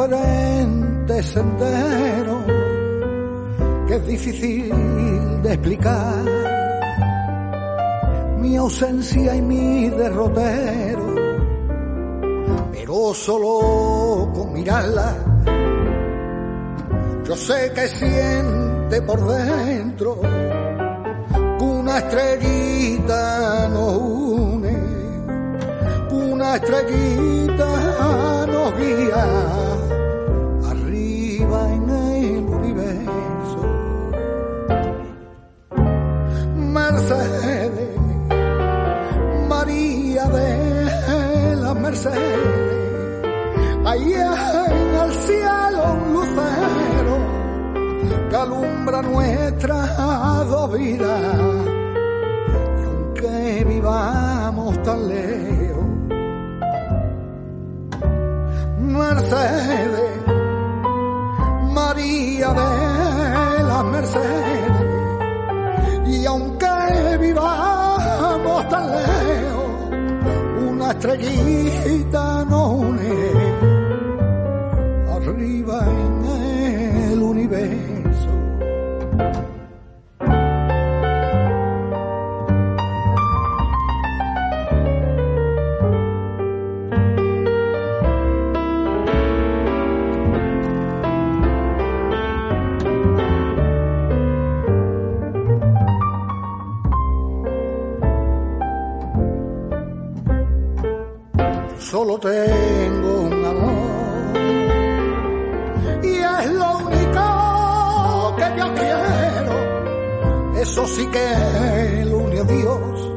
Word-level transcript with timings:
por 0.00 0.08
diferentes 0.08 1.26
senderos 1.26 2.44
que 3.86 3.96
es 3.96 4.06
difícil 4.06 5.42
de 5.42 5.52
explicar. 5.52 6.24
Mi 8.38 8.56
ausencia 8.56 9.34
y 9.34 9.42
mi 9.42 9.90
derrotero, 9.90 11.14
pero 12.72 13.12
solo 13.12 14.32
con 14.32 14.52
mirarla 14.54 15.14
yo 17.24 17.36
sé 17.36 17.70
que 17.74 17.86
siente 17.86 19.02
por 19.02 19.20
dentro 19.26 20.20
una 21.60 21.98
estrellita 21.98 23.68
nos 23.68 23.96
une, 23.98 24.76
una 26.10 26.56
estrellita 26.56 28.46
nos 28.46 28.78
guía 28.78 29.69
nuestra 48.90 50.44
dos. 50.44 50.78
Y 50.80 50.98
aunque 52.84 53.64
vivamos 53.68 54.82
tan 54.82 55.08
lejos, 55.08 55.84
Mercedes, 58.80 60.10
María 61.72 62.48
de 62.48 63.62
las 63.62 63.84
Mercedes, 63.84 64.72
y 66.06 66.26
aunque 66.26 67.16
vivamos 67.20 68.68
tan 68.68 68.90
lejos, 68.90 69.70
una 70.68 70.90
estrellita 70.90 72.44
nos 72.44 72.70
une 72.70 73.10
arriba 75.16 76.09
tengo 102.20 103.20
un 103.22 103.44
amor 103.44 104.36
y 106.02 106.18
es 106.18 106.50
lo 106.52 106.78
único 106.78 108.36
que 108.36 108.58
yo 108.58 108.74
quiero. 108.74 110.60
Eso 110.60 110.86
sí 110.86 111.06
que 111.06 112.04
lo 112.04 112.18
unió 112.18 112.44
Dios 112.44 113.10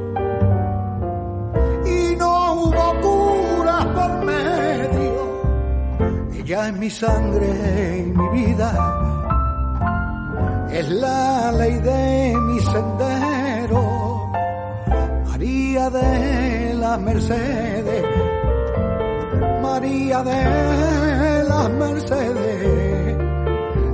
y 1.85 2.15
no 2.15 2.53
hubo 2.53 3.01
curas 3.01 3.85
por 3.87 4.25
medio. 4.25 5.43
Ella 6.33 6.69
es 6.69 6.73
mi 6.77 6.89
sangre 6.89 8.05
y 8.07 8.11
mi 8.17 8.29
vida. 8.29 8.71
Es 10.71 10.89
la 10.89 11.51
ley 11.51 11.75
de 11.79 12.35
mi 12.47 12.59
sendero, 12.61 14.31
María 15.27 15.89
de 15.91 16.73
la 16.73 16.97
Mercedes 16.97 18.12
María 19.83 20.23
de 20.23 21.43
las 21.43 21.69
Mercedes, 21.71 23.17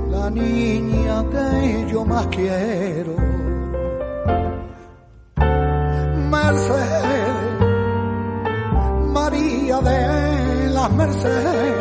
la 0.08 0.30
niña 0.30 1.24
que 1.32 1.90
yo 1.90 2.04
más 2.04 2.26
quiero. 2.28 3.16
Mercedes, 6.30 7.34
María 9.12 9.80
de 9.80 10.70
las 10.70 10.92
Mercedes, 10.92 11.79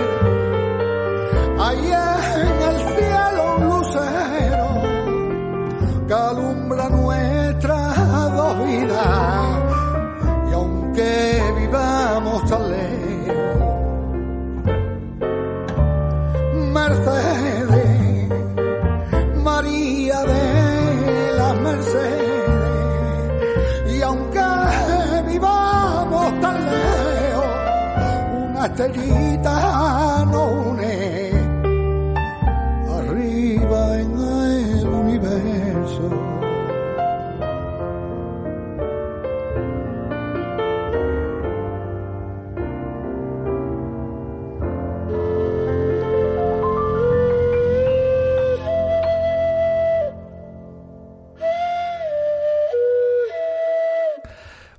una 28.80 28.88
estrellita 28.88 30.26
nos 30.32 30.68
une 30.68 31.32
arriba 32.98 34.00
en 34.00 34.12
el 34.12 34.88
universo. 34.88 36.10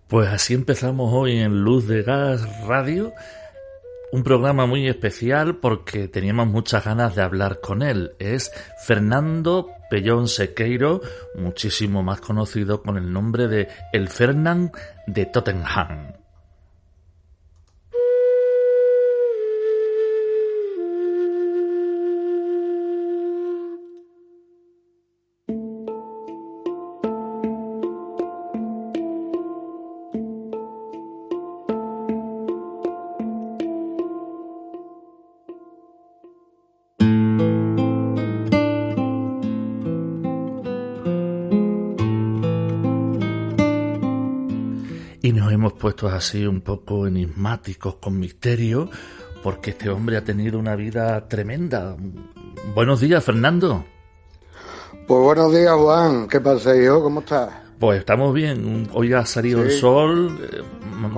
Pues 0.08 0.28
así 0.30 0.54
empezamos 0.54 1.12
hoy 1.12 1.38
en 1.38 1.62
Luz 1.62 1.86
de 1.86 2.02
Gas 2.02 2.66
Radio 2.66 3.12
un 4.12 4.22
programa 4.22 4.66
muy 4.66 4.88
especial 4.88 5.56
porque 5.56 6.08
teníamos 6.08 6.48
muchas 6.48 6.84
ganas 6.84 7.14
de 7.14 7.22
hablar 7.22 7.60
con 7.60 7.82
él. 7.82 8.12
Es 8.18 8.52
Fernando 8.84 9.70
Pellón 9.88 10.28
Sequeiro, 10.28 11.00
muchísimo 11.34 12.02
más 12.02 12.20
conocido 12.20 12.82
con 12.82 12.96
el 12.96 13.12
nombre 13.12 13.48
de 13.48 13.68
El 13.92 14.08
Fernand 14.08 14.72
de 15.06 15.26
Tottenham. 15.26 16.19
Nos 45.90 46.02
hemos 46.02 46.02
puesto 46.02 46.08
así 46.08 46.46
un 46.46 46.60
poco 46.60 47.06
enigmáticos 47.06 47.96
con 47.96 48.18
misterio 48.18 48.88
porque 49.42 49.70
este 49.70 49.90
hombre 49.90 50.16
ha 50.16 50.24
tenido 50.24 50.58
una 50.58 50.76
vida 50.76 51.26
tremenda. 51.26 51.96
Buenos 52.74 53.00
días, 53.00 53.24
Fernando. 53.24 53.84
Pues 55.06 55.20
buenos 55.20 55.52
días, 55.52 55.74
Juan. 55.74 56.28
¿Qué 56.28 56.40
pasa, 56.40 56.76
hijo? 56.76 57.02
¿Cómo 57.02 57.20
estás? 57.20 57.50
Pues 57.78 58.00
estamos 58.00 58.34
bien. 58.34 58.88
Hoy 58.92 59.12
ha 59.14 59.24
salido 59.24 59.62
el 59.62 59.70
sol 59.72 60.38
eh, 60.42 60.62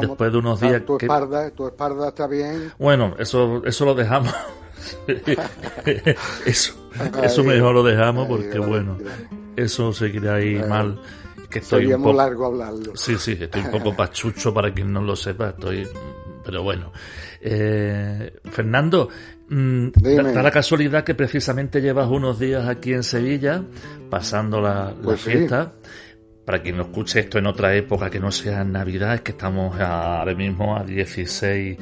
después 0.00 0.32
de 0.32 0.38
unos 0.38 0.60
días. 0.60 0.84
¿Tu 0.86 0.96
espalda, 0.96 1.50
tu 1.50 1.66
espalda 1.66 2.08
está 2.08 2.26
bien? 2.26 2.72
Bueno, 2.78 3.14
eso, 3.18 3.62
eso 3.66 3.84
lo 3.84 3.94
dejamos. 3.94 4.32
eso, 6.46 6.74
eso 7.22 7.44
mejor 7.44 7.74
lo 7.74 7.82
dejamos 7.82 8.26
porque, 8.28 8.58
bueno, 8.58 8.96
eso 9.56 9.92
seguirá 9.92 10.36
ahí 10.36 10.62
mal 10.68 10.98
que 11.52 11.58
estoy 11.60 11.92
un 11.92 12.02
poco... 12.02 12.16
largo 12.16 12.46
hablarlo. 12.46 12.96
Sí, 12.96 13.16
sí, 13.18 13.36
estoy 13.38 13.62
un 13.62 13.70
poco 13.70 13.94
pachucho 13.96 14.52
para 14.52 14.72
quien 14.72 14.92
no 14.92 15.02
lo 15.02 15.14
sepa, 15.14 15.50
estoy... 15.50 15.86
Pero 16.44 16.64
bueno. 16.64 16.92
Eh, 17.40 18.32
Fernando, 18.44 19.08
mm, 19.48 19.88
da, 19.90 20.42
la 20.42 20.50
casualidad 20.50 21.04
que 21.04 21.14
precisamente 21.14 21.80
llevas 21.80 22.08
unos 22.08 22.40
días 22.40 22.68
aquí 22.68 22.92
en 22.92 23.04
Sevilla, 23.04 23.62
pasando 24.10 24.60
la, 24.60 24.92
pues 25.02 25.20
fiesta. 25.20 25.74
Para 26.44 26.60
quien 26.60 26.76
no 26.76 26.82
escuche 26.82 27.20
esto 27.20 27.38
en 27.38 27.46
otra 27.46 27.72
época 27.76 28.10
que 28.10 28.18
no 28.18 28.32
sea 28.32 28.64
Navidad, 28.64 29.14
es 29.14 29.20
que 29.20 29.30
estamos 29.30 29.78
ahora 29.78 30.34
mismo 30.34 30.76
a 30.76 30.82
16 30.82 31.78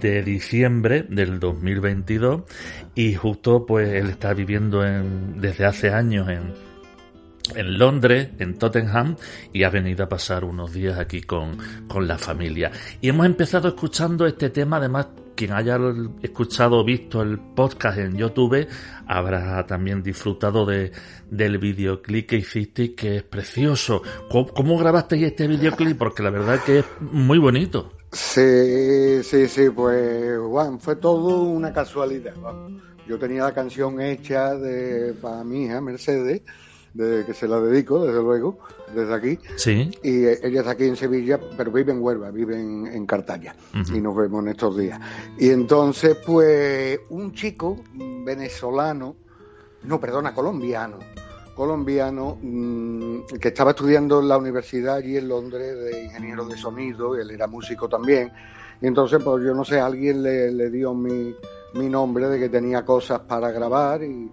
de 0.00 0.22
diciembre 0.24 1.06
del 1.08 1.38
2022 1.38 2.42
y 2.96 3.14
justo 3.14 3.64
pues 3.64 3.88
él 3.90 4.10
está 4.10 4.34
viviendo 4.34 4.84
en, 4.84 5.40
desde 5.40 5.64
hace 5.64 5.90
años 5.90 6.28
en, 6.28 6.52
en 7.56 7.78
Londres, 7.78 8.30
en 8.38 8.58
Tottenham, 8.58 9.16
y 9.52 9.64
ha 9.64 9.70
venido 9.70 10.04
a 10.04 10.08
pasar 10.08 10.44
unos 10.44 10.72
días 10.72 10.98
aquí 10.98 11.22
con, 11.22 11.58
con 11.88 12.06
la 12.06 12.18
familia. 12.18 12.70
Y 13.00 13.08
hemos 13.08 13.26
empezado 13.26 13.68
escuchando 13.68 14.26
este 14.26 14.50
tema, 14.50 14.76
además, 14.78 15.08
quien 15.34 15.52
haya 15.52 15.78
escuchado 16.22 16.78
o 16.78 16.84
visto 16.84 17.22
el 17.22 17.38
podcast 17.38 17.98
en 17.98 18.16
YouTube 18.16 18.68
habrá 19.06 19.64
también 19.66 20.02
disfrutado 20.02 20.66
de, 20.66 20.92
del 21.30 21.56
videoclip 21.58 22.28
que 22.28 22.36
hiciste, 22.36 22.94
que 22.94 23.16
es 23.16 23.22
precioso. 23.22 24.02
¿Cómo, 24.28 24.48
cómo 24.48 24.76
grabasteis 24.76 25.24
este 25.24 25.48
videoclip? 25.48 25.96
Porque 25.96 26.22
la 26.22 26.30
verdad 26.30 26.60
que 26.62 26.80
es 26.80 26.84
muy 27.00 27.38
bonito. 27.38 27.92
Sí, 28.12 29.22
sí, 29.22 29.46
sí, 29.48 29.70
pues 29.70 30.38
Juan, 30.38 30.80
fue 30.80 30.96
todo 30.96 31.42
una 31.44 31.72
casualidad. 31.72 32.34
Yo 33.06 33.18
tenía 33.18 33.44
la 33.44 33.54
canción 33.54 34.00
hecha 34.00 34.54
de, 34.56 35.14
para 35.14 35.42
mi 35.44 35.64
hija 35.64 35.80
Mercedes, 35.80 36.42
de 36.94 37.24
que 37.24 37.34
se 37.34 37.46
la 37.46 37.60
dedico, 37.60 38.04
desde 38.04 38.22
luego, 38.22 38.58
desde 38.94 39.14
aquí. 39.14 39.38
Sí. 39.56 39.90
Y 40.02 40.26
ella 40.26 40.60
está 40.60 40.72
aquí 40.72 40.84
en 40.84 40.96
Sevilla, 40.96 41.38
pero 41.56 41.70
vive 41.70 41.92
en 41.92 42.02
Huelva, 42.02 42.30
vive 42.30 42.58
en, 42.60 42.86
en 42.86 43.06
Cartaya. 43.06 43.54
Y 43.94 44.00
nos 44.00 44.16
vemos 44.16 44.42
en 44.42 44.48
estos 44.48 44.76
días. 44.76 45.00
Y 45.38 45.50
entonces, 45.50 46.16
pues, 46.26 46.98
un 47.10 47.32
chico 47.32 47.78
venezolano, 48.24 49.16
no, 49.84 50.00
perdona, 50.00 50.34
colombiano, 50.34 50.98
colombiano 51.54 52.38
mm, 52.40 53.36
que 53.40 53.48
estaba 53.48 53.70
estudiando 53.70 54.20
en 54.20 54.28
la 54.28 54.38
universidad 54.38 54.96
allí 54.96 55.16
en 55.16 55.28
Londres 55.28 55.78
de 55.78 56.04
ingeniero 56.04 56.46
de 56.46 56.56
sonido, 56.56 57.16
él 57.16 57.30
era 57.30 57.46
músico 57.46 57.88
también. 57.88 58.32
Y 58.80 58.86
entonces, 58.86 59.22
pues 59.22 59.44
yo 59.44 59.54
no 59.54 59.64
sé, 59.64 59.78
alguien 59.78 60.22
le, 60.22 60.50
le 60.50 60.70
dio 60.70 60.94
mi, 60.94 61.34
mi 61.74 61.88
nombre 61.88 62.28
de 62.28 62.38
que 62.38 62.48
tenía 62.48 62.84
cosas 62.84 63.20
para 63.20 63.50
grabar 63.52 64.02
y, 64.02 64.30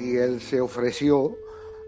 y 0.00 0.16
él 0.16 0.40
se 0.40 0.60
ofreció 0.60 1.36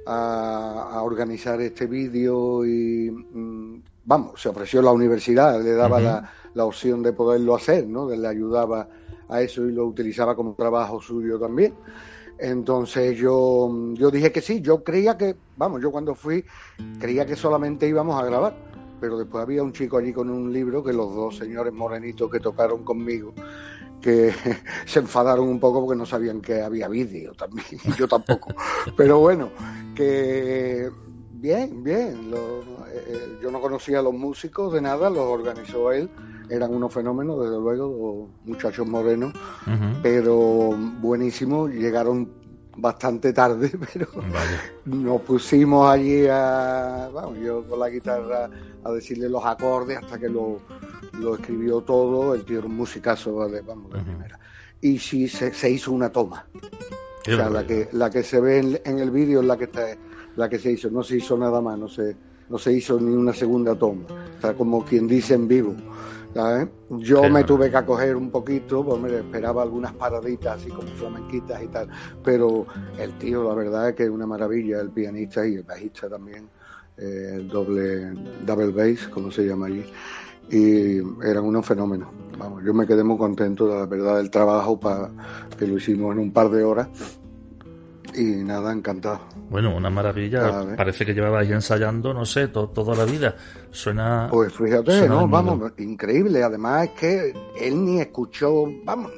a, 0.06 1.00
organizar 1.02 1.61
este 1.61 1.87
vídeo 1.87 2.64
y, 2.64 3.11
mm, 3.11 3.82
vamos, 4.05 4.41
se 4.41 4.49
ofreció 4.49 4.82
la 4.82 4.93
universidad, 4.93 5.62
le 5.62 5.73
daba 5.73 6.00
la, 6.00 6.32
la, 6.55 6.64
opción 6.64 7.02
de 7.02 7.12
poderlo 7.12 7.55
hacer, 7.55 7.87
¿no? 7.87 8.08
Le 8.08 8.26
ayudaba 8.26 8.88
a 9.29 9.43
eso 9.43 9.67
y 9.67 9.73
lo 9.73 9.87
utilizaba 9.87 10.35
como 10.35 10.55
trabajo 10.55 11.00
suyo 11.00 11.38
también. 11.38 11.75
Entonces 12.38 13.19
yo, 13.19 13.70
yo 13.94 14.11
dije 14.11 14.32
que 14.32 14.41
sí, 14.41 14.62
yo 14.62 14.82
creía 14.82 15.19
que, 15.19 15.37
vamos, 15.56 15.82
yo 15.82 15.91
cuando 15.91 16.14
fui 16.14 16.44
creía 16.99 17.26
que 17.26 17.37
solamente 17.37 17.87
íbamos 17.87 18.20
a 18.20 18.25
grabar, 18.25 18.56
pero 18.99 19.19
después 19.19 19.43
había 19.43 19.62
un 19.62 19.73
chico 19.73 19.99
allí 19.99 20.12
con 20.12 20.31
un 20.31 20.50
libro 20.50 20.82
que 20.82 20.93
los 20.93 21.14
dos 21.14 21.37
señores 21.37 21.73
morenitos 21.73 22.31
que 22.31 22.41
tocaron 22.41 22.82
conmigo 22.82 23.35
que 24.00 24.32
se 24.87 25.00
enfadaron 25.00 25.49
un 25.49 25.61
poco 25.61 25.85
porque 25.85 25.99
no 25.99 26.06
sabían 26.06 26.41
que 26.41 26.62
había 26.62 26.88
vídeo 26.88 27.35
también, 27.35 27.67
yo 27.99 28.08
tampoco. 28.08 28.55
Pero 28.97 29.19
bueno, 29.20 29.50
que 29.94 30.91
bien, 31.32 31.82
bien. 31.82 32.32
Eh, 32.93 33.05
eh, 33.06 33.38
yo 33.43 33.50
no 33.50 33.61
conocía 33.61 34.00
a 34.00 34.02
los 34.02 34.14
músicos 34.14 34.73
de 34.73 34.81
nada, 34.81 35.11
los 35.11 35.26
organizó 35.26 35.93
él. 35.93 36.11
Eran 36.49 36.75
unos 36.75 36.93
fenómenos, 36.93 37.44
desde 37.44 37.61
luego, 37.61 38.29
muchachos 38.44 38.87
morenos, 38.87 39.32
pero 40.02 40.76
buenísimos. 41.00 41.70
Llegaron 41.70 42.29
bastante 42.76 43.32
tarde, 43.32 43.70
pero 43.93 44.08
nos 44.85 45.20
pusimos 45.23 45.88
allí 45.88 46.26
a, 46.26 47.08
vamos, 47.12 47.38
yo 47.38 47.64
con 47.69 47.79
la 47.79 47.88
guitarra 47.88 48.50
a 48.85 48.91
decirle 48.93 49.29
los 49.29 49.44
acordes 49.44 49.99
hasta 49.99 50.19
que 50.19 50.29
lo, 50.29 50.61
lo 51.19 51.35
escribió 51.35 51.81
todo, 51.81 52.35
el 52.35 52.44
tío 52.44 52.59
era 52.59 52.67
un 52.67 52.77
musicazo 52.77 53.49
de, 53.49 53.61
vamos, 53.61 53.93
de 53.93 54.00
primera. 54.00 54.38
Y 54.81 54.99
sí 54.99 55.29
se, 55.29 55.71
hizo 55.71 55.93
una 55.93 56.11
toma. 56.11 56.47
o 56.55 57.25
sea, 57.25 57.50
la 57.50 57.67
que, 57.67 57.88
la 57.93 58.11
que 58.11 58.23
se 58.23 58.41
ve 58.41 58.81
en, 58.85 58.99
el 58.99 59.11
vídeo 59.11 59.41
es 59.41 59.47
la 59.47 59.56
que 59.56 59.64
está, 59.64 59.87
la 60.37 60.49
que 60.49 60.59
se 60.59 60.73
hizo, 60.73 60.90
no 60.90 61.02
se 61.02 61.16
hizo 61.16 61.37
nada 61.37 61.61
más, 61.61 61.78
no 61.78 61.88
se, 61.88 62.16
no 62.49 62.59
se 62.59 62.73
hizo 62.73 62.99
ni 63.00 63.14
una 63.14 63.33
segunda 63.33 63.75
toma. 63.75 64.05
O 64.38 64.40
sea, 64.40 64.55
como 64.55 64.85
quien 64.85 65.07
dice 65.07 65.35
en 65.35 65.49
vivo. 65.49 65.75
Yo 66.90 67.28
me 67.28 67.43
tuve 67.45 67.71
que 67.71 67.76
acoger 67.76 68.14
un 68.14 68.31
poquito, 68.31 68.85
pues 68.85 69.00
me 69.00 69.16
esperaba 69.16 69.62
algunas 69.62 69.93
paraditas 69.93 70.61
así 70.61 70.71
como 70.71 70.88
flamenquitas 70.88 71.62
y 71.62 71.66
tal, 71.69 71.88
pero 72.25 72.66
el 72.99 73.12
tío 73.19 73.49
la 73.49 73.55
verdad 73.55 73.88
es 73.88 73.97
que 73.97 74.05
es 74.05 74.11
una 74.11 74.26
maravilla, 74.26 74.81
el 74.81 74.90
pianista 74.90 75.47
y 75.47 75.57
el 75.57 75.64
bajista 75.64 76.09
también, 76.09 76.49
eh, 77.00 77.33
el 77.37 77.49
doble 77.49 78.12
double 78.45 78.73
bass, 78.73 79.09
como 79.09 79.30
se 79.30 79.47
llama 79.47 79.66
allí 79.66 79.85
y 80.50 80.99
eran 81.25 81.45
unos 81.45 81.64
fenómenos. 81.64 82.09
Vamos, 82.38 82.62
yo 82.64 82.75
me 82.75 82.87
quedé 82.87 83.04
muy 83.04 83.19
contento, 83.19 83.69
la 83.69 83.87
verdad, 83.87 84.16
del 84.16 84.30
trabajo 84.30 84.80
para 84.80 85.11
que 85.59 85.66
lo 85.66 85.76
hicimos 85.76 86.12
en 86.12 86.19
un 86.21 86.33
par 86.33 86.50
de 86.50 86.64
horas 86.64 86.88
y 88.14 88.42
nada, 88.42 88.73
encantado. 88.73 89.21
Bueno, 89.50 89.76
una 89.76 89.90
maravilla. 89.90 90.76
Parece 90.76 91.07
que 91.07 91.14
llevaba 91.14 91.40
ahí 91.40 91.52
ensayando, 91.52 92.12
no 92.12 92.25
sé, 92.25 92.49
toda 92.49 92.97
la 92.97 93.04
vida. 93.04 93.37
Suena. 93.71 94.28
Pues 94.30 94.52
fíjate, 94.52 95.09
¿no? 95.09 95.28
Vamos, 95.28 95.73
increíble. 95.78 96.42
Además 96.42 96.88
es 96.88 96.90
que 96.92 97.35
él 97.61 97.85
ni 97.85 98.00
escuchó, 98.00 98.64
vamos, 98.85 99.12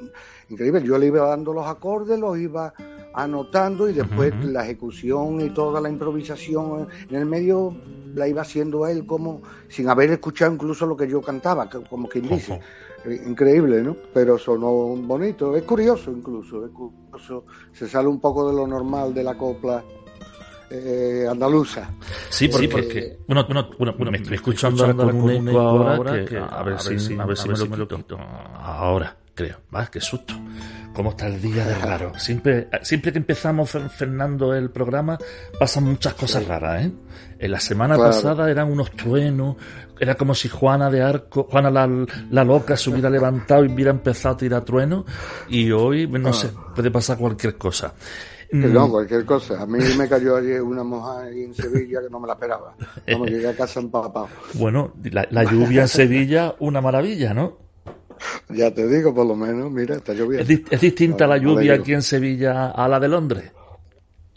increíble. 0.50 0.82
Yo 0.82 0.98
le 0.98 1.06
iba 1.06 1.26
dando 1.26 1.54
los 1.54 1.66
acordes, 1.66 2.18
los 2.18 2.36
iba 2.38 2.74
anotando 3.14 3.88
y 3.88 3.92
después 3.92 4.32
la 4.44 4.64
ejecución 4.64 5.40
y 5.40 5.50
toda 5.50 5.80
la 5.80 5.88
improvisación 5.88 6.88
en 7.08 7.16
el 7.16 7.26
medio 7.26 7.76
la 8.14 8.28
iba 8.28 8.42
haciendo 8.42 8.86
él 8.86 9.06
como 9.06 9.42
sin 9.68 9.88
haber 9.88 10.10
escuchado 10.10 10.52
incluso 10.52 10.86
lo 10.86 10.96
que 10.96 11.08
yo 11.08 11.20
cantaba, 11.20 11.68
como 11.68 12.08
quien 12.08 12.28
dice. 12.28 12.60
Eh, 13.04 13.20
increíble, 13.26 13.82
¿no? 13.82 13.96
Pero 14.14 14.38
sonó 14.38 14.70
bonito, 14.96 15.56
es 15.56 15.64
curioso 15.64 16.10
incluso, 16.10 16.64
es 16.64 16.70
curioso. 16.70 17.44
se 17.72 17.88
sale 17.88 18.08
un 18.08 18.20
poco 18.20 18.48
de 18.48 18.54
lo 18.54 18.66
normal 18.66 19.12
de 19.12 19.24
la 19.24 19.36
copla 19.36 19.82
eh, 20.70 21.26
andaluza. 21.28 21.90
Sí, 22.30 22.48
porque, 22.48 23.18
bueno, 23.26 23.46
bueno, 23.78 24.10
me 24.10 24.16
estoy 24.16 24.36
escuchando, 24.36 24.96
con 24.96 25.20
un 25.20 25.48
eco 25.48 25.58
ahora, 25.60 26.24
que, 26.24 26.38
a, 26.38 26.62
ver 26.62 26.80
si, 26.80 27.14
a 27.18 27.26
ver 27.26 27.36
si 27.36 27.48
me 27.48 27.76
lo 27.76 27.88
quito. 27.88 28.18
Ahora, 28.18 29.16
creo. 29.34 29.58
Va, 29.74 29.86
qué 29.86 30.00
susto. 30.00 30.34
cómo 30.92 31.10
está 31.10 31.26
el 31.26 31.40
día 31.40 31.66
de 31.66 31.74
raro. 31.76 32.18
Siempre, 32.18 32.68
siempre 32.82 33.12
que 33.12 33.18
empezamos, 33.18 33.70
Fernando, 33.70 34.54
el 34.54 34.70
programa, 34.70 35.18
pasan 35.58 35.84
muchas 35.84 36.14
cosas 36.14 36.46
raras, 36.46 36.84
¿eh? 36.84 36.92
En 37.38 37.50
la 37.50 37.60
semana 37.60 37.96
pasada 37.96 38.50
eran 38.50 38.70
unos 38.70 38.92
truenos, 38.92 39.56
era 39.98 40.14
como 40.14 40.34
si 40.34 40.48
Juana 40.48 40.90
de 40.90 41.02
Arco, 41.02 41.44
Juana 41.50 41.70
la, 41.70 42.44
loca 42.44 42.76
se 42.76 42.90
hubiera 42.90 43.10
levantado 43.10 43.64
y 43.64 43.68
hubiera 43.68 43.90
empezado 43.90 44.34
a 44.34 44.38
tirar 44.38 44.64
truenos, 44.64 45.04
y 45.48 45.70
hoy, 45.72 46.06
no 46.06 46.28
ah. 46.28 46.32
sé, 46.32 46.50
puede 46.74 46.90
pasar 46.90 47.18
cualquier 47.18 47.56
cosa. 47.56 47.94
No, 48.52 48.86
mm. 48.86 48.90
cualquier 48.90 49.24
cosa. 49.24 49.62
A 49.62 49.66
mí 49.66 49.78
me 49.96 50.06
cayó 50.06 50.36
ayer 50.36 50.60
una 50.60 50.84
moja 50.84 51.26
en 51.30 51.54
Sevilla 51.54 52.02
que 52.02 52.10
no 52.10 52.20
me 52.20 52.26
la 52.26 52.34
esperaba. 52.34 52.74
Como 53.10 53.24
llegué 53.24 53.48
a 53.48 53.56
casa 53.56 53.80
empapado. 53.80 54.28
Bueno, 54.54 54.92
la, 55.02 55.44
lluvia 55.44 55.82
en 55.82 55.88
Sevilla, 55.88 56.54
una 56.58 56.82
maravilla, 56.82 57.32
¿no? 57.32 57.61
Ya 58.48 58.72
te 58.72 58.86
digo, 58.86 59.14
por 59.14 59.26
lo 59.26 59.34
menos, 59.34 59.70
mira, 59.70 59.96
está 59.96 60.12
lloviendo. 60.12 60.52
¿Es, 60.70 60.80
distinta 60.80 61.26
la 61.26 61.38
lluvia 61.38 61.74
aquí 61.74 61.92
en 61.92 62.02
Sevilla 62.02 62.70
a 62.70 62.88
la 62.88 63.00
de 63.00 63.08
Londres? 63.08 63.52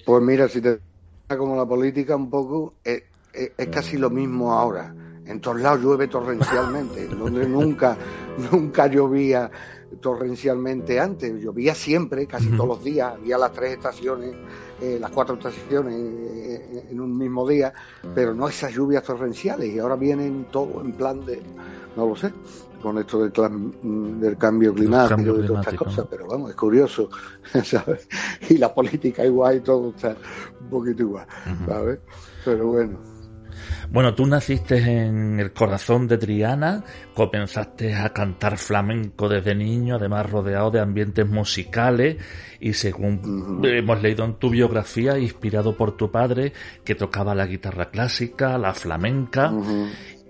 Pues 0.05 0.23
mira, 0.23 0.47
si 0.47 0.61
te 0.61 0.79
como 1.27 1.55
la 1.55 1.65
política 1.65 2.15
un 2.15 2.29
poco, 2.29 2.75
es, 2.83 3.03
es, 3.33 3.67
casi 3.67 3.97
lo 3.97 4.09
mismo 4.09 4.53
ahora. 4.53 4.93
En 5.25 5.41
todos 5.41 5.59
lados 5.59 5.81
llueve 5.81 6.07
torrencialmente. 6.07 7.05
En 7.11 7.17
Londres 7.17 7.49
nunca, 7.49 7.97
nunca 8.51 8.87
llovía 8.87 9.49
torrencialmente 10.01 10.99
antes, 10.99 11.41
llovía 11.41 11.73
siempre, 11.73 12.27
casi 12.27 12.49
todos 12.49 12.67
los 12.67 12.83
días, 12.83 13.13
había 13.13 13.37
las 13.37 13.53
tres 13.53 13.73
estaciones, 13.73 14.35
eh, 14.81 14.97
las 14.99 15.11
cuatro 15.11 15.35
estaciones 15.35 15.95
eh, 15.95 16.87
en 16.91 16.99
un 16.99 17.17
mismo 17.17 17.47
día, 17.47 17.73
pero 18.13 18.33
no 18.33 18.47
esas 18.47 18.73
lluvias 18.73 19.03
torrenciales 19.03 19.73
y 19.73 19.79
ahora 19.79 19.95
vienen 19.95 20.47
todo 20.51 20.81
en 20.81 20.91
plan 20.93 21.25
de, 21.25 21.41
no 21.95 22.07
lo 22.07 22.15
sé, 22.15 22.33
con 22.85 22.99
esto 22.99 23.27
del, 23.27 24.19
del 24.19 24.37
cambio 24.37 24.71
climático 24.71 25.39
y 25.39 25.47
todas 25.47 25.65
estas 25.65 25.73
cosas, 25.73 26.05
pero 26.07 26.27
vamos, 26.27 26.51
es 26.51 26.55
curioso, 26.55 27.09
¿sabes? 27.63 28.07
Y 28.47 28.59
la 28.59 28.71
política 28.71 29.25
igual 29.25 29.57
y 29.57 29.59
todo 29.61 29.89
está 29.89 30.15
un 30.61 30.69
poquito 30.69 31.01
igual, 31.01 31.25
¿sabes? 31.67 31.97
Pero 32.45 32.67
bueno. 32.67 32.99
Bueno, 33.89 34.13
tú 34.13 34.27
naciste 34.27 34.77
en 34.77 35.39
el 35.39 35.51
corazón 35.51 36.07
de 36.07 36.19
Triana, 36.19 36.83
comenzaste 37.15 37.95
a 37.95 38.09
cantar 38.09 38.57
flamenco 38.57 39.29
desde 39.29 39.55
niño, 39.55 39.95
además 39.95 40.29
rodeado 40.29 40.69
de 40.69 40.81
ambientes 40.81 41.27
musicales 41.27 42.17
y 42.59 42.73
según 42.73 43.61
hemos 43.63 44.01
leído 44.01 44.25
en 44.25 44.35
tu 44.35 44.49
biografía, 44.49 45.17
inspirado 45.17 45.75
por 45.75 45.97
tu 45.97 46.11
padre 46.11 46.53
que 46.83 46.93
tocaba 46.93 47.33
la 47.33 47.47
guitarra 47.47 47.89
clásica, 47.89 48.59
la 48.59 48.73
flamenca 48.73 49.51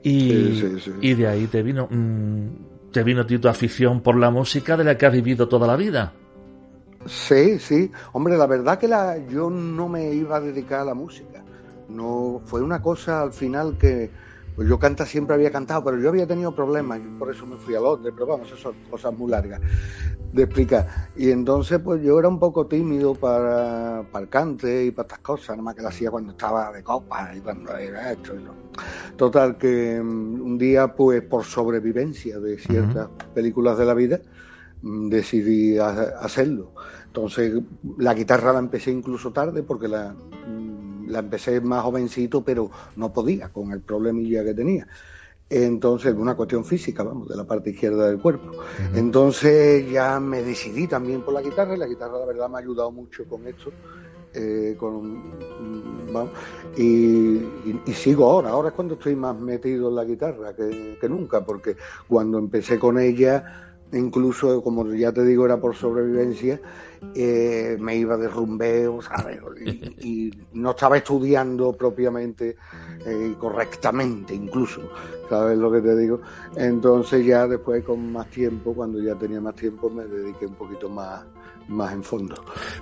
y, 0.10 0.82
y, 1.02 1.14
de 1.16 1.28
ahí 1.28 1.48
te 1.48 1.64
vino 1.64 1.88
mm, 1.90 2.92
te 2.92 3.04
vino 3.04 3.26
tu 3.26 3.48
afición 3.48 4.02
por 4.02 4.16
la 4.16 4.30
música 4.30 4.78
de 4.78 4.84
la 4.84 4.98
que 4.98 5.06
has 5.06 5.14
vivido 5.14 5.48
toda 5.48 5.68
la 5.68 5.76
vida. 5.76 6.14
Sí, 7.06 7.60
sí. 7.60 7.92
Hombre, 8.14 8.38
la 8.38 8.48
verdad 8.48 8.80
que 8.80 8.88
la, 8.88 9.18
yo 9.28 9.50
no 9.50 9.90
me 9.90 10.14
iba 10.14 10.38
a 10.38 10.42
dedicar 10.42 10.80
a 10.80 10.86
la 10.86 10.94
música 10.94 11.36
no 11.90 12.42
fue 12.46 12.62
una 12.62 12.82
cosa 12.82 13.22
al 13.22 13.34
final 13.34 13.78
que 13.78 14.10
pues 14.56 14.68
yo 14.70 14.80
canta 14.80 15.06
siempre 15.06 15.36
había 15.36 15.52
cantado, 15.52 15.84
pero 15.84 16.00
yo 16.00 16.10
había 16.10 16.26
tenido 16.26 16.56
problemas, 16.56 17.00
y 17.00 17.20
por 17.20 17.32
eso 17.32 17.46
me 17.46 17.58
fui 17.58 17.76
a 17.76 17.80
Londres, 17.80 18.14
pero 18.16 18.28
vamos, 18.28 18.48
eso 18.48 18.58
son 18.58 18.76
cosas 18.90 19.14
muy 19.18 19.30
largas 19.30 19.62
de 20.32 20.44
explicar. 20.44 21.10
Y 21.16 21.32
entonces 21.32 21.80
pues 21.80 22.02
yo 22.04 22.20
era 22.20 22.28
un 22.28 22.40
poco 22.40 22.68
tímido 22.68 23.16
para, 23.16 24.04
para 24.12 24.24
el 24.24 24.30
cante 24.30 24.86
y 24.86 24.92
para 24.92 25.08
estas 25.08 25.20
cosas, 25.20 25.50
nada 25.50 25.64
más 25.64 25.76
que 25.76 25.82
lo 25.82 25.88
hacía 25.88 26.12
cuando 26.12 26.32
estaba 26.32 26.72
de 26.72 26.84
copa 26.84 27.32
y 27.36 27.40
cuando 27.40 27.76
era 27.76 28.12
esto. 28.12 28.34
Total 29.16 29.58
que 29.58 30.02
mm, 30.02 30.42
un 30.42 30.58
día 30.58 30.94
pues 30.94 31.22
por 31.22 31.46
sobrevivencia 31.46 32.40
de 32.40 32.58
ciertas 32.58 33.08
películas 33.34 33.78
de 33.78 33.86
la 33.86 33.94
vida 33.94 34.20
mm, 34.82 35.10
decidí 35.10 35.78
hacerlo. 35.78 36.74
Entonces 37.08 37.62
la 37.98 38.14
guitarra 38.14 38.52
la 38.52 38.60
empecé 38.60 38.92
incluso 38.92 39.32
tarde 39.32 39.64
porque 39.64 39.88
la 39.88 40.14
la 41.08 41.20
empecé 41.20 41.62
más 41.62 41.84
jovencito, 41.84 42.44
pero 42.44 42.70
no 42.96 43.14
podía 43.14 43.50
con 43.50 43.72
el 43.72 43.82
problemilla 43.82 44.44
que 44.44 44.54
tenía. 44.54 44.88
Entonces, 45.50 46.14
una 46.18 46.36
cuestión 46.36 46.66
física, 46.66 47.04
vamos, 47.04 47.28
de 47.28 47.36
la 47.36 47.44
parte 47.44 47.70
izquierda 47.70 48.08
del 48.08 48.20
cuerpo. 48.20 48.52
Entonces 48.96 49.90
ya 49.90 50.20
me 50.20 50.42
decidí 50.42 50.88
también 50.88 51.22
por 51.22 51.36
la 51.36 51.42
guitarra 51.42 51.76
y 51.76 51.78
la 51.78 51.86
guitarra, 51.86 52.20
la 52.20 52.26
verdad, 52.26 52.50
me 52.50 52.56
ha 52.56 52.62
ayudado 52.62 52.92
mucho 52.92 53.26
con 53.26 53.46
esto. 53.48 53.72
Eh, 54.34 54.76
con, 54.78 55.22
vamos, 56.12 56.32
y, 56.76 57.40
sigo 57.94 58.30
ahora, 58.30 58.50
ahora 58.50 58.70
es 58.70 58.76
cuando 58.76 58.96
estoy 58.96 59.16
más 59.16 59.40
metido 59.40 59.88
en 59.88 59.96
la 59.96 60.04
guitarra 60.04 60.54
que, 60.54 60.98
que 61.00 61.08
nunca, 61.08 61.46
porque 61.46 61.78
cuando 62.10 62.38
empecé 62.38 62.78
con 62.78 63.00
ella, 63.00 63.78
incluso 63.94 64.62
como 64.62 64.94
ya 64.94 65.14
te 65.14 65.24
digo, 65.24 65.46
era 65.46 65.62
por 65.62 65.74
sobrevivencia, 65.74 66.60
eh, 67.14 67.78
me 67.80 67.96
iba 67.96 68.18
de 68.18 68.28
rumbeo, 68.28 69.02
¿sabes? 69.02 69.40
Y, 70.02 70.32
no 70.54 70.72
estaba 70.72 70.98
estudiando 70.98 71.74
propiamente 71.74 72.56
eh, 73.06 73.36
correctamente, 73.38 74.34
incluso, 74.34 74.82
¿sabes 75.30 75.58
lo 75.58 75.72
que 75.72 75.82
te 75.82 75.96
digo? 75.96 76.22
Entonces 76.56 77.26
ya 77.26 77.48
después 77.48 77.84
con 77.84 78.12
más 78.12 78.28
tiempo, 78.30 78.74
cuando 78.74 79.00
ya 79.02 79.16
tenía 79.16 79.42
más 79.42 79.56
tiempo, 79.56 79.90
me 79.90 80.06
dediqué 80.06 80.46
un 80.46 80.56
poquito 80.56 80.90
más, 80.90 81.24
más 81.68 81.94
en 81.94 82.04
fondo. 82.04 82.36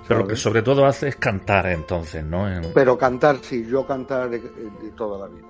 Pero 0.06 0.20
lo 0.20 0.26
que 0.26 0.36
sobre 0.36 0.62
todo 0.62 0.86
hace 0.86 1.08
es 1.08 1.16
cantar 1.16 1.66
entonces, 1.66 2.24
¿no? 2.24 2.46
Pero 2.72 2.96
cantar, 2.96 3.38
sí, 3.42 3.66
yo 3.66 3.86
cantar 3.86 4.30
de, 4.30 4.40
toda 4.96 5.26
la 5.26 5.34
vida 5.34 5.48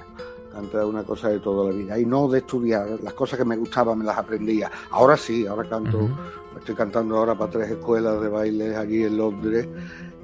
cantar 0.54 0.87
una 0.87 1.02
cosa 1.02 1.28
de 1.28 1.40
toda 1.40 1.70
la 1.70 1.76
vida 1.76 1.99
y 1.99 2.06
no 2.06 2.28
de 2.28 2.38
estudiar. 2.38 2.99
Las 3.02 3.14
cosas 3.14 3.38
que 3.38 3.44
me 3.44 3.56
gustaban 3.56 3.99
me 3.99 4.04
las 4.04 4.16
aprendía. 4.16 4.70
Ahora 4.90 5.16
sí, 5.16 5.46
ahora 5.46 5.68
canto 5.68 6.08
Estoy 6.56 6.75
cantando 6.76 7.16
ahora 7.16 7.37
para 7.37 7.50
tres 7.50 7.70
escuelas 7.70 8.20
de 8.20 8.28
baile 8.28 8.76
aquí 8.76 9.02
en 9.02 9.18
Londres 9.18 9.68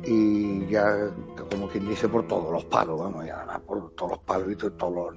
y 0.04 0.66
ya, 0.68 1.10
como 1.50 1.68
quien 1.68 1.86
dice, 1.88 2.08
por 2.08 2.26
todos 2.26 2.50
los 2.50 2.64
palos, 2.64 2.98
vamos, 2.98 3.26
ya 3.26 3.44
por 3.66 3.90
todos 3.90 4.12
los 4.12 4.20
palos 4.20 4.50
y 4.50 4.56
todos 4.56 4.94
los 4.94 5.14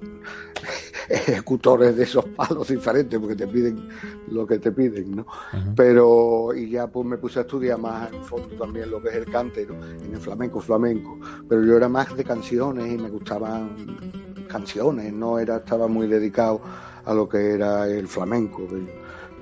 ejecutores 1.08 1.96
de 1.96 2.04
esos 2.04 2.24
palos 2.26 2.68
diferentes, 2.68 3.18
porque 3.18 3.36
te 3.36 3.46
piden 3.46 3.88
lo 4.28 4.46
que 4.46 4.58
te 4.58 4.72
piden, 4.72 5.16
¿no? 5.16 5.26
Pero, 5.74 6.52
y 6.54 6.68
ya 6.68 6.86
pues 6.86 7.06
me 7.06 7.16
puse 7.16 7.38
a 7.38 7.42
estudiar 7.42 7.78
más 7.78 8.12
en 8.12 8.22
fondo 8.22 8.54
también 8.56 8.90
lo 8.90 9.00
que 9.00 9.08
es 9.08 9.14
el 9.14 9.26
cante, 9.26 9.62
En 9.62 10.12
el 10.12 10.20
flamenco, 10.20 10.60
flamenco. 10.60 11.18
Pero 11.48 11.64
yo 11.64 11.76
era 11.76 11.88
más 11.88 12.14
de 12.14 12.24
canciones 12.24 12.92
y 12.92 12.98
me 12.98 13.08
gustaban 13.08 14.33
canciones, 14.54 15.12
no 15.12 15.40
era, 15.40 15.56
estaba 15.56 15.88
muy 15.88 16.06
dedicado 16.06 16.60
a 17.04 17.12
lo 17.12 17.28
que 17.28 17.54
era 17.54 17.88
el 17.88 18.06
flamenco, 18.06 18.62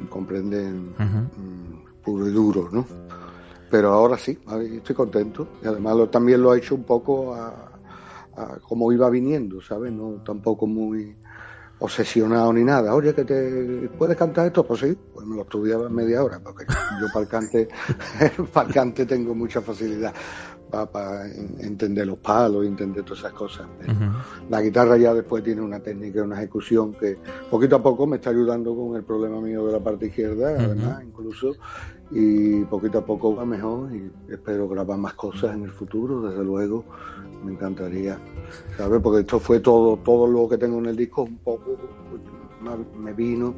comprenden 0.08 0.94
puro 2.02 2.26
y 2.26 2.30
duro, 2.30 2.70
¿no? 2.72 2.86
Pero 3.70 3.92
ahora 3.92 4.16
sí, 4.16 4.38
estoy 4.74 4.96
contento 4.96 5.48
y 5.62 5.66
además 5.66 5.96
lo, 5.96 6.08
también 6.08 6.40
lo 6.40 6.54
he 6.54 6.58
hecho 6.58 6.74
un 6.74 6.84
poco 6.84 7.34
a, 7.34 7.68
como 8.66 8.90
iba 8.90 9.10
viniendo, 9.10 9.60
¿sabes? 9.60 9.92
No 9.92 10.22
tampoco 10.24 10.66
muy 10.66 11.14
obsesionado 11.78 12.50
ni 12.54 12.64
nada. 12.64 12.94
Oye, 12.94 13.14
que 13.14 13.24
te 13.24 13.90
puedes 13.98 14.16
cantar 14.16 14.46
esto, 14.46 14.64
pues 14.66 14.80
sí, 14.80 14.96
pues 15.12 15.26
me 15.26 15.36
lo 15.36 15.42
estudiaba 15.42 15.88
en 15.88 15.94
media 15.94 16.24
hora, 16.24 16.40
porque 16.42 16.64
yo 17.00 17.06
para 17.12 17.24
el 17.24 17.28
cante, 17.28 17.68
para 18.52 18.68
el 18.68 18.74
cante 18.74 19.04
tengo 19.04 19.34
mucha 19.34 19.60
facilidad 19.60 20.14
para, 20.72 21.30
entender 21.60 22.06
los 22.06 22.18
palos 22.18 22.64
entender 22.66 23.04
todas 23.04 23.20
esas 23.20 23.32
cosas. 23.32 23.66
La 24.48 24.62
guitarra 24.62 24.96
ya 24.96 25.12
después 25.12 25.44
tiene 25.44 25.60
una 25.60 25.80
técnica 25.80 26.18
y 26.18 26.22
una 26.22 26.38
ejecución 26.38 26.94
que 26.94 27.18
poquito 27.50 27.76
a 27.76 27.82
poco 27.82 28.06
me 28.06 28.16
está 28.16 28.30
ayudando 28.30 28.74
con 28.74 28.96
el 28.96 29.04
problema 29.04 29.40
mío 29.40 29.66
de 29.66 29.72
la 29.72 29.80
parte 29.80 30.06
izquierda, 30.06 30.56
además, 30.58 31.02
incluso, 31.04 31.54
y 32.10 32.64
poquito 32.64 32.98
a 32.98 33.06
poco 33.06 33.36
va 33.36 33.44
mejor 33.44 33.94
y 33.94 34.10
espero 34.32 34.68
grabar 34.68 34.98
más 34.98 35.14
cosas 35.14 35.54
en 35.54 35.64
el 35.64 35.70
futuro, 35.70 36.22
desde 36.22 36.42
luego, 36.42 36.84
me 37.44 37.52
encantaría, 37.52 38.18
¿sabes? 38.76 39.00
Porque 39.02 39.20
esto 39.20 39.38
fue 39.38 39.60
todo, 39.60 39.98
todo 39.98 40.26
lo 40.26 40.48
que 40.48 40.58
tengo 40.58 40.78
en 40.78 40.86
el 40.86 40.96
disco, 40.96 41.22
un 41.22 41.38
poco, 41.38 41.76
me 42.96 43.12
vino, 43.12 43.54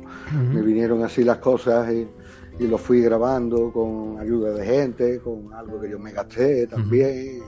me 0.53 0.63
vinieron 0.63 1.03
así 1.05 1.25
las 1.25 1.39
cosas 1.39 1.93
y 1.93 2.09
y 2.59 2.67
lo 2.67 2.79
fui 2.79 3.01
grabando 3.01 3.73
con 3.73 4.19
ayuda 4.21 4.53
de 4.53 4.65
gente, 4.65 5.19
con 5.21 5.53
algo 5.53 5.81
que 5.81 5.91
yo 5.91 5.99
me 5.99 6.13
gasté 6.13 6.67
también 6.67 7.43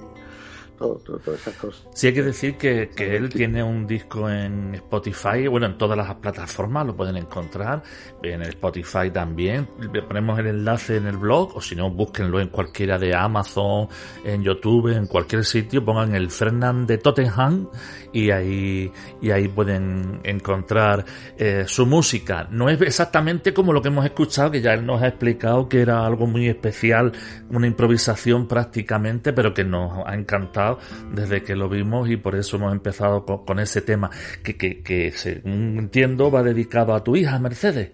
todas 0.76 1.40
esas 1.40 1.54
cosas. 1.54 1.86
Sí 1.94 2.08
hay 2.08 2.14
que 2.14 2.22
decir 2.22 2.56
que, 2.56 2.90
que 2.94 3.16
él 3.16 3.28
tiene 3.28 3.62
un 3.62 3.86
disco 3.86 4.28
en 4.28 4.74
Spotify, 4.74 5.46
bueno, 5.48 5.66
en 5.66 5.78
todas 5.78 5.96
las 5.96 6.14
plataformas 6.16 6.86
lo 6.86 6.96
pueden 6.96 7.16
encontrar, 7.16 7.82
en 8.22 8.42
el 8.42 8.48
Spotify 8.48 9.10
también, 9.12 9.68
le 9.92 10.02
ponemos 10.02 10.38
el 10.38 10.46
enlace 10.46 10.96
en 10.96 11.06
el 11.06 11.16
blog, 11.16 11.56
o 11.56 11.60
si 11.60 11.74
no, 11.74 11.90
búsquenlo 11.90 12.40
en 12.40 12.48
cualquiera 12.48 12.98
de 12.98 13.14
Amazon, 13.14 13.88
en 14.24 14.42
YouTube, 14.42 14.88
en 14.88 15.06
cualquier 15.06 15.44
sitio, 15.44 15.84
pongan 15.84 16.14
el 16.14 16.30
Fernand 16.30 16.86
de 16.86 16.98
Tottenham 16.98 17.68
y 18.12 18.30
ahí, 18.30 18.90
y 19.20 19.30
ahí 19.30 19.48
pueden 19.48 20.20
encontrar 20.24 21.04
eh, 21.36 21.64
su 21.66 21.86
música. 21.86 22.48
No 22.50 22.68
es 22.68 22.80
exactamente 22.80 23.52
como 23.52 23.72
lo 23.72 23.82
que 23.82 23.88
hemos 23.88 24.04
escuchado, 24.04 24.50
que 24.50 24.60
ya 24.60 24.72
él 24.72 24.84
nos 24.84 25.02
ha 25.02 25.08
explicado 25.08 25.68
que 25.68 25.80
era 25.80 26.04
algo 26.04 26.26
muy 26.26 26.48
especial, 26.48 27.12
una 27.50 27.66
improvisación 27.66 28.46
prácticamente, 28.46 29.32
pero 29.32 29.54
que 29.54 29.64
nos 29.64 30.06
ha 30.06 30.14
encantado 30.14 30.65
desde 31.12 31.42
que 31.42 31.54
lo 31.54 31.68
vimos 31.68 32.08
y 32.08 32.16
por 32.16 32.34
eso 32.34 32.56
hemos 32.56 32.72
empezado 32.72 33.24
con, 33.24 33.58
ese 33.58 33.80
tema 33.80 34.10
que, 34.42 34.56
que, 34.56 34.82
que, 34.82 35.12
según 35.12 35.78
entiendo, 35.78 36.30
va 36.30 36.42
dedicado 36.42 36.94
a 36.94 37.02
tu 37.02 37.16
hija, 37.16 37.38
Mercedes. 37.38 37.90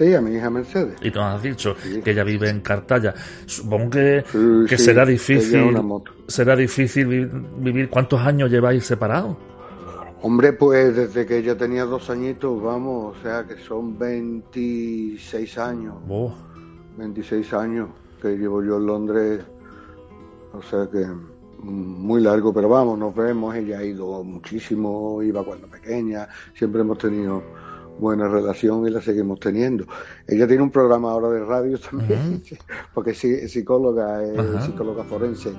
Sí, 0.00 0.14
a 0.14 0.20
mi 0.22 0.34
hija 0.34 0.48
Mercedes. 0.48 0.96
Y 1.02 1.10
tú 1.10 1.20
has 1.20 1.42
dicho 1.42 1.76
que 2.02 2.12
ella 2.12 2.24
vive 2.24 2.48
en 2.48 2.60
Cartaya. 2.60 3.12
Supongo 3.44 3.90
que, 3.90 4.24
que 4.66 4.78
será 4.78 5.04
difícil. 5.04 5.74
Será 6.26 6.56
difícil 6.56 7.06
vivir. 7.58 7.90
¿Cuántos 7.90 8.18
años 8.20 8.50
lleváis 8.50 8.84
separados? 8.84 9.36
Hombre, 10.22 10.54
pues 10.54 10.96
desde 10.96 11.26
que 11.26 11.36
ella 11.36 11.56
tenía 11.56 11.84
dos 11.84 12.08
añitos, 12.08 12.62
vamos, 12.62 13.16
o 13.16 13.22
sea 13.22 13.44
que 13.46 13.56
son 13.56 13.98
26 13.98 15.58
años. 15.58 15.96
26 16.96 17.52
años 17.52 17.88
que 18.22 18.36
llevo 18.36 18.62
yo 18.62 18.76
en 18.78 18.86
Londres. 18.86 19.40
O 20.52 20.62
sea 20.62 20.88
que 20.90 21.06
muy 21.62 22.20
largo, 22.20 22.52
pero 22.52 22.68
vamos, 22.68 22.98
nos 22.98 23.14
vemos. 23.14 23.54
Ella 23.54 23.78
ha 23.78 23.84
ido 23.84 24.22
muchísimo, 24.24 25.22
iba 25.22 25.44
cuando 25.44 25.68
pequeña. 25.68 26.28
Siempre 26.54 26.80
hemos 26.80 26.98
tenido 26.98 27.42
buena 28.00 28.26
relación 28.28 28.86
y 28.86 28.90
la 28.90 29.00
seguimos 29.00 29.38
teniendo. 29.38 29.84
Ella 30.26 30.46
tiene 30.46 30.62
un 30.62 30.70
programa 30.70 31.12
ahora 31.12 31.28
de 31.28 31.44
radio 31.44 31.78
también, 31.90 32.42
porque 32.94 33.10
es 33.10 33.52
psicóloga, 33.52 34.22
es 34.24 34.64
psicóloga 34.64 35.04
forense, 35.04 35.52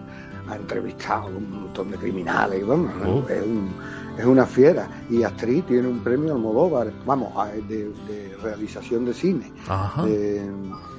ha 0.49 0.55
entrevistado 0.55 1.27
a 1.27 1.37
un 1.37 1.49
montón 1.51 1.91
de 1.91 1.97
criminales, 1.97 2.61
y 2.61 2.63
bueno, 2.63 2.91
oh. 3.05 3.23
es, 3.29 4.25
una 4.25 4.45
fiera. 4.45 4.87
Y 5.09 5.23
actriz 5.23 5.65
tiene 5.65 5.87
un 5.87 5.99
premio 5.99 6.33
Almodóvar, 6.33 6.91
vamos, 7.05 7.31
de, 7.67 7.91
realización 8.43 9.05
de 9.05 9.13
cine. 9.13 9.51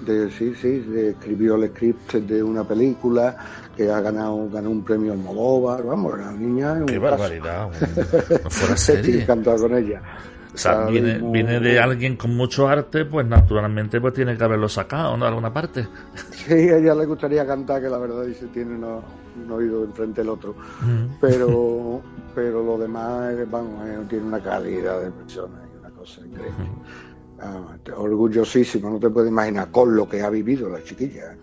De, 0.07 0.31
sí, 0.31 0.55
sí, 0.61 0.85
escribió 0.97 1.57
el 1.57 1.69
script 1.71 2.15
de 2.15 2.43
una 2.43 2.65
película 2.65 3.37
que 3.77 3.91
ha 3.91 4.01
ganado 4.01 4.49
ganó 4.51 4.71
un 4.71 4.85
premio 4.85 5.13
Almodóvar, 5.13 5.83
vamos, 5.85 6.19
la 6.19 6.33
niña... 6.33 6.85
Qué 6.87 6.99
barbaridad, 6.99 7.69
no 8.45 8.51
fuera 8.51 8.77
serie. 8.77 9.23
Encantado 9.23 9.69
con 9.69 9.77
ella. 9.77 10.03
O 10.55 10.59
sea, 10.59 10.85
viene, 10.85 11.19
viene 11.23 11.61
de 11.61 11.81
alguien 11.81 12.17
con 12.17 12.37
mucho 12.37 12.69
arte, 12.69 13.07
pues 13.07 13.27
naturalmente 13.27 14.01
pues 14.01 14.13
tiene 14.13 14.37
que 14.37 14.45
haberlo 14.45 14.69
sacado, 14.69 15.17
¿no? 15.17 15.25
De 15.25 15.29
alguna 15.31 15.53
parte. 15.53 15.89
Sí, 16.31 16.53
a 16.53 16.77
ella 16.77 16.95
le 16.95 17.07
gustaría 17.07 17.47
cantar, 17.47 17.81
que 17.81 17.89
la 17.89 17.97
verdad 17.97 18.25
dice, 18.25 18.47
tiene 18.49 18.75
un 18.75 19.51
oído 19.51 19.85
enfrente 19.85 20.21
del 20.21 20.29
otro. 20.29 20.55
Pero 21.21 22.03
pero 22.35 22.63
lo 22.63 22.79
demás, 22.79 23.35
vamos, 23.51 23.83
tiene 24.09 24.25
una 24.25 24.41
calidad 24.41 25.01
de 25.03 25.11
persona 25.11 25.61
y 25.73 25.79
una 25.79 25.91
cosa 25.91 26.21
increíble. 26.21 26.69
Orgullosísimo, 27.97 28.91
no 28.91 28.99
te 28.99 29.11
puedes 29.11 29.31
imaginar 29.31 29.71
con 29.71 29.95
lo 29.95 30.09
que 30.09 30.23
ha 30.23 30.31
vivido 30.31 30.69
la 30.69 30.83
chiquilla, 30.83 31.37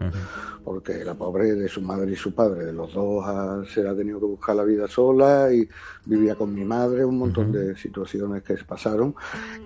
porque 0.64 1.04
la 1.04 1.14
pobre 1.14 1.56
de 1.56 1.68
su 1.68 1.82
madre 1.82 2.12
y 2.12 2.16
su 2.16 2.34
padre, 2.34 2.66
de 2.66 2.74
los 2.74 2.94
dos 2.94 3.26
se 3.70 3.88
ha 3.88 3.96
tenido 3.96 4.20
que 4.20 4.26
buscar 4.26 4.56
la 4.56 4.64
vida 4.64 4.88
sola 4.88 5.52
y 5.52 5.68
vivía 6.06 6.36
con 6.36 6.54
mi 6.54 6.64
madre, 6.64 7.06
un 7.06 7.18
montón 7.18 7.52
de 7.52 7.76
situaciones 7.76 8.44
que 8.44 8.58
se 8.58 8.64
pasaron 8.64 9.16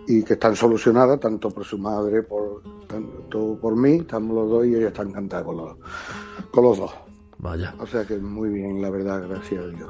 y 0.07 0.23
que 0.23 0.33
están 0.33 0.55
solucionadas 0.55 1.19
tanto 1.19 1.49
por 1.49 1.65
su 1.65 1.77
madre, 1.77 2.23
por 2.23 2.61
tanto 2.87 3.57
por 3.61 3.75
mí, 3.75 3.97
estamos 3.97 4.35
los 4.35 4.49
dos 4.49 4.65
y 4.65 4.75
ella 4.75 4.87
está 4.87 5.03
encantada 5.03 5.43
con 5.43 5.57
los, 5.57 5.77
con 6.51 6.63
los 6.63 6.77
dos. 6.77 6.91
Vaya. 7.39 7.73
O 7.79 7.85
sea 7.85 8.05
que 8.05 8.17
muy 8.17 8.49
bien, 8.49 8.81
la 8.81 8.89
verdad, 8.89 9.27
gracias 9.27 9.63
a 9.63 9.67
Dios. 9.67 9.89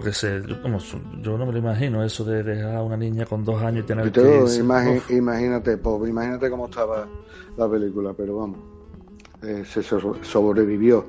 Que 0.00 0.12
sé, 0.12 0.42
yo 1.22 1.38
no 1.38 1.46
me 1.46 1.52
lo 1.52 1.58
imagino 1.58 2.04
eso 2.04 2.24
de 2.24 2.42
dejar 2.42 2.76
a 2.76 2.82
una 2.82 2.96
niña 2.96 3.24
con 3.24 3.44
dos 3.44 3.62
años 3.62 3.84
y 3.84 3.86
tener 3.86 4.12
que 4.12 4.20
imagínate, 5.10 5.78
imagínate 6.08 6.50
cómo 6.50 6.66
estaba 6.66 7.06
la 7.56 7.68
película, 7.68 8.12
pero 8.16 8.36
vamos. 8.36 8.58
Eh, 9.42 9.64
se 9.64 9.82
sobrevivió, 9.82 11.06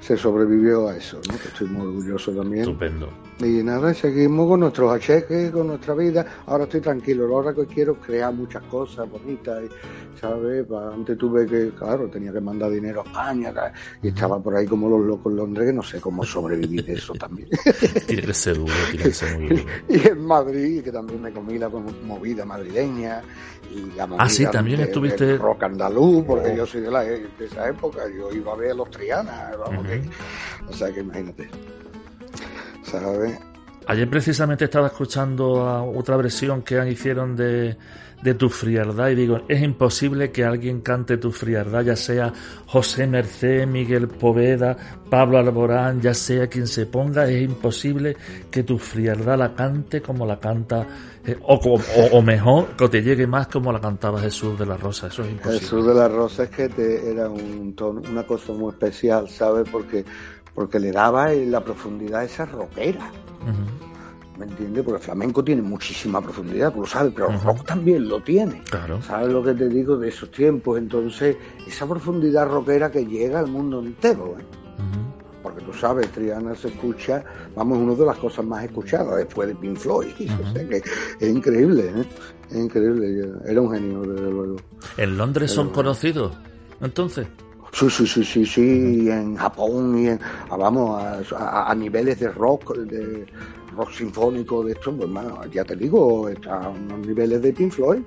se 0.00 0.16
sobrevivió 0.16 0.88
a 0.88 0.96
eso, 0.96 1.20
¿no? 1.28 1.34
estoy 1.34 1.66
muy 1.66 1.88
orgulloso 1.88 2.30
también. 2.30 2.62
Estupendo. 2.62 3.08
Y 3.40 3.62
nada, 3.62 3.92
seguimos 3.92 4.46
con 4.46 4.60
nuestros 4.60 4.92
acheques, 4.92 5.50
con 5.50 5.66
nuestra 5.66 5.94
vida. 5.94 6.24
Ahora 6.46 6.64
estoy 6.64 6.80
tranquilo, 6.80 7.24
ahora 7.34 7.52
que 7.54 7.66
quiero 7.66 7.96
crear 7.96 8.32
muchas 8.32 8.62
cosas 8.64 9.10
bonitas, 9.10 9.62
¿sabes? 10.20 10.66
Antes 10.70 11.18
tuve 11.18 11.46
que, 11.46 11.70
claro, 11.70 12.08
tenía 12.08 12.32
que 12.32 12.40
mandar 12.40 12.70
dinero 12.70 13.00
a 13.00 13.08
España 13.08 13.52
y 14.02 14.08
estaba 14.08 14.40
por 14.40 14.54
ahí 14.54 14.66
como 14.66 14.88
los 14.88 15.00
locos 15.00 15.32
en 15.32 15.38
Londres, 15.38 15.66
que 15.66 15.72
no 15.72 15.82
sé 15.82 16.00
cómo 16.00 16.24
sobrevivir 16.24 16.88
eso 16.90 17.14
también. 17.14 17.48
tiene 18.06 18.22
que 18.22 18.34
ser 18.34 18.58
duro, 18.58 18.72
tiene 18.90 19.04
que 19.04 19.12
ser 19.12 19.38
muy 19.38 19.48
duro. 19.48 19.62
y 19.88 20.08
en 20.08 20.24
Madrid, 20.24 20.84
que 20.84 20.92
también 20.92 21.22
me 21.22 21.32
comí 21.32 21.58
la 21.58 21.68
movida 21.68 22.44
madrileña 22.44 23.22
y 23.74 23.96
la 23.96 24.06
movida 24.06 24.24
ah, 24.24 24.28
sí, 24.28 24.46
también 24.46 24.80
estuviste... 24.82 25.36
rock 25.38 25.64
andaluz, 25.64 26.24
porque 26.24 26.50
oh. 26.50 26.56
yo 26.56 26.66
soy 26.66 26.82
de, 26.82 26.90
la, 26.90 27.00
de 27.02 27.26
esa 27.40 27.68
época, 27.68 28.02
yo 28.08 28.30
iba 28.30 28.52
a 28.52 28.56
ver 28.56 28.70
a 28.70 28.74
los 28.74 28.90
Triana, 28.90 29.50
vamos, 29.58 29.86
o 30.68 30.72
sea 30.72 30.92
que 30.92 31.00
imagínate. 31.00 31.48
Ayer 33.86 34.08
precisamente 34.08 34.64
estaba 34.64 34.86
escuchando 34.86 35.84
otra 35.96 36.16
versión 36.16 36.62
que 36.62 36.88
hicieron 36.88 37.34
de, 37.34 37.76
de 38.22 38.34
Tu 38.34 38.48
Frialdad 38.48 39.08
y 39.08 39.14
digo, 39.16 39.40
es 39.48 39.60
imposible 39.60 40.30
que 40.30 40.44
alguien 40.44 40.80
cante 40.80 41.16
Tu 41.16 41.32
Frialdad, 41.32 41.84
ya 41.84 41.96
sea 41.96 42.32
José 42.66 43.06
Merced, 43.06 43.66
Miguel 43.66 44.06
Poveda, 44.08 44.76
Pablo 45.10 45.38
Alborán, 45.38 46.00
ya 46.00 46.14
sea 46.14 46.46
quien 46.46 46.68
se 46.68 46.86
ponga, 46.86 47.28
es 47.28 47.42
imposible 47.42 48.16
que 48.50 48.62
Tu 48.62 48.78
Frialdad 48.78 49.36
la 49.36 49.54
cante 49.54 50.00
como 50.00 50.24
la 50.24 50.38
canta, 50.38 50.86
eh, 51.26 51.36
o, 51.42 51.54
o, 52.12 52.22
mejor, 52.22 52.76
que 52.76 52.88
te 52.88 53.02
llegue 53.02 53.26
más 53.26 53.48
como 53.48 53.72
la 53.72 53.80
cantaba 53.80 54.20
Jesús 54.20 54.58
de 54.58 54.66
la 54.66 54.76
Rosa, 54.76 55.08
eso 55.08 55.22
es 55.22 55.30
imposible. 55.30 55.58
Jesús 55.58 55.86
de 55.86 55.94
la 55.94 56.08
Rosa 56.08 56.44
es 56.44 56.50
que 56.50 56.68
te, 56.68 57.10
era 57.10 57.28
un 57.28 57.74
una 58.08 58.22
cosa 58.24 58.52
muy 58.52 58.70
especial, 58.70 59.28
¿sabes? 59.28 59.68
Porque 59.70 60.04
porque 60.54 60.78
le 60.78 60.92
daba 60.92 61.32
la 61.32 61.62
profundidad 61.62 62.20
a 62.20 62.24
esa 62.24 62.44
rockera. 62.46 63.10
¿Me 64.38 64.46
entiendes? 64.46 64.82
Porque 64.82 64.98
el 64.98 65.04
flamenco 65.04 65.44
tiene 65.44 65.62
muchísima 65.62 66.20
profundidad, 66.20 66.72
tú 66.72 66.80
lo 66.80 66.86
sabes, 66.86 67.12
pero 67.14 67.30
el 67.30 67.40
rock 67.40 67.64
también 67.64 68.08
lo 68.08 68.20
tiene. 68.20 68.62
Claro. 68.70 69.00
¿Sabes 69.02 69.32
lo 69.32 69.42
que 69.42 69.52
te 69.52 69.68
digo 69.68 69.96
de 69.96 70.08
esos 70.08 70.30
tiempos? 70.30 70.78
Entonces, 70.78 71.36
esa 71.66 71.86
profundidad 71.86 72.48
rockera 72.48 72.90
que 72.90 73.04
llega 73.04 73.40
al 73.40 73.48
mundo 73.48 73.80
entero, 73.80 74.36
¿eh? 74.38 74.44
Porque 75.42 75.60
tú 75.64 75.72
sabes, 75.72 76.08
Triana 76.12 76.54
se 76.54 76.68
escucha, 76.68 77.24
vamos, 77.56 77.78
una 77.78 77.94
de 77.94 78.06
las 78.06 78.16
cosas 78.16 78.44
más 78.44 78.64
escuchadas 78.64 79.16
después 79.16 79.48
de 79.48 79.54
Pink 79.56 79.76
Floyd. 79.76 80.08
O 80.42 80.52
sea 80.52 80.68
que 80.68 80.76
es 80.76 81.28
increíble, 81.28 81.92
¿eh? 81.96 82.04
Es 82.50 82.56
increíble. 82.56 83.28
Era 83.44 83.60
un 83.60 83.72
genio, 83.72 84.02
desde 84.02 84.30
luego. 84.30 84.56
¿En 84.96 85.18
Londres 85.18 85.50
son 85.50 85.70
conocidos, 85.70 86.32
entonces? 86.80 87.26
Sí, 87.72 87.88
sí, 87.88 88.06
sí, 88.06 88.24
sí, 88.24 88.46
sí, 88.46 89.10
en 89.10 89.34
Japón 89.36 89.98
y 89.98 90.08
en, 90.08 90.20
ah, 90.50 90.56
vamos, 90.56 91.02
a, 91.34 91.74
niveles 91.74 92.20
de 92.20 92.28
rock, 92.28 92.76
de 92.76 93.26
rock 93.74 93.90
sinfónico, 93.92 94.62
de 94.62 94.72
esto, 94.72 94.94
pues 94.94 95.10
ya 95.50 95.64
te 95.64 95.74
digo, 95.74 96.28
está 96.28 96.64
a 96.64 96.68
unos 96.68 97.06
niveles 97.06 97.40
de 97.40 97.52
Pink 97.52 97.72
Floyd. 97.72 98.02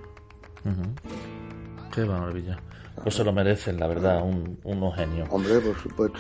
Qué 1.91 2.06
maravilla. 2.06 2.60
Pues 3.01 3.15
se 3.15 3.23
lo 3.23 3.34
merecen, 3.34 3.80
la 3.80 3.88
verdad, 3.88 4.23
unos 4.63 4.95
genios. 4.95 5.28
Hombre, 5.32 5.60
por 5.60 5.75
supuesto. 5.78 6.19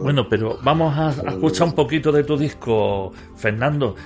Bueno, 0.00 0.28
pero 0.28 0.58
vamos 0.62 0.96
a, 0.96 1.10
escuchar 1.28 1.68
un 1.68 1.74
poquito 1.74 2.12
de 2.12 2.24
tu 2.24 2.36
disco, 2.36 3.12
Fernando. 3.36 3.96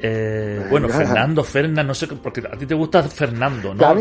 Eh, 0.00 0.66
bueno, 0.70 0.88
Fernando, 0.88 1.42
Fernan, 1.42 1.86
no 1.86 1.94
sé, 1.94 2.06
porque 2.06 2.40
a 2.40 2.56
ti 2.56 2.66
te 2.66 2.74
gusta 2.74 3.02
Fernando, 3.02 3.74
¿no? 3.74 3.94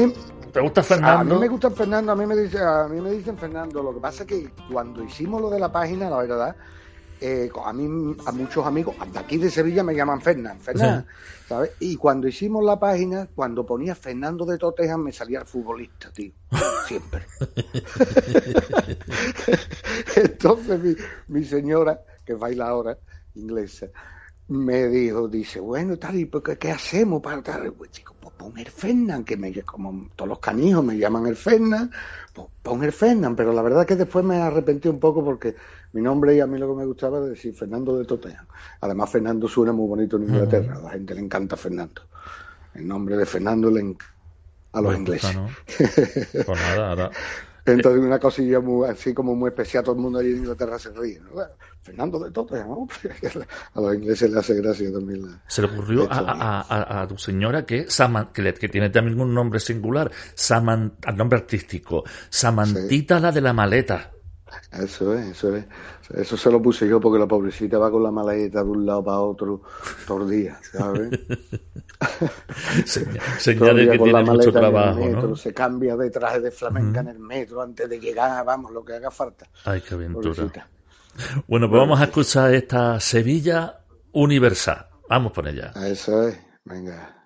¿Te 0.51 0.61
gusta 0.61 0.83
Fernando? 0.83 1.35
A 1.35 1.37
mí 1.37 1.41
me 1.41 1.47
gusta 1.47 1.69
Fernando, 1.71 2.11
a 2.11 2.15
mí 2.15 2.25
me, 2.25 2.35
dice, 2.35 2.59
a 2.59 2.87
mí 2.87 3.01
me 3.01 3.11
dicen 3.11 3.37
Fernando. 3.37 3.83
Lo 3.83 3.93
que 3.93 3.99
pasa 3.99 4.23
es 4.23 4.29
que 4.29 4.49
cuando 4.71 5.03
hicimos 5.03 5.41
lo 5.41 5.49
de 5.49 5.59
la 5.59 5.71
página, 5.71 6.09
la 6.09 6.17
verdad, 6.17 6.55
eh, 7.19 7.49
a 7.63 7.73
mí, 7.73 8.15
a 8.25 8.31
muchos 8.31 8.65
amigos, 8.65 8.95
de 9.11 9.19
aquí 9.19 9.37
de 9.37 9.49
Sevilla 9.49 9.83
me 9.83 9.95
llaman 9.95 10.21
Fernán, 10.21 10.59
Fernán, 10.59 11.05
¿sabes? 11.47 11.71
Y 11.79 11.95
cuando 11.95 12.27
hicimos 12.27 12.63
la 12.63 12.79
página, 12.79 13.27
cuando 13.35 13.65
ponía 13.65 13.95
Fernando 13.95 14.45
de 14.45 14.57
Totejan, 14.57 15.03
me 15.03 15.11
salía 15.11 15.39
el 15.39 15.45
futbolista, 15.45 16.11
tío. 16.11 16.31
Siempre. 16.85 17.25
Entonces 20.15 20.79
mi, 20.79 20.95
mi 21.27 21.43
señora, 21.43 22.01
que 22.25 22.35
baila 22.35 22.67
ahora, 22.67 22.97
inglesa, 23.35 23.87
me 24.49 24.87
dijo, 24.87 25.27
dice, 25.27 25.59
bueno, 25.59 25.97
tal, 25.97 26.15
¿y 26.15 26.29
qué, 26.59 26.71
hacemos 26.71 27.21
para 27.21 27.41
tal? 27.41 27.73
Pues 27.73 27.91
digo, 27.91 28.13
pues 28.19 28.33
pon 28.35 28.57
el 28.57 28.67
Fernan, 28.67 29.25
que 29.25 29.35
me, 29.35 29.53
como 29.63 30.09
todos 30.15 30.29
los 30.29 30.39
canijos 30.39 30.83
me 30.83 30.97
llaman 30.97 31.27
el 31.27 31.35
Fernan, 31.35 31.91
pues 32.33 32.47
pon 32.63 32.83
el 32.83 32.93
Fernan, 32.93 33.35
pero 33.35 33.51
la 33.51 33.61
verdad 33.61 33.85
que 33.85 33.95
después 33.95 34.23
me 34.23 34.37
arrepentí 34.37 34.87
un 34.87 34.99
poco 34.99 35.23
porque 35.23 35.55
mi 35.93 36.01
nombre 36.01 36.35
y 36.35 36.39
a 36.39 36.47
mí 36.47 36.57
lo 36.57 36.69
que 36.69 36.79
me 36.79 36.85
gustaba 36.85 37.17
era 37.17 37.27
decir 37.27 37.53
Fernando 37.53 37.97
de 37.97 38.05
Totean. 38.05 38.47
Además, 38.81 39.09
Fernando 39.09 39.47
suena 39.47 39.73
muy 39.73 39.87
bonito 39.87 40.17
en 40.17 40.23
Inglaterra, 40.23 40.77
a 40.77 40.81
la 40.81 40.89
gente 40.91 41.13
le 41.13 41.21
encanta 41.21 41.57
Fernando. 41.57 42.03
El 42.73 42.87
nombre 42.87 43.17
de 43.17 43.25
Fernando 43.25 43.69
le 43.69 43.81
encanta 43.81 44.17
a 44.73 44.81
los 44.81 44.95
ingleses. 44.95 45.37
pues 46.45 46.59
nada, 46.59 46.89
ahora... 46.89 47.11
Entonces, 47.67 48.01
una 48.01 48.19
cosilla 48.19 48.59
muy, 48.59 48.87
así 48.87 49.13
como 49.13 49.35
muy 49.35 49.49
especial, 49.49 49.83
todo 49.83 49.95
el 49.95 50.01
mundo 50.01 50.19
allí 50.19 50.31
en 50.31 50.37
Inglaterra 50.37 50.79
se 50.79 50.91
ríe. 50.91 51.21
Fernando 51.81 52.19
de 52.19 52.31
Tottenham, 52.31 52.69
¿no? 52.69 52.87
a 53.73 53.81
los 53.81 53.95
ingleses 53.95 54.31
le 54.31 54.39
hace 54.39 54.55
gracia 54.55 54.91
también. 54.91 55.25
se 55.47 55.61
le 55.61 55.67
ocurrió 55.67 56.07
a, 56.09 57.05
tu 57.07 57.17
señora 57.17 57.65
que, 57.65 57.85
que, 57.85 58.69
tiene 58.69 58.89
también 58.89 59.19
un 59.19 59.33
nombre 59.33 59.59
singular, 59.59 60.11
Saman, 60.33 60.97
nombre 61.15 61.39
artístico, 61.39 62.03
Samantita 62.29 63.19
la 63.19 63.31
de 63.31 63.41
la 63.41 63.53
maleta. 63.53 64.11
Eso 64.71 65.13
es, 65.13 65.27
eso 65.27 65.55
es. 65.55 65.65
Eso 66.13 66.37
se 66.37 66.49
lo 66.49 66.61
puse 66.61 66.87
yo 66.87 66.99
porque 67.01 67.19
la 67.19 67.27
pobrecita 67.27 67.77
va 67.77 67.91
con 67.91 68.03
la 68.03 68.11
maleta 68.11 68.63
de 68.63 68.69
un 68.69 68.85
lado 68.85 69.03
para 69.03 69.19
otro 69.19 69.61
todos 70.05 70.21
los 70.21 70.29
días, 70.29 70.57
¿sabes? 70.71 71.19
Señales 73.39 73.89
que 73.89 73.99
tiene 73.99 74.23
mucho 74.23 74.51
trabajo, 74.51 74.99
metro, 74.99 75.35
Se 75.35 75.53
cambia 75.53 75.97
de 75.97 76.09
traje 76.09 76.39
de 76.39 76.51
flamenca 76.51 77.01
en 77.01 77.09
el 77.09 77.19
metro 77.19 77.61
antes 77.61 77.89
de 77.89 77.99
llegar, 77.99 78.45
vamos, 78.45 78.71
lo 78.71 78.85
que 78.85 78.93
haga 78.93 79.11
falta. 79.11 79.47
Ay, 79.65 79.81
qué 79.81 79.95
aventura. 79.95 80.69
Bueno, 81.47 81.67
pues 81.69 81.79
vamos 81.79 81.99
a 81.99 82.05
escuchar 82.05 82.53
esta 82.53 82.99
Sevilla 82.99 83.79
Universal. 84.11 84.87
Vamos 85.09 85.31
por 85.31 85.47
ella. 85.47 85.73
Eso 85.85 86.27
es, 86.27 86.39
venga. 86.63 87.16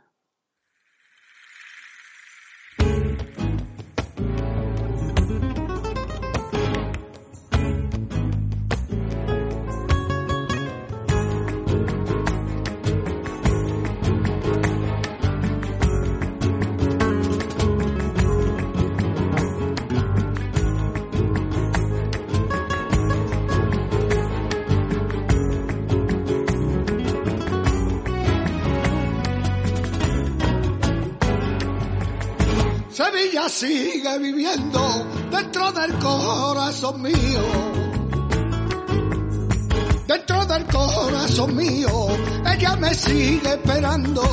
Sigue 33.49 34.19
viviendo 34.19 34.81
dentro 35.31 35.71
del 35.71 35.93
corazón 35.99 37.01
mío. 37.01 37.43
Dentro 40.07 40.45
del 40.45 40.65
corazón 40.65 41.55
mío, 41.55 42.07
ella 42.45 42.75
me 42.75 42.93
sigue 42.93 43.53
esperando 43.53 44.23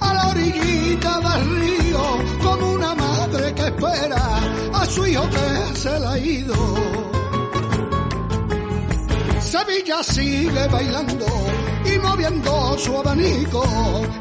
a 0.00 0.14
la 0.14 0.28
orillita 0.28 1.20
del 1.20 1.60
río, 1.60 2.02
como 2.42 2.72
una 2.72 2.94
madre 2.94 3.54
que 3.54 3.62
espera 3.62 4.40
a 4.72 4.86
su 4.86 5.06
hijo 5.06 5.28
que 5.30 5.76
se 5.76 6.00
le 6.00 6.06
ha 6.06 6.18
ido. 6.18 6.54
Sevilla 9.40 10.02
sigue 10.02 10.66
bailando 10.68 11.26
y 11.94 11.98
moviendo 11.98 12.78
su 12.78 12.96
abanico, 12.96 13.64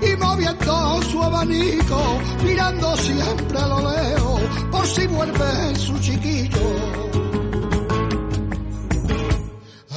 y 0.02 0.16
moviendo 0.18 1.02
su 1.04 1.24
abanico, 1.24 2.20
mirando 2.44 2.98
siempre 2.98 3.58
a 3.58 3.68
lo 3.68 3.80
lejos, 3.92 4.42
por 4.72 4.86
si 4.88 5.08
vuelve 5.08 5.76
su 5.76 6.00
chiquillo. 6.00 6.68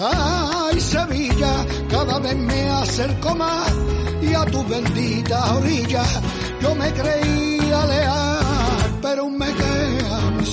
Ay, 0.00 0.80
Sevilla, 0.80 1.66
cada 1.88 2.18
vez 2.18 2.37
me 2.37 2.70
acerco 2.70 3.35
más, 3.35 3.72
y 4.20 4.35
a 4.35 4.44
tu 4.46 4.64
bendita 4.64 5.56
orilla, 5.56 6.04
yo 6.61 6.74
me 6.74 6.92
creía 6.92 7.87
leal, 7.87 8.98
pero 9.00 9.28
me 9.28 9.46
queda 9.46 10.30
mi 10.37 10.46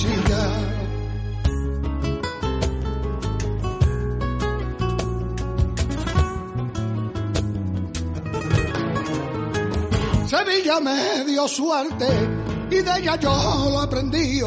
Sevilla 10.50 10.80
me 10.80 11.24
dio 11.26 11.46
suerte 11.46 12.06
y 12.70 12.82
de 12.82 12.98
ella 12.98 13.14
yo 13.20 13.30
lo 13.70 13.80
aprendí. 13.80 14.42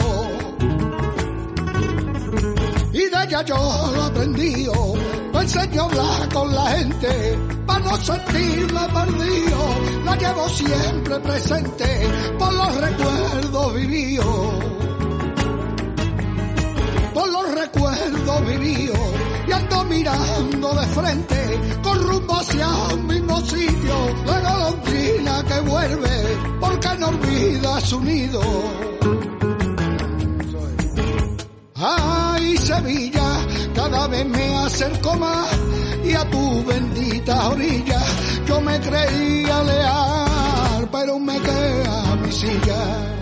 Y 2.92 2.98
de 2.98 3.24
ella 3.26 3.42
yo 3.46 3.56
lo 3.96 4.04
aprendí. 4.04 4.68
Me 5.34 5.39
enseñó 5.39 5.84
a 5.84 5.86
hablar 5.86 6.34
con 6.34 6.54
la 6.54 6.66
gente 6.72 7.39
para 7.66 7.80
no 7.80 7.98
sentirme 7.98 8.82
perdido. 8.94 9.60
La 10.04 10.16
llevo 10.18 10.50
siempre 10.50 11.20
presente 11.22 12.08
por 12.38 12.54
los 12.54 12.76
recuerdos 12.82 13.74
vividos. 13.76 14.54
Por 17.13 17.32
los 17.32 17.56
recuerdos 17.56 18.46
vividos 18.46 19.33
y 19.47 19.51
ando 19.51 19.84
mirando 19.86 20.73
de 20.73 20.88
frente 20.88 21.60
con 21.82 22.01
rumbo 22.08 22.36
hacia 22.36 22.67
un 22.93 23.08
mismo 23.08 23.39
sitio. 23.41 23.95
La 24.25 24.39
golondrina 24.39 25.43
que 25.43 25.60
vuelve 25.62 26.38
porque 26.60 26.89
no 26.99 27.08
olvida 27.08 27.82
su 27.82 28.01
nido. 28.01 28.41
Ay 31.75 32.58
Sevilla 32.58 33.45
cada 33.75 34.08
vez 34.08 34.25
me 34.25 34.56
acerco 34.58 35.15
más 35.15 35.49
y 36.03 36.13
a 36.13 36.29
tu 36.29 36.63
bendita 36.63 37.49
orilla 37.49 38.01
yo 38.45 38.62
me 38.62 38.79
creía 38.79 39.63
leal 39.63 40.89
pero 40.91 41.19
me 41.19 41.38
queda 41.39 42.15
mi 42.15 42.32
silla 42.32 43.12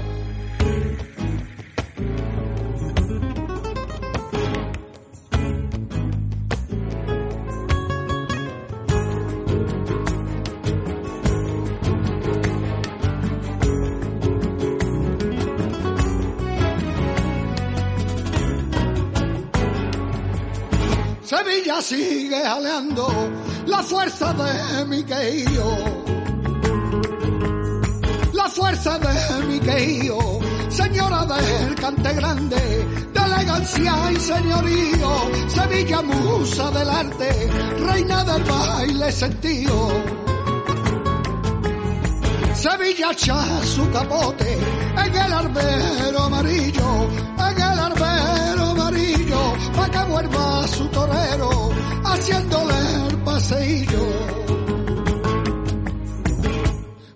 Sevilla 21.44 21.82
sigue 21.82 22.44
aleando 22.44 23.08
la 23.66 23.82
fuerza 23.82 24.32
de 24.32 24.86
mi 24.86 25.04
queío. 25.04 25.66
La 28.32 28.48
fuerza 28.48 29.00
de 29.00 29.46
mi 29.48 29.60
queío, 29.60 30.20
señora 30.70 31.26
del 31.26 31.74
cante 31.76 32.14
grande, 32.14 32.86
de 33.12 33.20
elegancia 33.20 34.12
y 34.12 34.16
señorío, 34.18 35.10
Sevilla 35.48 36.02
musa 36.04 36.70
del 36.70 36.90
arte, 36.90 37.50
reina 37.88 38.24
del 38.24 38.44
baile 38.44 39.12
sentido. 39.12 39.90
Sevilla 42.54 43.12
echa 43.14 43.64
su 43.64 43.90
capote 43.90 44.60
en 45.06 45.16
el 45.16 45.34
arbero 45.34 46.20
amarillo, 46.20 47.10
pa' 49.76 49.90
que 49.90 50.04
vuelva 50.12 50.68
su 50.68 50.86
torero, 50.88 51.50
haciéndole 52.04 52.76
el 53.08 53.18
paseillo. 53.24 54.06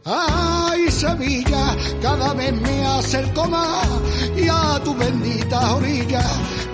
Ay, 0.05 0.91
Sevilla, 0.91 1.75
cada 2.01 2.33
vez 2.33 2.53
me 2.61 2.85
acerco 2.85 3.45
más 3.47 3.87
y 4.35 4.47
a 4.47 4.79
tu 4.83 4.95
bendita 4.95 5.75
orilla 5.75 6.23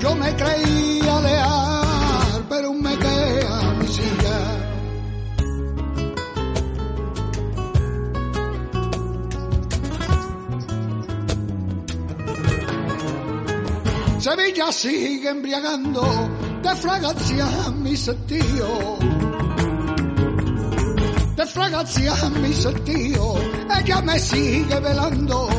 yo 0.01 0.15
me 0.15 0.35
creía 0.35 1.21
leal, 1.21 2.45
pero 2.49 2.73
me 2.73 2.97
queda 2.97 3.73
mi 3.79 3.87
silla. 3.87 4.60
Sevilla 14.21 14.71
sigue 14.71 15.29
embriagando 15.29 16.03
de 16.61 16.75
fragancia 16.75 17.47
mi 17.71 17.97
sentido. 17.97 18.99
De 21.35 21.45
fragancia 21.47 22.13
mi 22.29 22.53
sentido, 22.53 23.33
ella 23.79 24.01
me 24.03 24.19
sigue 24.19 24.79
velando. 24.79 25.49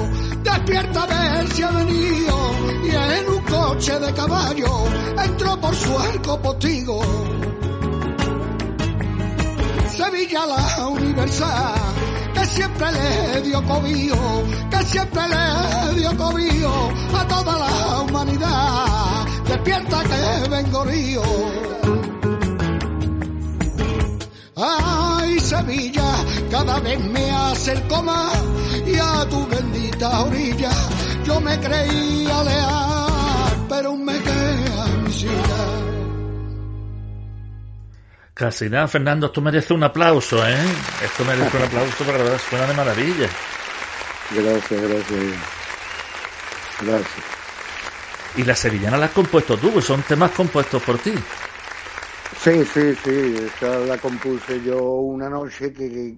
Despierta 0.45 1.03
a 1.03 1.07
ver 1.07 1.49
si 1.49 1.63
ha 1.65 1.71
venido 1.73 2.37
y 2.85 2.91
en 2.91 3.29
un 3.31 3.45
coche 3.47 3.99
de 3.99 4.13
caballo 4.15 4.85
entró 5.25 5.61
por 5.61 5.75
su 5.75 5.99
arco 5.99 6.41
postigo. 6.41 7.03
Sevilla 9.89 10.47
la 10.47 10.87
universal 10.87 12.02
siempre 12.55 12.87
le 12.93 13.43
dio 13.43 13.63
cobijo, 13.65 14.45
que 14.71 14.83
siempre 14.85 15.23
le 15.29 16.01
dio 16.01 16.17
cobijo 16.17 16.93
a 17.19 17.27
toda 17.27 17.59
la 17.59 18.01
humanidad. 18.03 19.27
Despierta 19.47 20.03
que 20.05 20.49
vengo 20.49 20.85
río. 20.85 21.23
Ay, 24.57 25.41
Sevilla, 25.41 26.11
cada 26.51 26.79
vez 26.81 27.01
me 27.01 27.31
acerco 27.31 28.03
más 28.03 28.39
y 28.87 28.97
a 28.99 29.29
tu 29.29 29.47
bendita 29.49 30.23
orilla 30.23 30.71
yo 31.25 31.41
me 31.41 31.59
creía 31.61 32.45
leal, 32.45 33.67
pero 33.69 33.97
me 33.97 34.19
queda 34.19 34.87
mi 35.05 35.13
silla. 35.13 36.02
Casi 38.35 38.71
nada, 38.71 38.89
Fernando, 38.89 39.27
esto 39.27 39.43
merece 39.43 39.75
un 39.75 39.85
aplauso, 39.85 40.47
¿eh? 40.47 40.57
Esto 41.05 41.25
merece 41.25 41.55
un 41.55 41.63
aplauso 41.65 41.97
porque 41.99 42.13
la 42.13 42.25
verdad 42.25 42.41
suena 42.49 42.67
de 42.67 42.75
maravilla. 42.75 43.29
Gracias, 44.31 44.81
gracias. 44.81 45.21
Gracias. 46.81 47.25
Y 48.37 48.45
la 48.45 48.57
sevillana 48.57 48.97
la 48.97 49.07
has 49.07 49.13
compuesto 49.13 49.59
tú, 49.59 49.71
pues 49.71 49.85
son 49.85 50.03
temas 50.03 50.31
compuestos 50.31 50.83
por 50.83 50.99
ti. 50.99 51.13
Sí, 52.39 52.65
sí, 52.65 52.95
sí, 53.05 53.37
esa 53.47 53.79
la 53.81 53.99
compuse 53.99 54.63
yo 54.65 54.83
una 54.83 55.29
noche 55.29 55.73
que, 55.73 56.17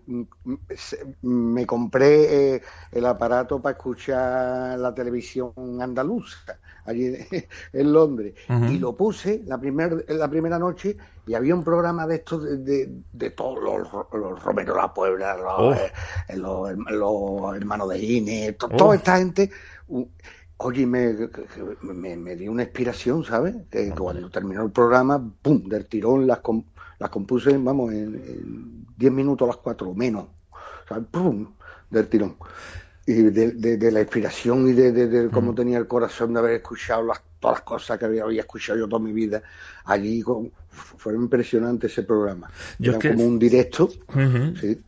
me 1.22 1.66
compré 1.66 2.55
eh, 2.55 2.62
el 2.92 3.05
aparato 3.05 3.61
para 3.61 3.77
escuchar 3.77 4.79
la 4.79 4.94
televisión 4.94 5.53
andaluza 5.83 6.57
allí 6.84 7.14
en 7.72 7.92
Londres 7.92 8.34
y 8.70 8.78
lo 8.78 8.94
puse 8.96 9.42
la, 9.46 9.58
primer, 9.58 10.04
la 10.08 10.28
primera 10.28 10.58
noche 10.58 10.96
y 11.26 11.34
había 11.34 11.54
un 11.54 11.64
programa 11.64 12.06
de 12.06 12.16
estos 12.16 12.42
de, 12.64 13.30
todos 13.30 13.62
los, 13.62 13.88
los 14.12 14.42
Romero 14.42 14.76
La 14.76 14.92
Puebla, 14.92 15.36
los, 15.36 15.54
oh. 15.56 15.74
eh, 15.74 16.36
los, 16.36 17.56
hermanos 17.56 17.88
de 17.88 17.98
Ine, 17.98 18.52
toda 18.52 18.84
oh. 18.84 18.94
esta 18.94 19.18
gente. 19.18 19.50
Oye, 20.58 20.86
me, 20.86 21.14
me, 21.82 22.16
me, 22.16 22.36
dio 22.36 22.52
una 22.52 22.62
inspiración, 22.62 23.24
¿sabes? 23.24 23.54
Que 23.70 23.90
cuando 23.90 24.30
terminó 24.30 24.62
el 24.62 24.70
programa, 24.70 25.22
¡pum! 25.42 25.64
del 25.64 25.86
tirón 25.86 26.26
las, 26.26 26.40
las 26.98 27.10
compuse, 27.10 27.56
vamos, 27.58 27.92
en 27.92 28.86
10 28.96 29.12
minutos 29.12 29.46
a 29.46 29.48
las 29.48 29.56
4 29.58 29.88
o 29.88 29.94
menos. 29.94 30.26
¿sabes? 30.88 31.04
¡pum! 31.10 31.54
del 31.90 32.08
tirón. 32.08 32.36
Y 33.06 33.12
de, 33.12 33.92
la 33.92 34.00
inspiración 34.00 34.68
y 34.68 34.72
de, 34.72 35.28
cómo 35.30 35.52
mm. 35.52 35.54
tenía 35.54 35.78
el 35.78 35.86
corazón 35.86 36.32
de 36.32 36.38
haber 36.38 36.52
escuchado 36.52 37.04
las, 37.04 37.20
todas 37.38 37.58
las 37.58 37.62
cosas 37.64 37.98
que 37.98 38.06
había, 38.06 38.24
escuchado 38.40 38.78
yo 38.78 38.88
toda 38.88 39.02
mi 39.02 39.12
vida 39.12 39.42
allí. 39.84 40.22
fue 40.68 41.14
impresionante 41.14 41.88
ese 41.88 42.02
programa. 42.02 42.50
Yo 42.78 42.92
Era 42.92 43.10
como 43.10 43.26
un 43.26 43.38
directo. 43.38 43.90
¿sí? 44.60 44.80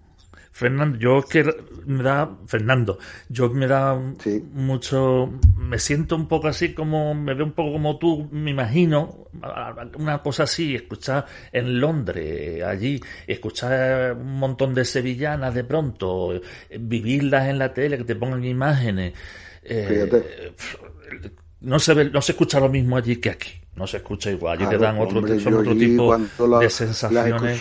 Fernando, 0.57 0.97
yo 0.99 1.21
que 1.21 1.45
me 1.85 2.03
da, 2.03 2.35
Fernando, 2.47 2.99
yo 3.29 3.51
me 3.51 3.67
da 3.67 3.95
mucho, 4.55 5.31
me 5.55 5.79
siento 5.79 6.17
un 6.17 6.29
poco 6.29 6.49
así 6.49 6.73
como, 6.73 7.15
me 7.15 7.35
veo 7.35 7.45
un 7.45 7.53
poco 7.53 7.73
como 7.73 7.99
tú, 7.99 8.27
me 8.33 8.53
imagino, 8.53 9.29
una 9.99 10.23
cosa 10.23 10.45
así, 10.45 10.75
escuchar 10.75 11.27
en 11.53 11.79
Londres, 11.79 12.65
allí, 12.65 12.99
escuchar 13.27 14.15
un 14.15 14.39
montón 14.39 14.73
de 14.73 14.87
sevillanas 14.87 15.55
de 15.55 15.65
pronto, 15.65 16.41
vivirlas 16.81 17.49
en 17.49 17.59
la 17.59 17.75
tele, 17.75 17.99
que 17.99 18.05
te 18.05 18.17
pongan 18.17 18.43
imágenes. 18.43 19.13
Eh, 19.63 20.55
no 21.61 21.79
se 21.79 21.93
ve, 21.93 22.09
no 22.09 22.23
se 22.23 22.33
escucha 22.33 22.61
lo 22.61 22.71
mismo 22.71 22.97
allí 22.97 23.17
que 23.17 23.29
aquí 23.29 23.66
no 23.77 23.87
se 23.87 23.99
escucha 23.99 24.31
igual. 24.31 24.59
Allí 24.59 24.69
te 24.69 24.79
dan 24.79 24.99
otro, 24.99 25.23
tipo 25.23 26.19
de 26.59 26.71
sensaciones. 26.71 27.61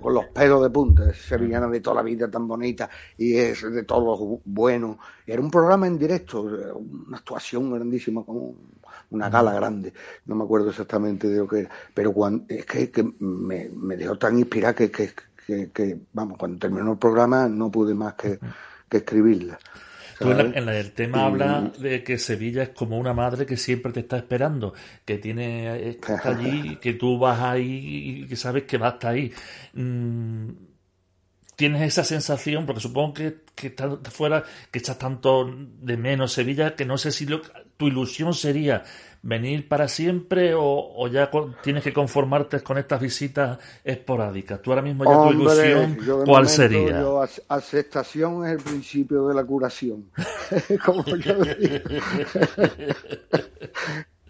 con 0.00 0.14
los 0.14 0.26
pelos 0.26 0.62
de 0.62 0.70
punta, 0.70 1.12
sevillana 1.14 1.68
de 1.68 1.80
toda 1.80 1.96
la 1.96 2.02
vida 2.02 2.30
tan 2.30 2.46
bonita 2.46 2.88
y 3.16 3.36
es 3.36 3.62
de 3.62 3.82
todo 3.82 4.40
bueno. 4.44 4.98
Era 5.26 5.40
un 5.40 5.50
programa 5.50 5.86
en 5.86 5.98
directo, 5.98 6.42
una 6.42 7.16
actuación 7.16 7.72
grandísima, 7.72 8.22
como 8.24 8.54
una 9.10 9.30
gala 9.30 9.54
grande. 9.54 9.92
No 10.26 10.34
me 10.34 10.44
acuerdo 10.44 10.68
exactamente 10.68 11.28
de 11.28 11.38
lo 11.38 11.48
que 11.48 11.60
era, 11.60 11.70
pero 11.94 12.12
cuando, 12.12 12.44
es 12.48 12.66
que, 12.66 13.14
me, 13.20 13.70
me, 13.70 13.96
dejó 13.96 14.18
tan 14.18 14.38
inspirada 14.38 14.74
que, 14.74 14.90
que, 14.90 15.14
que, 15.72 15.98
vamos, 16.12 16.36
cuando 16.36 16.58
terminó 16.58 16.92
el 16.92 16.98
programa 16.98 17.48
no 17.48 17.70
pude 17.70 17.94
más 17.94 18.14
que, 18.14 18.38
que 18.88 18.98
escribirla 18.98 19.58
en, 20.32 20.68
el 20.68 20.92
tema 20.92 21.26
habla 21.26 21.72
de 21.78 22.02
que 22.02 22.18
Sevilla 22.18 22.62
es 22.62 22.68
como 22.70 22.98
una 22.98 23.12
madre 23.12 23.46
que 23.46 23.56
siempre 23.56 23.92
te 23.92 24.00
está 24.00 24.16
esperando, 24.16 24.74
que 25.04 25.18
tiene 25.18 25.90
está 25.90 26.30
allí, 26.30 26.76
que 26.76 26.94
tú 26.94 27.18
vas 27.18 27.40
ahí 27.40 28.22
y 28.22 28.26
que 28.26 28.36
sabes 28.36 28.64
que 28.64 28.78
va 28.78 28.88
hasta 28.88 29.10
ahí. 29.10 29.32
Mm, 29.72 30.50
tienes 31.56 31.82
esa 31.82 32.04
sensación, 32.04 32.66
porque 32.66 32.80
supongo 32.80 33.14
que, 33.14 33.36
que 33.54 33.68
estás 33.68 33.98
fuera, 34.10 34.44
que 34.70 34.78
echas 34.78 34.98
tanto 34.98 35.50
de 35.80 35.96
menos 35.96 36.32
Sevilla, 36.32 36.74
que 36.74 36.84
no 36.84 36.98
sé 36.98 37.12
si 37.12 37.26
tu 37.26 37.86
ilusión 37.86 38.34
sería 38.34 38.84
venir 39.24 39.68
para 39.68 39.88
siempre 39.88 40.52
o, 40.54 41.08
ya 41.08 41.28
tienes 41.62 41.82
que 41.82 41.92
conformarte 41.92 42.60
con 42.60 42.78
estas 42.78 43.00
visitas 43.00 43.58
esporádicas? 43.82 44.62
Tú 44.62 44.70
ahora 44.70 44.82
mismo 44.82 45.04
ya 45.04 45.20
tu 45.22 45.30
ilusión, 45.30 45.98
¿cuál 46.24 46.48
sería? 46.48 47.02
aceptación 47.48 48.46
es 48.46 48.52
el 48.52 48.58
principio 48.58 49.26
de 49.26 49.34
la 49.34 49.44
curación, 49.44 50.04
como 50.84 51.04
yo 51.04 51.34
digo. 51.42 51.78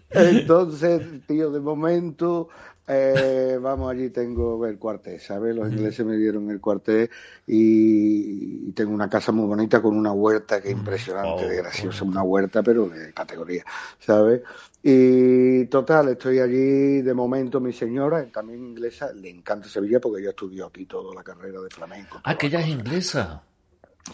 Entonces, 0.09 1.01
tío, 1.27 1.51
de 1.51 1.59
momento 1.59 2.47
eh, 2.87 3.57
vamos, 3.59 3.91
allí 3.91 4.11
tengo 4.11 4.63
el 4.67 4.77
cuartel, 4.77 5.19
¿sabes? 5.19 5.55
Los 5.55 5.71
ingleses 5.71 6.05
me 6.05 6.17
dieron 6.17 6.51
el 6.51 6.61
cuartel 6.61 7.09
y, 7.47 8.71
tengo 8.73 8.93
una 8.93 9.09
casa 9.09 9.31
muy 9.31 9.47
bonita 9.47 9.81
con 9.81 9.97
una 9.97 10.11
huerta 10.11 10.61
que 10.61 10.69
es 10.69 10.75
impresionante, 10.75 11.47
de 11.47 11.57
graciosa, 11.57 12.03
una 12.03 12.21
huerta, 12.21 12.61
pero 12.61 12.87
de 12.87 13.11
categoría, 13.13 13.63
¿sabes? 13.99 14.41
Y 14.83 15.65
total, 15.65 16.09
estoy 16.09 16.39
allí 16.39 17.01
de 17.01 17.13
momento, 17.15 17.59
mi 17.59 17.73
señora, 17.73 18.23
también 18.31 18.63
inglesa, 18.63 19.11
le 19.13 19.29
encanta 19.29 19.67
Sevilla 19.67 19.99
porque 19.99 20.21
ella 20.21 20.29
estudió 20.29 20.67
aquí 20.67 20.85
toda 20.85 21.15
la 21.15 21.23
carrera 21.23 21.61
de 21.61 21.69
flamenco. 21.69 22.21
Ah, 22.23 22.37
que 22.37 22.47
ella 22.47 22.59
es 22.59 22.67
inglesa. 22.67 23.41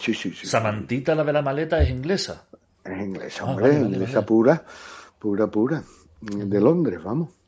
Sí, 0.00 0.14
sí, 0.14 0.32
sí. 0.32 0.46
Samantita, 0.46 1.14
la 1.14 1.24
de 1.24 1.32
la 1.34 1.42
maleta, 1.42 1.82
es 1.82 1.90
inglesa. 1.90 2.46
Es 2.82 2.98
inglesa, 2.98 3.44
ah, 3.44 3.50
hombre, 3.50 3.74
inglesa 3.74 4.24
pura, 4.24 4.64
pura, 5.18 5.46
pura, 5.48 5.82
de 6.22 6.60
Londres, 6.60 7.02
vamos. 7.02 7.41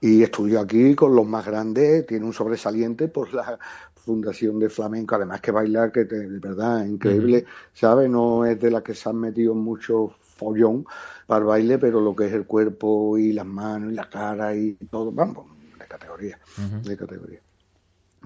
Y 0.00 0.22
estudió 0.22 0.60
aquí 0.60 0.94
con 0.94 1.14
los 1.14 1.26
más 1.26 1.46
grandes, 1.46 2.06
tiene 2.06 2.26
un 2.26 2.32
sobresaliente 2.32 3.08
por 3.08 3.32
la 3.32 3.58
Fundación 3.94 4.58
de 4.58 4.68
Flamenco, 4.68 5.14
además 5.14 5.40
que 5.40 5.52
bailar, 5.52 5.92
que 5.92 6.04
de 6.04 6.38
verdad, 6.40 6.84
increíble, 6.84 7.44
¿sabes? 7.72 8.10
No 8.10 8.44
es 8.44 8.60
de 8.60 8.70
la 8.70 8.82
que 8.82 8.94
se 8.94 9.08
han 9.08 9.16
metido 9.16 9.54
mucho 9.54 10.12
follón 10.20 10.84
para 11.26 11.38
el 11.38 11.44
baile, 11.46 11.78
pero 11.78 12.00
lo 12.00 12.16
que 12.16 12.26
es 12.26 12.32
el 12.32 12.44
cuerpo 12.44 13.16
y 13.16 13.32
las 13.32 13.46
manos 13.46 13.92
y 13.92 13.94
la 13.94 14.10
cara 14.10 14.56
y 14.56 14.74
todo, 14.90 15.12
vamos, 15.12 15.46
de 15.78 15.86
categoría, 15.86 16.38
de 16.82 16.96
categoría. 16.96 17.40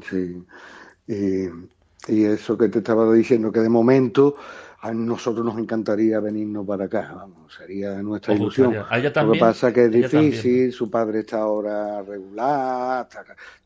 Sí. 0.08 0.42
y 1.06 2.24
eso 2.24 2.56
que 2.56 2.68
te 2.68 2.78
estaba 2.78 3.12
diciendo, 3.12 3.52
que 3.52 3.60
de 3.60 3.68
momento 3.68 4.36
a 4.86 4.94
nosotros 4.94 5.44
nos 5.44 5.58
encantaría 5.58 6.20
venirnos 6.20 6.64
para 6.64 6.84
acá, 6.84 7.12
vamos, 7.16 7.52
sería 7.52 8.00
nuestra 8.02 8.34
ilusión. 8.34 8.72
Lo 8.72 9.32
que 9.32 9.38
pasa 9.38 9.68
es 9.68 9.74
que 9.74 9.84
es 9.86 9.90
difícil, 9.90 10.72
su 10.72 10.88
padre 10.88 11.20
está 11.20 11.40
ahora 11.40 12.02
regular, 12.02 13.08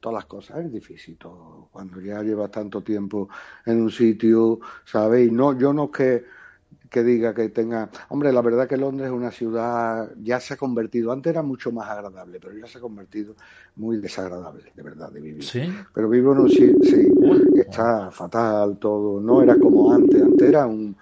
todas 0.01 0.15
las 0.15 0.25
cosas, 0.25 0.65
es 0.65 0.73
difícil 0.73 1.17
todo. 1.19 1.69
Cuando 1.71 2.01
ya 2.01 2.23
llevas 2.23 2.51
tanto 2.51 2.83
tiempo 2.83 3.29
en 3.67 3.83
un 3.83 3.91
sitio, 3.91 4.61
¿sabes? 4.85 5.31
no, 5.31 5.59
yo 5.59 5.75
no 5.75 5.85
es 5.85 5.91
que, 5.91 6.25
que 6.89 7.03
diga 7.03 7.35
que 7.35 7.51
tenga... 7.51 7.91
Hombre, 8.09 8.33
la 8.33 8.41
verdad 8.41 8.67
que 8.67 8.79
Londres 8.79 9.09
es 9.09 9.13
una 9.13 9.31
ciudad, 9.31 10.11
ya 10.23 10.41
se 10.41 10.55
ha 10.55 10.57
convertido, 10.57 11.13
antes 11.13 11.31
era 11.31 11.43
mucho 11.43 11.71
más 11.71 11.91
agradable, 11.91 12.41
pero 12.41 12.57
ya 12.57 12.67
se 12.67 12.79
ha 12.79 12.81
convertido 12.81 13.35
muy 13.77 13.99
desagradable, 13.99 14.73
de 14.75 14.83
verdad, 14.83 15.13
de 15.13 15.21
vivir. 15.21 15.45
¿Sí? 15.45 15.71
Pero 15.93 16.09
vivo 16.09 16.33
en 16.33 16.39
un 16.39 16.49
sitio, 16.49 16.77
sí, 16.83 17.09
está 17.61 18.11
fatal 18.11 18.79
todo, 18.79 19.21
no 19.21 19.43
era 19.43 19.59
como 19.59 19.93
antes, 19.93 20.23
antes 20.23 20.49
era 20.49 20.67
un, 20.67 20.97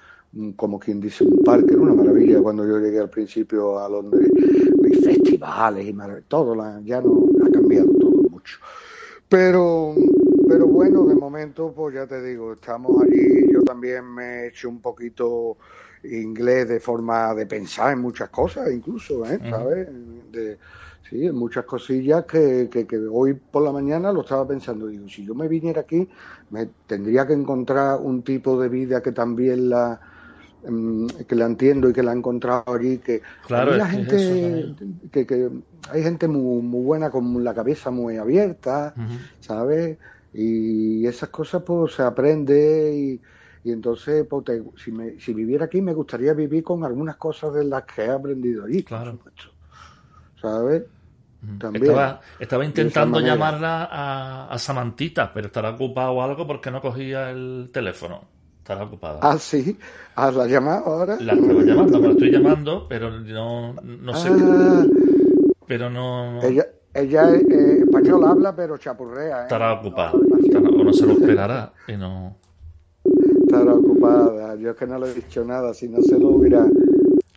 como 0.56 0.78
quien 0.78 1.00
dice, 1.00 1.24
un 1.24 1.42
parque, 1.42 1.72
era 1.72 1.82
una 1.82 1.94
maravilla 1.94 2.40
cuando 2.40 2.66
yo 2.66 2.78
llegué 2.78 3.00
al 3.00 3.10
principio 3.10 3.78
a 3.78 3.88
Londres, 3.88 4.30
y 4.30 4.94
festivales 5.02 5.86
y 5.86 5.94
todo, 6.28 6.54
la, 6.54 6.80
ya 6.84 7.00
no 7.00 7.28
ha 7.44 7.50
cambiado 7.50 7.90
todo 7.98 8.22
mucho. 8.30 8.58
Pero, 9.28 9.94
pero 10.48 10.66
bueno, 10.66 11.04
de 11.06 11.14
momento, 11.14 11.72
pues 11.74 11.94
ya 11.94 12.06
te 12.06 12.22
digo, 12.22 12.52
estamos 12.52 13.02
allí, 13.02 13.52
yo 13.52 13.62
también 13.62 14.04
me 14.04 14.24
he 14.24 14.48
hecho 14.48 14.68
un 14.68 14.80
poquito 14.80 15.56
inglés 16.04 16.68
de 16.68 16.80
forma 16.80 17.34
de 17.34 17.46
pensar 17.46 17.92
en 17.92 18.00
muchas 18.00 18.28
cosas, 18.28 18.70
incluso, 18.70 19.24
¿eh? 19.26 19.38
¿sabes? 19.50 19.88
De, 20.30 20.58
Sí, 21.08 21.30
muchas 21.32 21.64
cosillas 21.64 22.26
que, 22.26 22.68
que, 22.70 22.98
hoy 23.10 23.32
por 23.32 23.62
la 23.62 23.72
mañana 23.72 24.12
lo 24.12 24.20
estaba 24.20 24.46
pensando. 24.46 24.88
Digo, 24.88 25.08
si 25.08 25.24
yo 25.24 25.34
me 25.34 25.48
viniera 25.48 25.80
aquí, 25.80 26.06
me 26.50 26.68
tendría 26.86 27.26
que 27.26 27.32
encontrar 27.32 27.98
un 28.00 28.22
tipo 28.22 28.60
de 28.60 28.68
vida 28.68 29.02
que 29.02 29.12
también 29.12 29.70
la 29.70 29.98
que 31.26 31.34
la 31.34 31.46
entiendo 31.46 31.88
y 31.88 31.92
que 31.92 32.02
la 32.02 32.12
he 32.12 32.16
encontrado 32.16 32.74
allí 32.74 32.98
que 32.98 33.22
claro, 33.46 33.76
la 33.76 33.86
gente 33.86 34.74
que, 35.12 35.26
que, 35.26 35.50
hay 35.90 36.02
gente 36.02 36.26
muy, 36.28 36.62
muy 36.62 36.84
buena 36.84 37.10
con 37.10 37.42
la 37.44 37.54
cabeza 37.54 37.90
muy 37.90 38.16
abierta 38.16 38.94
sabes 39.40 39.98
y 40.34 41.06
esas 41.06 41.28
cosas 41.28 41.62
pues 41.62 41.94
se 41.94 42.02
aprende 42.02 42.94
y, 42.94 43.20
y 43.68 43.72
entonces 43.72 44.26
pues, 44.28 44.44
si, 44.82 44.90
me, 44.92 45.18
si 45.20 45.32
viviera 45.32 45.66
aquí 45.66 45.80
me 45.80 45.94
gustaría 45.94 46.34
vivir 46.34 46.64
con 46.64 46.84
algunas 46.84 47.16
cosas 47.16 47.54
de 47.54 47.64
las 47.64 47.84
que 47.84 48.02
he 48.02 48.10
aprendido 48.10 48.64
allí 48.64 48.82
claro. 48.82 49.18
¿sabes? 50.40 50.84
Estaba, 52.40 52.64
intentando 52.64 53.20
llamarla 53.20 53.88
a, 54.50 54.58
Samantita, 54.58 55.32
pero 55.32 55.46
estará 55.46 55.70
ocupado 55.70 56.12
o 56.12 56.22
algo 56.22 56.46
porque 56.46 56.70
no 56.70 56.80
cogía 56.80 57.30
el 57.30 57.70
teléfono. 57.72 58.37
Estará 58.68 58.84
ocupada. 58.84 59.18
Ah, 59.22 59.38
sí. 59.38 59.78
¿Has 60.14 60.36
la 60.36 60.46
llamado 60.46 60.84
ahora? 60.84 61.16
La 61.20 61.32
estoy 61.32 61.64
llamando, 61.64 62.00
la 62.00 62.10
estoy 62.10 62.30
llamando, 62.30 62.86
pero 62.86 63.10
no, 63.10 63.72
no 63.72 64.14
sé. 64.14 64.28
Ah. 64.30 64.84
pero 65.66 65.88
no. 65.88 66.42
Ella, 66.42 66.66
ella 66.92 67.30
eh, 67.30 67.78
española, 67.80 68.28
habla, 68.28 68.54
pero 68.54 68.76
chapurrea. 68.76 69.40
¿eh? 69.40 69.42
Estará 69.44 69.72
ocupada. 69.72 70.12
o 70.12 70.84
no 70.84 70.92
se 70.92 71.06
lo 71.06 71.12
esperará 71.12 71.72
y 71.86 71.96
no. 71.96 72.36
Estará 73.46 73.72
ocupada. 73.72 74.54
Yo 74.56 74.72
es 74.72 74.76
que 74.76 74.86
no 74.86 74.98
le 74.98 75.12
he 75.12 75.14
dicho 75.14 75.42
nada. 75.46 75.72
Si 75.72 75.88
no 75.88 76.02
se 76.02 76.18
lo 76.18 76.28
hubiera, 76.28 76.66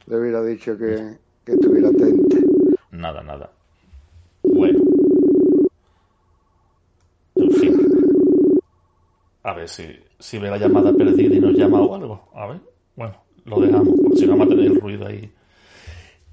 le 0.07 0.19
hubiera 0.19 0.43
dicho 0.43 0.77
que 0.77 1.15
que 1.45 1.53
estuviera 1.53 1.87
atenta. 1.87 2.37
Nada, 2.91 3.23
nada. 3.23 3.49
Bueno. 4.43 4.79
En 7.35 7.51
fin. 7.51 7.81
A 9.43 9.53
ver 9.53 9.67
si, 9.67 9.87
si 10.19 10.37
ve 10.37 10.49
la 10.49 10.57
llamada 10.57 10.93
perdida 10.93 11.35
y 11.35 11.39
nos 11.39 11.53
llama 11.53 11.81
o 11.81 11.95
algo. 11.95 12.29
A 12.35 12.47
ver. 12.47 12.59
Bueno, 12.95 13.15
lo 13.45 13.59
dejamos, 13.59 13.89
porque 14.01 14.17
si 14.17 14.25
no 14.25 14.31
vamos 14.33 14.47
a 14.47 14.49
tener 14.49 14.65
el 14.65 14.79
ruido 14.79 15.07
ahí. 15.07 15.31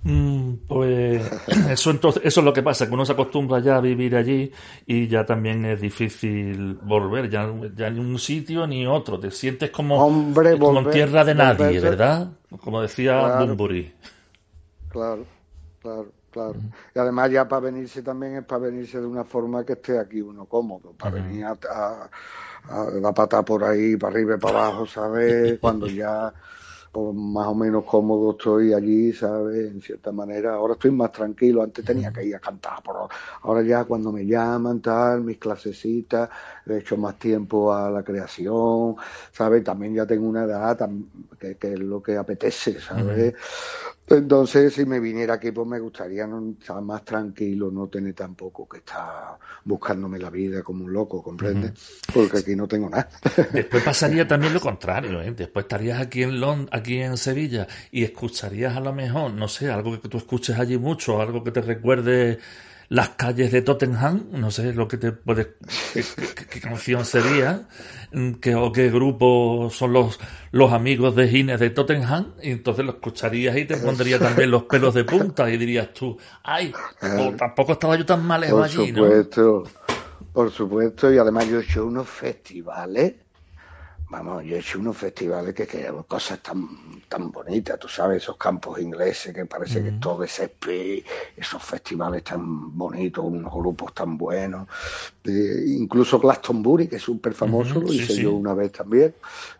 Mm, 0.04 0.54
pues 0.68 1.22
eso 1.70 1.90
entonces, 1.90 2.22
eso 2.24 2.40
es 2.40 2.44
lo 2.44 2.52
que 2.52 2.62
pasa, 2.62 2.86
que 2.86 2.94
uno 2.94 3.04
se 3.04 3.12
acostumbra 3.12 3.58
ya 3.58 3.76
a 3.76 3.80
vivir 3.80 4.14
allí 4.14 4.50
y 4.86 5.08
ya 5.08 5.26
también 5.26 5.64
es 5.64 5.80
difícil 5.80 6.74
volver, 6.82 7.28
ya, 7.28 7.52
ya 7.76 7.90
ni 7.90 7.98
un 7.98 8.18
sitio 8.18 8.66
ni 8.66 8.86
otro, 8.86 9.18
te 9.18 9.30
sientes 9.30 9.70
como, 9.70 9.96
Hombre, 9.96 10.56
como 10.56 10.80
en 10.80 10.90
tierra 10.90 11.24
de 11.24 11.34
nadie, 11.34 11.80
¿verdad? 11.80 12.30
Como 12.60 12.80
decía 12.80 13.18
Claro. 13.18 13.46
Bunbury. 13.46 13.92
Claro, 14.88 15.24
claro, 15.82 16.06
claro. 16.38 16.60
Y 16.94 16.98
además 16.98 17.30
ya 17.30 17.48
para 17.48 17.60
venirse 17.60 18.02
también 18.02 18.36
es 18.36 18.44
para 18.44 18.62
venirse 18.62 19.00
de 19.00 19.06
una 19.06 19.24
forma 19.24 19.64
que 19.64 19.74
esté 19.74 19.98
aquí 19.98 20.20
uno 20.20 20.46
cómodo, 20.46 20.92
para 20.92 21.16
venir 21.16 21.44
a, 21.44 21.58
a, 21.70 22.10
a 22.68 22.90
la 22.90 23.12
pata 23.12 23.44
por 23.44 23.64
ahí, 23.64 23.96
para 23.96 24.14
arriba 24.14 24.34
y 24.36 24.38
para 24.38 24.66
abajo, 24.66 24.86
¿sabes? 24.86 25.58
Cuando 25.60 25.86
ya 25.86 26.32
pues, 26.92 27.14
más 27.14 27.46
o 27.48 27.54
menos 27.54 27.84
cómodo 27.84 28.32
estoy 28.32 28.72
allí, 28.72 29.12
¿sabes? 29.12 29.70
En 29.70 29.80
cierta 29.80 30.12
manera. 30.12 30.54
Ahora 30.54 30.74
estoy 30.74 30.90
más 30.90 31.12
tranquilo, 31.12 31.62
antes 31.62 31.84
tenía 31.84 32.12
que 32.12 32.24
ir 32.24 32.36
a 32.36 32.40
cantar, 32.40 32.78
pero 32.84 33.08
ahora 33.42 33.62
ya 33.62 33.84
cuando 33.84 34.12
me 34.12 34.24
llaman, 34.24 34.80
tal, 34.80 35.22
mis 35.22 35.38
clasecitas, 35.38 36.30
le 36.66 36.78
echo 36.78 36.96
más 36.96 37.18
tiempo 37.18 37.72
a 37.72 37.90
la 37.90 38.02
creación, 38.02 38.96
¿sabes? 39.32 39.64
También 39.64 39.94
ya 39.94 40.06
tengo 40.06 40.28
una 40.28 40.44
edad 40.44 40.88
que 41.38 41.56
es 41.60 41.78
lo 41.78 42.02
que 42.02 42.16
apetece, 42.16 42.80
¿sabes? 42.80 43.34
Entonces, 44.10 44.74
si 44.74 44.86
me 44.86 45.00
viniera 45.00 45.34
aquí, 45.34 45.50
pues 45.52 45.66
me 45.66 45.78
gustaría 45.78 46.26
no 46.26 46.54
estar 46.58 46.80
más 46.80 47.04
tranquilo, 47.04 47.70
no 47.70 47.88
tener 47.88 48.14
tampoco 48.14 48.68
que 48.68 48.78
estar 48.78 49.38
buscándome 49.64 50.18
la 50.18 50.30
vida 50.30 50.62
como 50.62 50.84
un 50.84 50.92
loco, 50.92 51.22
¿comprendes? 51.22 51.72
Porque 52.12 52.38
aquí 52.38 52.56
no 52.56 52.66
tengo 52.66 52.88
nada. 52.88 53.08
Después 53.52 53.82
pasaría 53.82 54.26
también 54.26 54.54
lo 54.54 54.60
contrario, 54.60 55.20
¿eh? 55.20 55.32
Después 55.32 55.64
estarías 55.64 56.00
aquí 56.00 56.22
en 56.22 56.40
Lond 56.40 56.68
aquí 56.72 56.98
en 56.98 57.16
Sevilla 57.16 57.66
y 57.90 58.04
escucharías 58.04 58.76
a 58.76 58.80
lo 58.80 58.92
mejor, 58.92 59.32
no 59.32 59.48
sé, 59.48 59.70
algo 59.70 60.00
que 60.00 60.08
tú 60.08 60.18
escuches 60.18 60.58
allí 60.58 60.78
mucho, 60.78 61.20
algo 61.20 61.44
que 61.44 61.50
te 61.50 61.60
recuerde 61.60 62.38
las 62.90 63.10
calles 63.10 63.52
de 63.52 63.60
Tottenham, 63.62 64.28
no 64.32 64.50
sé 64.50 64.72
lo 64.72 64.88
que 64.88 64.96
te 64.96 65.12
puede, 65.12 65.56
qué, 65.92 66.02
qué- 66.02 66.46
qué 66.46 66.60
canción 66.60 67.04
sería, 67.04 67.68
mm, 68.12 68.32
que, 68.34 68.54
o 68.54 68.72
qué 68.72 68.90
grupo 68.90 69.68
son 69.70 69.92
los, 69.92 70.18
los 70.52 70.72
amigos 70.72 71.14
de 71.14 71.28
Gines 71.28 71.60
de 71.60 71.70
Tottenham, 71.70 72.32
y 72.42 72.50
entonces 72.52 72.84
lo 72.86 72.92
escucharías 72.92 73.56
y 73.58 73.66
te 73.66 73.76
pondría 73.76 74.18
también 74.18 74.50
los 74.50 74.64
pelos 74.64 74.94
de 74.94 75.04
punta 75.04 75.50
y 75.50 75.58
dirías 75.58 75.92
tú, 75.92 76.16
ay, 76.42 76.72
pues 76.98 77.36
tampoco 77.36 77.72
estaba 77.72 77.96
yo 77.96 78.06
tan 78.06 78.24
mal 78.26 78.42
Por 78.48 78.64
allí, 78.64 78.90
¿no? 78.92 79.02
supuesto, 79.02 79.64
por 80.32 80.50
supuesto, 80.50 81.12
y 81.12 81.18
además 81.18 81.46
yo 81.48 81.60
he 81.60 81.64
hecho 81.64 81.84
unos 81.84 82.08
festivales, 82.08 83.14
vamos, 84.10 84.44
yo 84.44 84.56
he 84.56 84.60
hecho 84.60 84.78
unos 84.78 84.96
festivales 84.96 85.54
que, 85.54 85.66
que 85.66 85.92
cosas 86.06 86.42
tan, 86.42 86.66
tan 87.08 87.30
bonitas, 87.30 87.78
tú 87.78 87.88
sabes, 87.88 88.22
esos 88.22 88.36
campos 88.36 88.80
ingleses 88.80 89.34
que 89.34 89.44
parece 89.46 89.82
que 89.82 89.88
es 89.90 90.00
todo 90.00 90.22
de 90.22 90.28
césped, 90.28 91.04
esos 91.36 91.62
festivales 91.62 92.24
tan 92.24 92.76
bonitos, 92.76 93.24
unos 93.24 93.52
grupos 93.52 93.94
tan 93.94 94.16
buenos, 94.16 94.66
Eh, 95.24 95.64
incluso 95.66 96.18
Glastonbury, 96.20 96.88
que 96.88 96.96
es 96.96 97.02
súper 97.02 97.34
famoso, 97.34 97.80
lo 97.80 97.92
hice 97.92 98.14
sí. 98.14 98.22
yo 98.22 98.32
una 98.32 98.54
vez 98.54 98.72
también, 98.72 99.14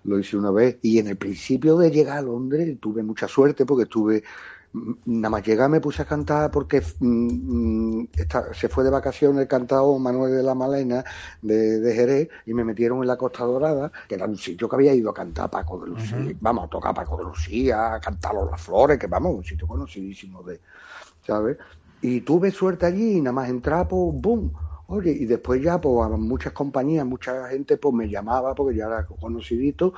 lo 0.05 0.19
hice 0.19 0.37
una 0.37 0.51
vez, 0.51 0.79
y 0.83 0.99
en 0.99 1.09
el 1.09 1.17
principio 1.19 1.77
de 1.77 1.91
llegar 1.91 2.19
a 2.19 2.23
Londres 2.23 2.79
tuve 2.81 3.03
mucha 3.03 3.29
suerte 3.29 3.67
porque 3.67 3.85
estuve 3.85 4.25
Nada 4.73 5.31
más 5.31 5.47
llegar 5.47 5.71
me 5.71 5.81
puse 5.81 6.03
a 6.03 6.05
cantar 6.05 6.51
porque 6.51 6.83
mm, 7.01 8.03
mm, 8.03 8.09
se 8.53 8.69
fue 8.69 8.85
de 8.85 8.91
vacaciones 8.91 9.41
el 9.41 9.49
cantado 9.49 9.99
Manuel 9.99 10.37
de 10.37 10.43
la 10.43 10.55
Malena 10.55 11.05
de, 11.41 11.81
de 11.81 11.95
Jerez 11.95 12.29
y 12.45 12.53
me 12.53 12.65
metieron 12.65 13.01
en 13.01 13.07
la 13.07 13.17
Costa 13.17 13.45
Dorada, 13.45 13.91
que 14.07 14.17
era 14.17 14.27
un 14.27 14.37
sitio 14.37 14.69
que 14.69 14.77
había 14.77 14.95
ido 14.95 15.11
a 15.11 15.15
cantar 15.15 15.49
Paco 15.49 15.81
de 15.81 15.91
Lucía, 15.91 16.19
vamos, 16.41 16.67
a 16.67 16.69
tocar 16.69 16.95
Paco 16.95 17.17
de 17.17 17.25
Lucía, 17.25 17.95
a 17.95 18.01
cantar 18.01 18.35
Los 18.35 18.51
Las 18.51 18.61
Flores, 18.61 18.99
que 18.99 19.07
vamos, 19.07 19.35
un 19.35 19.45
sitio 19.45 19.67
conocidísimo 19.67 20.43
de, 20.43 20.61
¿sabes? 21.27 21.57
Y 22.03 22.21
tuve 22.21 22.51
suerte 22.51 22.87
allí 22.87 23.17
y 23.17 23.21
nada 23.21 23.33
más 23.33 23.49
entrar, 23.49 23.89
pues, 23.89 24.13
boom. 24.13 24.53
Oye, 24.91 25.11
y 25.13 25.27
después 25.27 25.61
ya, 25.63 25.79
pues, 25.79 26.07
a 26.07 26.17
muchas 26.17 26.55
compañías, 26.55 27.05
mucha 27.05 27.47
gente, 27.49 27.77
pues, 27.77 27.95
me 27.95 28.09
llamaba 28.09 28.55
porque 28.55 28.75
ya 28.79 28.87
era 28.87 29.07
conocidito, 29.07 29.93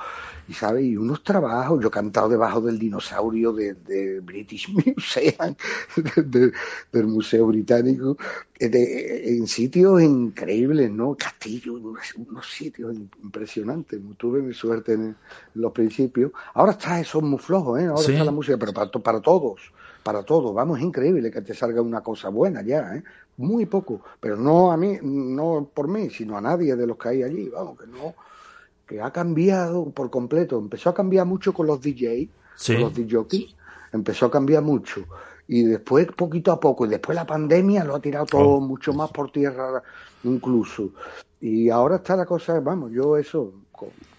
y, 0.49 0.53
¿sabes? 0.53 0.83
Y 0.83 0.97
unos 0.97 1.23
trabajos, 1.23 1.79
yo 1.81 1.87
he 1.87 1.91
cantado 1.91 2.27
debajo 2.27 2.59
del 2.59 2.77
dinosaurio 2.77 3.53
de, 3.53 3.73
de 3.75 4.19
British 4.19 4.67
Museum, 4.97 5.55
de- 5.95 6.23
de- 6.23 6.51
del 6.91 7.07
Museo 7.07 7.47
Británico, 7.47 8.17
eh, 8.59 9.23
en 9.37 9.47
sitios 9.47 10.01
increíbles, 10.01 10.91
¿no? 10.91 11.15
Castillos, 11.15 11.79
unos, 11.79 12.01
unos 12.15 12.47
sitios 12.51 12.93
impresionantes. 13.23 14.01
Tuve 14.17 14.41
mi 14.41 14.53
suerte 14.53 14.93
en, 14.93 15.01
en 15.03 15.17
los 15.53 15.71
principios. 15.71 16.33
Ahora 16.53 16.73
está 16.73 16.99
eso 16.99 17.21
muy 17.21 17.39
flojo, 17.39 17.77
¿eh? 17.77 17.85
Ahora 17.85 18.01
Sí. 18.05 18.11
está 18.11 18.25
la 18.25 18.31
música, 18.31 18.57
pero 18.57 18.73
para 18.73 19.21
todos, 19.21 19.71
para 20.03 20.23
todos. 20.23 20.53
Vamos, 20.53 20.79
es 20.79 20.85
increíble 20.85 21.31
que 21.31 21.41
te 21.41 21.53
salga 21.53 21.81
una 21.81 22.01
cosa 22.01 22.29
buena 22.29 22.61
ya, 22.61 22.95
¿eh? 22.95 23.03
Muy 23.37 23.65
poco, 23.65 24.01
pero 24.19 24.35
no 24.37 24.71
a 24.71 24.77
mí, 24.77 24.97
no 25.01 25.69
por 25.73 25.87
mí, 25.87 26.09
sino 26.09 26.37
a 26.37 26.41
nadie 26.41 26.75
de 26.75 26.85
los 26.85 26.97
que 26.97 27.09
hay 27.09 27.23
allí, 27.23 27.49
vamos, 27.49 27.79
que 27.79 27.87
no, 27.87 28.13
que 28.85 29.01
ha 29.01 29.11
cambiado 29.11 29.89
por 29.89 30.09
completo. 30.09 30.59
Empezó 30.59 30.89
a 30.89 30.93
cambiar 30.93 31.25
mucho 31.25 31.53
con 31.53 31.65
los 31.67 31.81
DJ, 31.81 32.29
Sí. 32.55 32.73
con 32.73 32.81
los 32.83 32.93
DJ, 32.93 33.55
empezó 33.93 34.25
a 34.27 34.31
cambiar 34.31 34.61
mucho. 34.63 35.05
Y 35.47 35.63
después, 35.63 36.07
poquito 36.15 36.51
a 36.51 36.59
poco, 36.59 36.85
y 36.85 36.89
después 36.89 37.15
la 37.15 37.25
pandemia 37.25 37.83
lo 37.83 37.95
ha 37.95 37.99
tirado 38.01 38.25
todo 38.25 38.41
Oh. 38.57 38.61
mucho 38.61 38.93
más 38.93 39.09
por 39.11 39.31
tierra 39.31 39.81
incluso. 40.23 40.89
Y 41.39 41.69
ahora 41.69 41.95
está 41.97 42.15
la 42.15 42.25
cosa, 42.25 42.59
vamos, 42.59 42.91
yo 42.91 43.17
eso, 43.17 43.53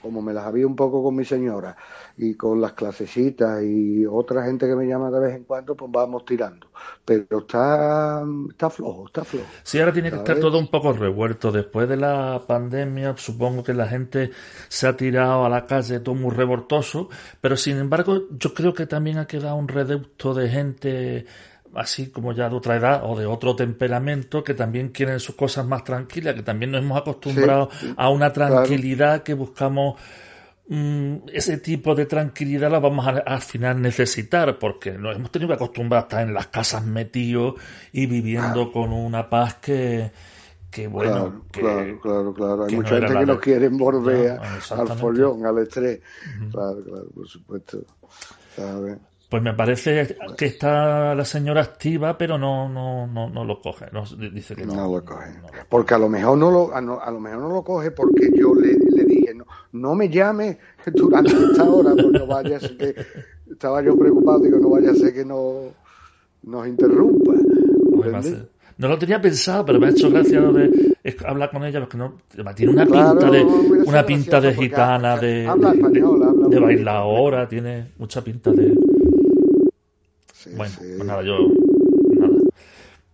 como 0.02 0.20
me 0.20 0.32
las 0.32 0.44
había 0.44 0.66
un 0.66 0.76
poco 0.76 1.02
con 1.02 1.14
mi 1.14 1.24
señora 1.24 1.76
y 2.16 2.34
con 2.34 2.60
las 2.60 2.72
clasecitas 2.72 3.62
y 3.62 4.04
otra 4.04 4.44
gente 4.44 4.66
que 4.66 4.74
me 4.74 4.86
llama 4.86 5.10
de 5.10 5.20
vez 5.20 5.36
en 5.36 5.44
cuando, 5.44 5.76
pues 5.76 5.90
vamos 5.90 6.24
tirando. 6.24 6.66
Pero 7.04 7.38
está, 7.38 8.22
está 8.50 8.68
flojo, 8.68 9.06
está 9.06 9.24
flojo. 9.24 9.46
Sí, 9.62 9.78
ahora 9.78 9.92
tiene 9.92 10.10
que 10.10 10.16
estar 10.16 10.38
todo 10.38 10.58
un 10.58 10.68
poco 10.68 10.92
revuelto. 10.92 11.52
Después 11.52 11.88
de 11.88 11.96
la 11.96 12.42
pandemia, 12.46 13.14
supongo 13.16 13.62
que 13.62 13.72
la 13.72 13.86
gente 13.86 14.30
se 14.68 14.88
ha 14.88 14.96
tirado 14.96 15.44
a 15.44 15.48
la 15.48 15.66
calle 15.66 16.00
todo 16.00 16.14
muy 16.14 16.32
revoltoso, 16.34 17.08
pero 17.40 17.56
sin 17.56 17.78
embargo, 17.78 18.22
yo 18.30 18.52
creo 18.52 18.74
que 18.74 18.86
también 18.86 19.18
ha 19.18 19.26
quedado 19.26 19.56
un 19.56 19.68
reducto 19.68 20.34
de 20.34 20.48
gente 20.48 21.26
así 21.74 22.10
como 22.10 22.32
ya 22.32 22.48
de 22.48 22.56
otra 22.56 22.76
edad 22.76 23.02
o 23.04 23.18
de 23.18 23.26
otro 23.26 23.56
temperamento 23.56 24.44
que 24.44 24.54
también 24.54 24.90
quieren 24.90 25.20
sus 25.20 25.34
cosas 25.34 25.66
más 25.66 25.84
tranquilas, 25.84 26.34
que 26.34 26.42
también 26.42 26.70
nos 26.70 26.82
hemos 26.82 26.98
acostumbrado 27.00 27.70
Sí, 27.80 27.94
a 27.96 28.08
una 28.10 28.32
tranquilidad 28.32 29.22
que 29.22 29.34
buscamos 29.34 30.00
mm, 30.68 31.16
ese 31.32 31.58
tipo 31.58 31.94
de 31.94 32.06
tranquilidad 32.06 32.70
la 32.70 32.78
vamos 32.78 33.06
a 33.06 33.10
al 33.10 33.40
final 33.40 33.80
necesitar 33.80 34.58
porque 34.58 34.92
nos 34.92 35.16
hemos 35.16 35.30
tenido 35.30 35.48
que 35.48 35.54
acostumbrar 35.54 36.00
a 36.00 36.02
estar 36.02 36.22
en 36.22 36.34
las 36.34 36.48
casas 36.48 36.84
metidos 36.84 37.54
y 37.92 38.06
viviendo 38.06 38.70
con 38.70 38.92
una 38.92 39.28
paz 39.28 39.54
que, 39.54 40.10
que 40.70 40.86
bueno, 40.88 41.44
claro, 41.50 41.84
que, 41.84 42.00
claro, 42.00 42.00
claro, 42.00 42.34
claro. 42.34 42.62
Hay 42.64 42.70
que 42.70 42.76
no 42.76 42.82
mucha 42.82 42.96
gente 42.96 43.18
que 43.18 43.26
no 43.26 43.40
quiere 43.40 43.68
volver 43.68 44.40
Ya, 44.40 44.76
al 44.76 44.88
follón, 44.98 45.46
al 45.46 45.58
estrés. 45.58 46.00
Claro, 46.50 46.82
claro, 46.84 47.06
por 47.14 47.28
supuesto. 47.28 47.84
¿Sabes? 48.56 48.98
Pues 49.32 49.42
me 49.42 49.54
parece 49.54 50.14
que 50.36 50.44
está 50.44 51.14
la 51.14 51.24
señora 51.24 51.62
activa, 51.62 52.18
pero 52.18 52.36
no, 52.36 52.68
no, 52.68 53.06
no, 53.06 53.30
no 53.30 53.46
lo 53.46 53.62
coge. 53.62 53.86
No, 53.90 54.04
dice 54.30 54.54
que 54.54 54.66
no. 54.66 54.74
No 54.74 54.92
lo 54.92 55.02
coge. 55.02 55.30
no 55.36 55.40
lo 55.40 55.48
coge. 55.48 55.60
Porque 55.70 55.94
a 55.94 55.98
lo 55.98 56.10
mejor 56.10 56.36
no 56.36 56.50
lo, 56.50 56.76
a, 56.76 56.82
no- 56.82 57.00
a 57.00 57.10
lo 57.10 57.18
mejor 57.18 57.40
no 57.40 57.48
lo 57.48 57.64
coge 57.64 57.92
porque 57.92 58.30
yo 58.36 58.54
le, 58.54 58.74
le 58.94 59.04
dije, 59.04 59.32
no, 59.34 59.46
no 59.72 59.94
me 59.94 60.10
llame 60.10 60.58
durante 60.92 61.32
esta 61.32 61.64
hora, 61.64 61.92
pues 61.94 62.08
no 62.08 62.26
vaya 62.26 62.58
a 62.58 62.60
ser 62.60 62.76
que 62.76 62.94
estaba 63.50 63.82
yo 63.82 63.96
preocupado, 63.96 64.40
digo, 64.40 64.58
no 64.58 64.68
vaya 64.68 64.90
a 64.90 64.94
ser 64.94 65.14
que 65.14 65.24
no 65.24 65.62
nos 66.42 66.68
interrumpa. 66.68 67.32
Pues 67.96 68.34
No 68.76 68.88
lo 68.88 68.98
tenía 68.98 69.18
pensado, 69.18 69.64
pero 69.64 69.80
me 69.80 69.86
ha 69.86 69.90
hecho 69.92 70.10
gracia 70.10 70.40
lo 70.40 70.52
de 70.52 70.92
hablar 71.26 71.50
con 71.50 71.64
ella, 71.64 71.80
porque 71.80 71.96
no, 71.96 72.18
tiene 72.54 72.72
una 72.72 72.86
Claro, 72.86 73.18
pinta 73.18 73.30
de, 73.30 73.44
una 73.86 74.04
pinta 74.06 74.40
de 74.42 74.48
porque 74.52 74.68
gitana, 74.68 75.16
de, 75.16 75.46
habla 75.46 75.70
de, 75.70 75.76
español, 75.78 76.22
habla 76.22 76.48
de 76.48 76.58
bailadora, 76.60 77.48
tiene 77.48 77.92
mucha 77.98 78.22
pinta 78.22 78.50
de, 78.50 78.72
Sí, 80.42 80.50
bueno, 80.56 80.72
sí. 80.72 80.94
pues 80.96 81.04
nada, 81.06 81.22
yo, 81.22 81.36
nada. 82.18 82.32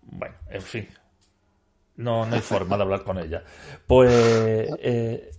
Bueno, 0.02 0.34
en 0.50 0.62
fin. 0.62 0.88
No, 1.96 2.24
no 2.26 2.34
hay 2.34 2.40
forma 2.40 2.76
de 2.76 2.82
hablar 2.84 3.02
con 3.04 3.18
ella. 3.18 3.42
Pues, 3.86 4.10
eh, 4.80 5.30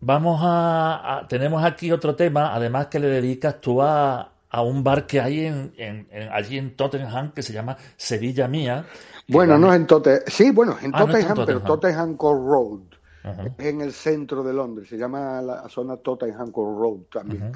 vamos 0.00 0.40
a, 0.42 1.18
a- 1.18 1.28
tenemos 1.28 1.62
aquí 1.62 1.92
otro 1.92 2.14
tema, 2.16 2.54
además 2.54 2.86
que 2.86 2.98
le 2.98 3.08
dedicas 3.08 3.60
tú 3.60 3.82
a, 3.82 4.32
a 4.48 4.62
un 4.62 4.82
bar 4.82 5.06
que 5.06 5.20
hay 5.20 5.44
en, 5.46 5.72
en- 5.76 6.08
en- 6.10 6.28
allí 6.32 6.56
en 6.58 6.74
Tottenham 6.74 7.32
que 7.32 7.42
se 7.42 7.52
llama 7.52 7.76
Sevilla 7.96 8.48
Mía. 8.48 8.86
Bueno, 9.28 9.58
no 9.58 9.72
es 9.72 9.76
en 9.78 9.86
Tottenham. 9.86 10.22
Sí, 10.26 10.50
bueno, 10.50 10.76
en 10.82 10.90
Ah, 10.94 11.00
no 11.00 11.04
en 11.04 11.10
Tottenham, 11.12 11.46
pero 11.46 11.60
Tottenham. 11.60 11.66
Tottenham 11.66 12.16
Court 12.16 12.46
Road. 12.46 12.80
Ajá. 13.22 13.44
en 13.58 13.82
el 13.82 13.92
centro 13.92 14.42
de 14.42 14.54
Londres, 14.54 14.88
se 14.88 14.96
llama 14.96 15.42
la 15.42 15.68
zona 15.68 15.98
Tottenham 15.98 16.50
Court 16.50 16.78
Road 16.80 17.00
también. 17.12 17.52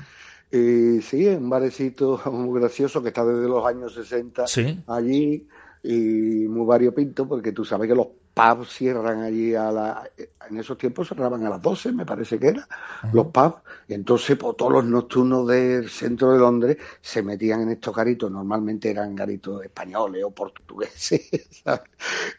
Y 0.55 1.03
sí, 1.03 1.27
un 1.27 1.51
barecito 1.51 2.21
muy 2.31 2.61
gracioso 2.61 3.03
que 3.03 3.09
está 3.09 3.25
desde 3.25 3.49
los 3.49 3.67
años 3.67 3.93
60 3.93 4.45
allí 4.87 5.49
y 5.83 6.47
muy 6.49 6.65
variopinto 6.65 7.27
porque 7.27 7.51
tú 7.51 7.65
sabes 7.65 7.89
que 7.89 7.97
los 7.97 8.07
pubs 8.35 8.69
cierran 8.69 9.23
allí 9.23 9.55
a 9.55 9.71
la... 9.71 10.11
En 10.51 10.59
esos 10.59 10.77
tiempos 10.77 11.09
cerraban 11.09 11.47
a 11.47 11.51
las 11.51 11.63
12, 11.63 11.93
me 11.93 12.05
parece 12.05 12.39
que 12.39 12.49
era, 12.49 12.69
los 13.13 13.29
pubs. 13.29 13.63
Y 13.89 13.95
entonces 13.95 14.37
pues, 14.37 14.57
todos 14.57 14.73
los 14.73 14.85
nocturnos 14.85 15.47
del 15.47 15.89
centro 15.89 16.33
de 16.33 16.39
Londres 16.39 16.77
se 17.01 17.23
metían 17.23 17.63
en 17.63 17.71
estos 17.71 17.95
garitos. 17.95 18.31
Normalmente 18.31 18.91
eran 18.91 19.15
garitos 19.15 19.65
españoles 19.65 20.25
o 20.25 20.31
portugueses. 20.31 21.31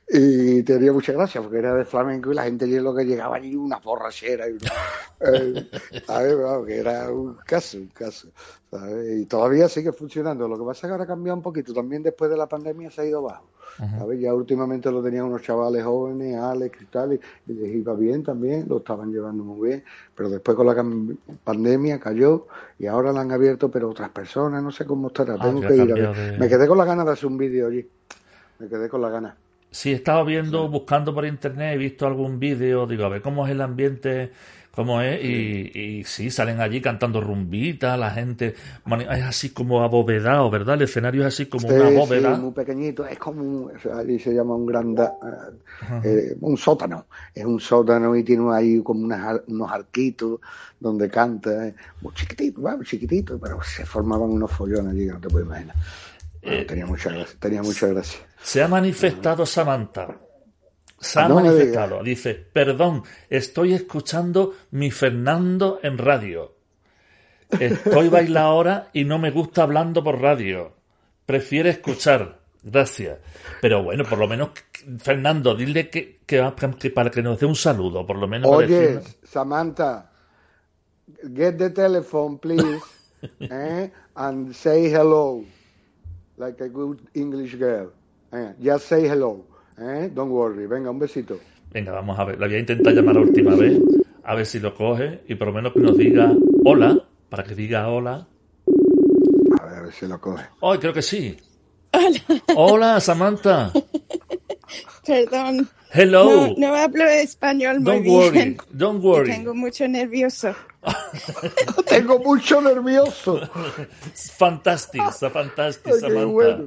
Y 0.07 0.61
tenía 0.63 0.93
mucha 0.93 1.13
gracia 1.13 1.41
porque 1.41 1.57
era 1.57 1.73
de 1.73 1.83
flamenco 1.83 2.31
y 2.31 2.35
la 2.35 2.43
gente 2.43 2.67
lo 2.67 2.93
que 2.95 3.05
llegaba 3.05 3.37
allí 3.37 3.55
una 3.55 3.79
borrachera. 3.79 4.47
Y 4.47 4.53
eh, 5.19 5.69
que 6.65 6.77
era 6.77 7.11
un 7.11 7.35
caso, 7.45 7.77
un 7.77 7.87
caso. 7.87 8.29
Y 9.09 9.25
todavía 9.25 9.67
sigue 9.67 9.91
funcionando. 9.91 10.47
Lo 10.47 10.57
que 10.57 10.63
pasa 10.63 10.85
es 10.85 10.89
que 10.89 10.91
ahora 10.91 11.03
ha 11.05 11.07
cambiado 11.07 11.37
un 11.37 11.43
poquito. 11.43 11.73
También 11.73 12.03
después 12.03 12.29
de 12.29 12.37
la 12.37 12.47
pandemia 12.47 12.91
se 12.91 13.01
ha 13.01 13.05
ido 13.05 13.21
bajo. 13.21 13.49
Ya 14.19 14.33
últimamente 14.33 14.89
lo 14.91 15.03
tenían 15.03 15.25
unos 15.25 15.41
chavales 15.41 15.83
jóvenes, 15.83 16.37
Alex 16.37 16.81
y 16.81 16.85
tal, 16.85 17.13
y, 17.13 17.19
les 17.51 17.75
iba 17.75 17.93
bien 17.93 18.23
también, 18.23 18.65
lo 18.69 18.77
estaban 18.77 19.11
llevando 19.11 19.43
muy 19.43 19.69
bien, 19.69 19.83
pero 20.15 20.29
después 20.29 20.55
con 20.55 20.65
la 20.65 20.75
pandemia 21.43 21.99
cayó 21.99 22.47
y 22.79 22.87
ahora 22.87 23.11
la 23.11 23.21
han 23.21 23.31
abierto, 23.31 23.69
pero 23.69 23.89
otras 23.89 24.09
personas, 24.09 24.63
no 24.63 24.71
sé 24.71 24.85
cómo 24.85 25.07
estará, 25.07 25.35
ah, 25.39 25.41
tengo 25.41 25.61
que 25.61 25.75
ir 25.75 25.91
a 25.91 26.11
ver. 26.11 26.39
Me 26.39 26.47
quedé 26.47 26.67
con 26.67 26.77
la 26.77 26.85
ganas 26.85 27.05
de 27.05 27.11
hacer 27.11 27.25
un 27.27 27.37
vídeo 27.37 27.67
allí, 27.67 27.85
me 28.59 28.67
quedé 28.67 28.87
con 28.87 29.01
la 29.01 29.09
ganas. 29.09 29.35
Sí, 29.71 29.91
he 29.91 29.95
estado 29.95 30.23
viendo, 30.23 30.69
buscando 30.69 31.13
por 31.13 31.25
internet, 31.25 31.75
he 31.75 31.77
visto 31.77 32.07
algún 32.07 32.39
vídeo, 32.39 32.87
digo, 32.87 33.03
a 33.03 33.09
ver 33.09 33.21
cómo 33.21 33.45
es 33.45 33.51
el 33.51 33.59
ambiente 33.59 34.31
¿Cómo 34.75 34.99
es? 34.99 35.23
Y, 35.23 35.71
y, 35.73 36.03
sí, 36.03 36.29
salen 36.29 36.59
allí 36.59 36.81
cantando 36.81 37.21
rumbita, 37.21 37.95
la 37.95 38.11
gente 38.11 38.55
es 39.09 39.23
así 39.23 39.51
como 39.51 39.81
abovedado, 39.81 40.49
¿verdad? 40.49 40.75
El 40.75 40.81
escenario 40.81 41.21
es 41.21 41.27
así 41.27 41.45
como 41.45 41.69
una 41.69 41.89
bóveda. 41.89 42.35
Sí, 42.35 42.41
muy 42.41 42.51
pequeñito, 42.51 43.05
es 43.05 43.17
como, 43.17 43.71
allí 43.97 44.19
se 44.19 44.33
llama 44.33 44.55
un 44.55 44.65
gran, 44.65 44.97
eh, 44.97 45.07
eh, 46.03 46.37
un 46.41 46.57
sótano, 46.57 47.05
es 47.33 47.45
un 47.45 47.59
sótano 47.59 48.13
y 48.17 48.23
tiene 48.25 48.53
ahí 48.53 48.81
como 48.81 49.05
unos 49.05 49.71
arquitos 49.71 50.41
donde 50.77 51.09
canta, 51.09 51.67
eh, 51.67 51.75
muy 52.01 52.13
chiquitito, 52.13 52.59
muy 52.59 52.85
chiquitito, 52.85 53.39
pero 53.39 53.63
se 53.63 53.85
formaban 53.85 54.29
unos 54.29 54.51
follones 54.51 54.91
allí, 54.91 55.05
no 55.05 55.19
te 55.21 55.29
puedo 55.29 55.45
imaginar. 55.45 55.75
tenía 56.67 56.85
mucha 56.85 57.11
gracia, 57.11 57.37
tenía 57.39 57.63
mucha 57.63 57.87
gracia. 57.87 58.19
Se 58.43 58.61
ha 58.61 58.67
manifestado 58.67 59.45
Samantha 59.45 60.24
se 61.05 61.19
ha 61.19 61.29
manifestado. 61.29 62.03
Dice, 62.03 62.33
perdón, 62.33 63.03
estoy 63.29 63.73
escuchando 63.73 64.53
mi 64.71 64.91
Fernando 64.91 65.79
en 65.83 65.97
radio. 65.97 66.55
Estoy 67.59 68.09
bailando 68.09 68.39
ahora 68.39 68.89
y 68.93 69.05
no 69.05 69.19
me 69.19 69.31
gusta 69.31 69.63
hablando 69.63 70.03
por 70.03 70.19
radio. 70.19 70.73
Prefiere 71.25 71.69
escuchar. 71.69 72.39
Gracias. 72.63 73.19
Pero 73.61 73.83
bueno, 73.83 74.03
por 74.03 74.17
lo 74.17 74.27
menos, 74.27 74.49
Fernando, 74.97 75.55
dile 75.55 75.89
que, 75.89 76.19
para 76.93 77.11
que 77.11 77.21
nos 77.21 77.39
dé 77.39 77.45
un 77.45 77.55
saludo, 77.55 78.05
por 78.05 78.17
lo 78.17 78.27
menos. 78.27 78.49
Oye, 78.49 78.99
Samantha, 79.23 80.09
get 81.35 81.57
the 81.57 81.69
telephone, 81.69 82.39
please, 82.39 82.81
eh, 83.39 83.91
and 84.15 84.55
say 84.55 84.89
hello, 84.89 85.45
like 86.37 86.59
a 86.63 86.67
good 86.67 86.99
English 87.13 87.55
girl. 87.55 87.91
Eh, 88.33 88.53
just 88.59 88.87
say 88.87 89.07
hello. 89.07 89.45
¿Eh? 89.77 90.09
Don't 90.13 90.31
worry. 90.31 90.67
Venga, 90.67 90.89
un 90.89 90.99
besito. 90.99 91.39
Venga, 91.71 91.91
vamos 91.91 92.17
a 92.17 92.23
ver. 92.23 92.39
Lo 92.39 92.47
voy 92.47 92.55
a 92.55 92.59
intentar 92.59 92.93
llamar 92.93 93.15
la 93.15 93.21
última 93.21 93.55
vez, 93.55 93.79
a 94.23 94.35
ver 94.35 94.45
si 94.45 94.59
lo 94.59 94.73
coge 94.73 95.21
y 95.27 95.35
por 95.35 95.47
lo 95.47 95.53
menos 95.53 95.73
que 95.73 95.79
nos 95.79 95.97
diga 95.97 96.31
hola, 96.63 96.97
para 97.29 97.43
que 97.43 97.55
diga 97.55 97.89
hola. 97.89 98.27
A 99.59 99.65
ver, 99.65 99.75
a 99.75 99.81
ver 99.81 99.93
si 99.93 100.07
lo 100.07 100.19
coge. 100.19 100.45
Ay, 100.61 100.77
creo 100.79 100.93
que 100.93 101.01
sí. 101.01 101.37
Hola. 101.91 102.19
Hola, 102.55 102.99
Samantha. 102.99 103.71
Perdón. 105.05 105.67
Hello. 105.91 106.53
No, 106.57 106.75
hablo 106.75 107.05
español 107.05 107.79
muy 107.79 108.03
don't 108.03 108.07
Worry. 108.07 108.57
Don't 108.71 109.03
worry. 109.03 109.31
Tengo 109.31 109.53
mucho 109.53 109.87
nervioso. 109.87 110.53
tengo 111.87 112.19
mucho 112.19 112.61
nervioso. 112.61 113.39
Fantástico, 114.37 115.11
fantástico, 115.11 115.95
Samantha. 115.97 116.63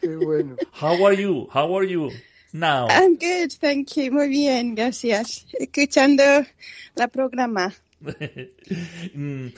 Qué 0.00 0.16
bueno. 0.16 0.56
How 0.80 1.06
are 1.06 1.16
you? 1.16 1.48
How 1.52 1.76
are 1.76 1.86
you 1.88 2.10
now? 2.52 2.88
I'm 2.88 3.16
good, 3.16 3.52
thank 3.60 3.96
you. 3.96 4.12
Muy 4.12 4.28
bien, 4.28 4.74
gracias. 4.74 5.46
Escuchando 5.58 6.22
la 6.94 7.08
programa. 7.08 7.72
Mm, 9.14 9.48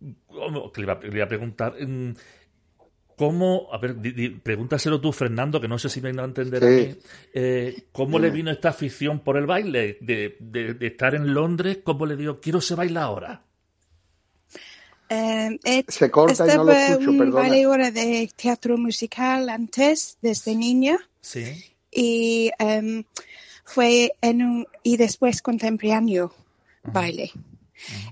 le 0.00 0.82
iba, 0.82 1.24
a 1.24 1.28
preguntar, 1.28 1.74
mm, 1.78 2.14
¿cómo, 3.16 3.68
a 3.70 3.78
ver, 3.78 3.96
pregúntaselo 4.42 5.00
tú, 5.00 5.12
Fernando, 5.12 5.60
que 5.60 5.68
no 5.68 5.78
sé 5.78 5.90
si 5.90 6.00
me 6.00 6.12
va 6.12 6.22
a 6.22 6.26
entender 6.26 6.64
a 6.64 6.68
mí, 6.68 6.94
eh, 7.34 7.88
¿cómo 7.92 8.18
le 8.18 8.30
vino 8.30 8.50
esta 8.50 8.70
afición 8.70 9.20
por 9.20 9.36
el 9.36 9.46
baile? 9.46 9.98
De, 10.00 10.36
de, 10.40 10.86
estar 10.86 11.14
en 11.14 11.34
Londres, 11.34 11.80
¿cómo 11.84 12.06
le 12.06 12.16
digo, 12.16 12.40
quiero 12.40 12.60
se 12.60 12.74
baila 12.74 13.02
ahora? 13.02 13.42
Eh, 15.12 15.84
Se 15.88 16.08
corta 16.08 16.44
y 16.46 16.56
no 16.56 16.62
lo 16.62 16.72
escucho, 16.72 17.10
un 17.10 17.66
hora 17.66 17.90
de 17.90 18.30
teatro 18.36 18.78
musical 18.78 19.48
antes, 19.48 20.16
desde 20.22 20.54
niña. 20.54 20.98
Sí. 21.20 21.64
Y 21.90 22.52
em, 22.60 23.02
fue 23.64 24.12
en 24.20 24.42
un, 24.42 24.68
y 24.84 24.96
después 24.96 25.42
contemporáneo 25.42 26.32
baile. 26.84 27.32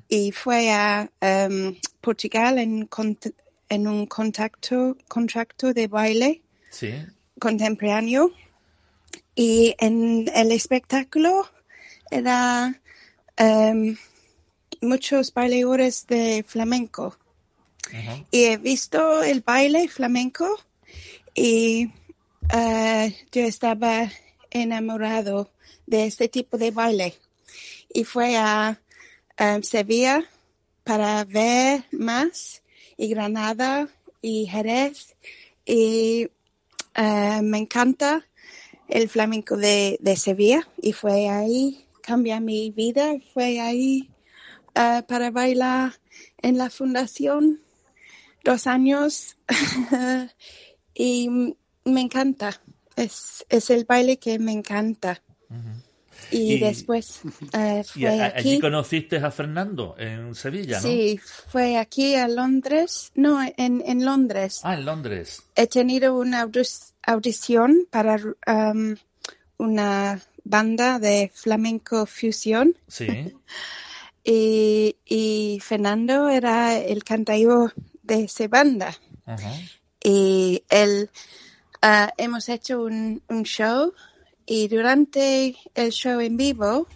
Y 0.08 0.32
fue 0.32 0.72
a 0.72 1.08
em, 1.20 1.76
Portugal 2.00 2.58
en, 2.58 2.88
en 3.68 3.86
un 3.86 4.06
contacto, 4.06 4.96
contrato 5.06 5.72
de 5.72 5.86
baile 5.86 6.42
sí. 6.70 6.92
contemporáneo. 7.38 8.32
Y 9.36 9.76
en 9.78 10.28
el 10.34 10.50
espectáculo 10.50 11.48
era 12.10 12.80
muchos 14.80 15.32
bailadores 15.32 16.06
de 16.06 16.44
flamenco. 16.46 17.16
Y 18.30 18.44
he 18.44 18.56
visto 18.58 19.22
el 19.22 19.40
baile 19.40 19.88
flamenco 19.88 20.46
y 21.34 21.90
eh, 22.54 23.16
yo 23.32 23.42
estaba 23.44 24.10
enamorado 24.50 25.50
de 25.86 26.06
este 26.06 26.28
tipo 26.28 26.58
de 26.58 26.70
baile. 26.70 27.14
Y 27.92 28.04
fue 28.04 28.36
a 28.36 28.78
Sevilla 29.62 30.28
para 30.84 31.24
ver 31.24 31.84
más 31.92 32.62
y 32.96 33.08
Granada 33.08 33.88
y 34.20 34.46
Jerez 34.46 35.14
y 35.64 36.28
eh, 36.94 37.40
me 37.42 37.58
encanta 37.58 38.26
el 38.88 39.08
flamenco 39.08 39.56
de, 39.56 39.98
de 40.00 40.16
Sevilla 40.16 40.66
y 40.80 40.92
fue 40.92 41.28
ahí, 41.28 41.84
cambia 42.00 42.40
mi 42.40 42.70
vida, 42.70 43.16
fue 43.34 43.60
ahí 43.60 44.08
eh, 44.78 45.02
para 45.08 45.32
bailar 45.32 45.92
en 46.40 46.56
la 46.56 46.70
fundación 46.70 47.60
dos 48.44 48.68
años 48.68 49.36
y 50.94 51.28
me 51.84 52.00
encanta. 52.00 52.60
Es, 52.94 53.44
es 53.48 53.70
el 53.70 53.84
baile 53.84 54.18
que 54.18 54.38
me 54.38 54.52
encanta. 54.52 55.20
y, 56.30 56.58
después 56.58 57.22
eh, 57.52 57.82
fue 57.92 58.22
aquí. 58.22 58.50
¿Allí 58.50 58.60
conociste 58.60 59.16
a 59.16 59.30
Fernando 59.32 59.96
en 59.98 60.34
Sevilla, 60.36 60.80
no? 60.80 60.88
Sí, 60.88 61.18
fue 61.48 61.76
aquí 61.76 62.14
a 62.14 62.28
Londres. 62.28 63.10
No, 63.16 63.42
en, 63.42 63.82
en 63.84 64.04
Londres. 64.04 64.60
Ah, 64.62 64.74
en 64.74 64.84
Londres. 64.84 65.42
He 65.56 65.66
tenido 65.66 66.16
una 66.16 66.48
audición 67.02 67.88
para 67.90 68.16
um, 68.46 68.94
una 69.56 70.20
banda 70.44 71.00
de 71.00 71.32
flamenco 71.34 72.06
fusión. 72.06 72.76
Sí. 72.86 73.08
y, 74.30 75.58
Fernando 75.62 76.28
era 76.28 76.76
el 76.76 77.02
cantador 77.04 77.72
de 78.02 78.24
esa 78.24 78.46
banda. 78.48 78.94
Y 80.02 80.62
él, 80.68 81.10
ah, 81.82 82.12
hemos 82.16 82.48
hecho 82.48 82.82
un, 82.82 83.22
show 83.44 83.94
y 84.46 84.68
durante 84.68 85.56
el 85.74 85.90
show 85.90 86.20
en 86.20 86.36
vivo 86.36 86.86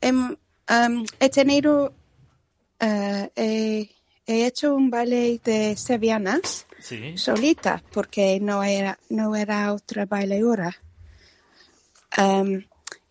he, 0.00 1.28
tenido, 1.30 1.94
ah, 2.80 3.28
he, 3.36 3.88
hecho 4.26 4.74
un 4.74 4.90
ballet 4.90 5.42
de 5.42 5.76
sevillanas 5.76 6.66
solita 7.16 7.82
porque 7.92 8.38
no 8.40 8.62
era, 8.62 8.98
no 9.08 9.34
era 9.36 9.72
otra 9.72 10.06
bailadora. 10.06 10.76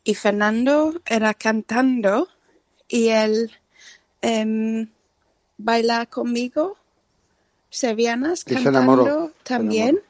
y 0.03 0.15
Fernando 0.15 1.01
era 1.05 1.33
cantando 1.33 2.27
y 2.91 3.07
él 3.07 3.49
em, 4.21 4.87
baila 5.57 6.05
conmigo, 6.05 6.77
sevianas, 7.69 8.43
cantando 8.43 9.31
también. 9.43 10.01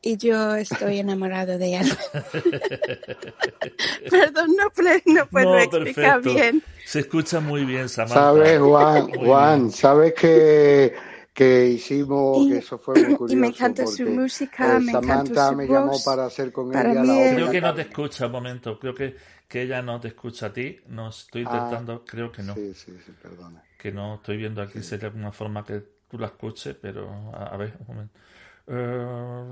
y 0.00 0.16
yo 0.16 0.54
estoy 0.54 1.00
enamorado 1.00 1.58
de 1.58 1.76
él. 1.76 1.92
Perdón, 4.10 4.56
no, 4.56 4.72
no 5.04 5.26
puedo 5.26 5.58
explicar 5.58 6.22
bien. 6.22 6.62
Se 6.86 7.00
escucha 7.00 7.40
muy 7.40 7.64
bien, 7.64 7.88
Samantha. 7.90 8.14
Sabes, 8.14 8.58
Juan, 8.60 9.10
Juan, 9.12 9.70
sabes 9.70 10.14
que 10.14 10.94
que 11.34 11.66
hicimos, 11.66 12.46
que 12.46 12.58
eso 12.58 12.78
fue 12.78 12.94
muy 12.94 13.16
curioso. 13.16 13.32
Y 13.34 13.36
me 13.36 13.48
encanta 13.48 13.86
su 13.88 14.06
música, 14.06 14.78
me 14.78 14.92
Samantha 14.92 15.48
su 15.48 15.56
me 15.56 15.66
voz. 15.66 15.76
llamó 15.76 16.04
para 16.04 16.26
hacer 16.26 16.52
con 16.52 16.70
Para 16.70 16.92
ella 16.92 17.02
la 17.02 17.12
obra. 17.12 17.34
Creo 17.34 17.50
que 17.50 17.60
no 17.60 17.74
te 17.74 17.82
escucha, 17.82 18.26
un 18.26 18.32
momento. 18.32 18.78
Creo 18.78 18.94
que, 18.94 19.16
que 19.48 19.62
ella 19.62 19.82
no 19.82 20.00
te 20.00 20.08
escucha 20.08 20.46
a 20.46 20.52
ti. 20.52 20.80
No 20.88 21.08
estoy 21.08 21.42
intentando, 21.42 22.04
creo 22.04 22.32
que 22.32 22.42
no. 22.42 22.52
Ah. 22.52 22.56
Sí, 22.56 22.74
sí, 22.74 22.98
sí, 23.04 23.12
perdona. 23.22 23.62
Que 23.78 23.92
no 23.92 24.14
estoy 24.16 24.36
viendo 24.38 24.62
aquí 24.62 24.82
si 24.82 24.94
hay 24.94 25.02
alguna 25.02 25.32
forma 25.32 25.64
que 25.64 25.80
tú 26.08 26.18
la 26.18 26.26
escuches, 26.26 26.74
pero 26.80 27.10
a, 27.34 27.48
a 27.54 27.56
ver, 27.56 27.76
un 27.80 27.86
momento. 27.86 28.18
Eh, 28.66 29.44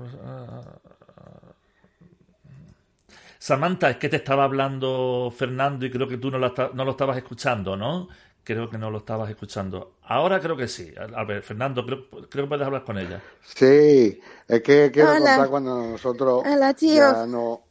Samantha, 3.39 3.89
es 3.91 3.97
que 3.97 4.09
te 4.09 4.17
estaba 4.17 4.43
hablando 4.45 5.31
Fernando 5.35 5.85
y 5.85 5.91
creo 5.91 6.07
que 6.07 6.17
tú 6.17 6.31
no 6.31 6.39
no 6.39 6.85
lo 6.85 6.91
estabas 6.91 7.17
escuchando, 7.17 7.75
¿no? 7.75 8.07
Creo 8.43 8.69
que 8.69 8.77
no 8.77 8.89
lo 8.91 8.99
estabas 8.99 9.29
escuchando. 9.29 9.97
Ahora 10.03 10.39
creo 10.39 10.57
que 10.57 10.67
sí. 10.67 10.93
A 10.97 11.19
a 11.21 11.23
ver, 11.25 11.43
Fernando, 11.43 11.85
creo, 11.85 12.09
creo 12.29 12.45
que 12.45 12.49
puedes 12.49 12.65
hablar 12.65 12.83
con 12.83 12.97
ella. 12.97 13.23
Sí, 13.41 14.19
es 14.47 14.61
que 14.63 14.91
quiero 14.91 15.15
Hola. 15.15 15.17
contar 15.17 15.49
cuando 15.49 15.75
nosotros 15.81 16.45
Hola, 16.45 16.73
tío. 16.73 17.15
ya 17.15 17.25
no... 17.27 17.62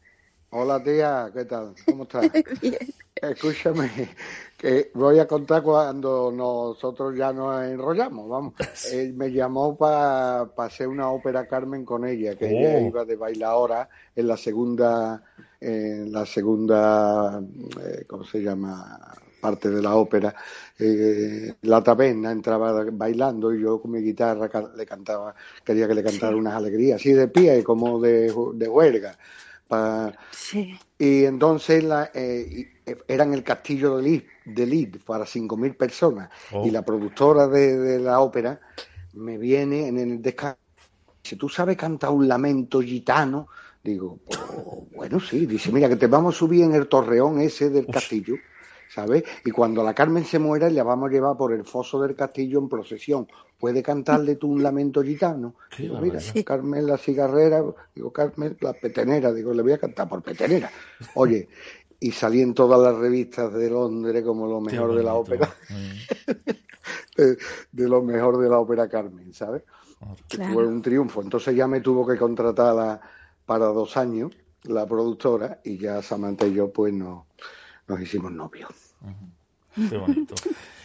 Hola 0.54 0.82
tía, 0.82 1.30
¿qué 1.32 1.46
tal? 1.46 1.72
¿Cómo 1.86 2.02
estás? 2.02 2.30
Bien. 2.60 2.76
Escúchame, 3.14 3.90
que 4.58 4.90
voy 4.92 5.18
a 5.18 5.26
contar 5.26 5.62
cuando 5.62 6.30
nosotros 6.30 7.16
ya 7.16 7.32
nos 7.32 7.64
enrollamos, 7.64 8.28
vamos. 8.28 8.54
Él 8.92 9.14
me 9.14 9.32
llamó 9.32 9.76
para 9.78 10.42
hacer 10.58 10.88
una 10.88 11.08
ópera 11.10 11.46
Carmen 11.46 11.86
con 11.86 12.04
ella, 12.06 12.34
que 12.36 12.50
ella 12.50 12.80
Oh. 12.80 12.88
iba 12.88 13.04
de 13.06 13.16
bailadora 13.16 13.88
en 14.14 14.26
la 14.26 14.36
segunda, 14.36 15.22
en 15.58 16.12
la 16.12 16.26
segunda, 16.26 17.40
eh, 17.82 18.04
¿cómo 18.06 18.24
se 18.24 18.42
llama? 18.42 18.98
parte 19.40 19.70
de 19.70 19.82
la 19.82 19.96
ópera, 19.96 20.32
eh, 20.78 21.52
la 21.62 21.82
taberna 21.82 22.30
entraba 22.30 22.84
bailando 22.92 23.52
y 23.52 23.60
yo 23.60 23.80
con 23.82 23.90
mi 23.90 24.00
guitarra 24.00 24.48
le 24.76 24.86
cantaba, 24.86 25.34
quería 25.64 25.88
que 25.88 25.94
le 25.96 26.04
cantara 26.04 26.36
unas 26.36 26.54
alegrías, 26.54 27.00
así 27.00 27.12
de 27.12 27.26
pie, 27.26 27.64
como 27.64 28.00
de, 28.00 28.32
de 28.54 28.68
huelga. 28.68 29.18
Pa- 29.76 30.12
Sí. 30.30 30.78
y 30.98 31.24
entonces 31.24 31.82
la, 31.82 32.10
eh, 32.12 32.68
eh, 32.84 32.96
era 33.08 33.24
en 33.24 33.32
el 33.32 33.42
castillo 33.42 33.96
de 33.96 34.02
Lid, 34.02 34.22
de 34.44 34.66
Lid 34.66 34.96
para 35.06 35.24
5.000 35.24 35.74
personas. 35.74 36.28
Oh. 36.52 36.66
Y 36.66 36.70
la 36.70 36.82
productora 36.84 37.48
de, 37.48 37.78
de 37.78 37.98
la 38.00 38.20
ópera 38.20 38.60
me 39.14 39.38
viene 39.38 39.88
en 39.88 39.98
el 39.98 40.20
descanso. 40.20 40.58
Dice, 41.22 41.36
¿tú 41.36 41.48
sabes 41.48 41.76
cantar 41.78 42.10
un 42.10 42.28
lamento 42.28 42.80
gitano? 42.82 43.48
Digo, 43.82 44.18
"Pues, 44.26 44.38
bueno, 44.94 45.18
sí. 45.20 45.46
Dice, 45.46 45.72
mira, 45.72 45.88
que 45.88 45.96
te 45.96 46.06
vamos 46.06 46.34
a 46.34 46.38
subir 46.38 46.64
en 46.64 46.74
el 46.74 46.86
torreón 46.88 47.40
ese 47.40 47.70
del 47.70 47.86
castillo, 47.86 48.36
¿sabes? 48.94 49.24
Y 49.44 49.50
cuando 49.50 49.82
la 49.82 49.94
Carmen 49.94 50.24
se 50.24 50.38
muera, 50.38 50.68
la 50.70 50.82
vamos 50.82 51.08
a 51.08 51.12
llevar 51.12 51.36
por 51.36 51.52
el 51.52 51.64
foso 51.64 52.00
del 52.00 52.14
castillo 52.14 52.58
en 52.58 52.68
procesión. 52.68 53.26
¿Puede 53.58 53.82
cantarle 53.82 54.36
tú 54.36 54.48
un 54.50 54.62
lamento 54.62 55.02
gitano? 55.02 55.54
Qué 55.74 55.84
Digo, 55.84 55.98
mira. 56.00 56.18
Carmen 56.44 56.86
la 56.86 56.98
cigarrera, 56.98 57.62
digo, 57.94 58.12
Carmen 58.12 58.56
la 58.60 58.72
petenera, 58.72 59.32
digo, 59.32 59.52
le 59.54 59.62
voy 59.62 59.72
a 59.72 59.78
cantar 59.78 60.08
por 60.08 60.22
petenera. 60.22 60.70
Oye, 61.14 61.48
y 62.00 62.10
salí 62.10 62.42
en 62.42 62.52
todas 62.54 62.80
las 62.80 62.96
revistas 63.00 63.52
de 63.54 63.70
Londres 63.70 64.24
como 64.24 64.46
lo 64.48 64.60
mejor 64.60 64.94
de 64.96 65.02
la 65.04 65.14
ópera, 65.14 65.48
de, 67.16 67.38
de 67.70 67.88
lo 67.88 68.02
mejor 68.02 68.38
de 68.38 68.48
la 68.48 68.58
ópera 68.58 68.88
Carmen, 68.88 69.32
¿sabes? 69.32 69.62
Claro. 70.28 70.52
Fue 70.54 70.66
un 70.66 70.82
triunfo. 70.82 71.22
Entonces 71.22 71.54
ya 71.54 71.68
me 71.68 71.80
tuvo 71.80 72.06
que 72.06 72.16
contratar 72.18 72.76
a- 72.78 73.00
para 73.46 73.66
dos 73.66 73.96
años 73.96 74.32
la 74.64 74.86
productora 74.86 75.60
y 75.64 75.78
ya 75.78 76.02
Samantha 76.02 76.46
y 76.46 76.54
yo 76.54 76.72
pues 76.72 76.92
no, 76.92 77.26
nos 77.88 78.00
hicimos 78.00 78.32
novios. 78.32 78.94
Qué 79.88 79.96
bonito. 79.96 80.34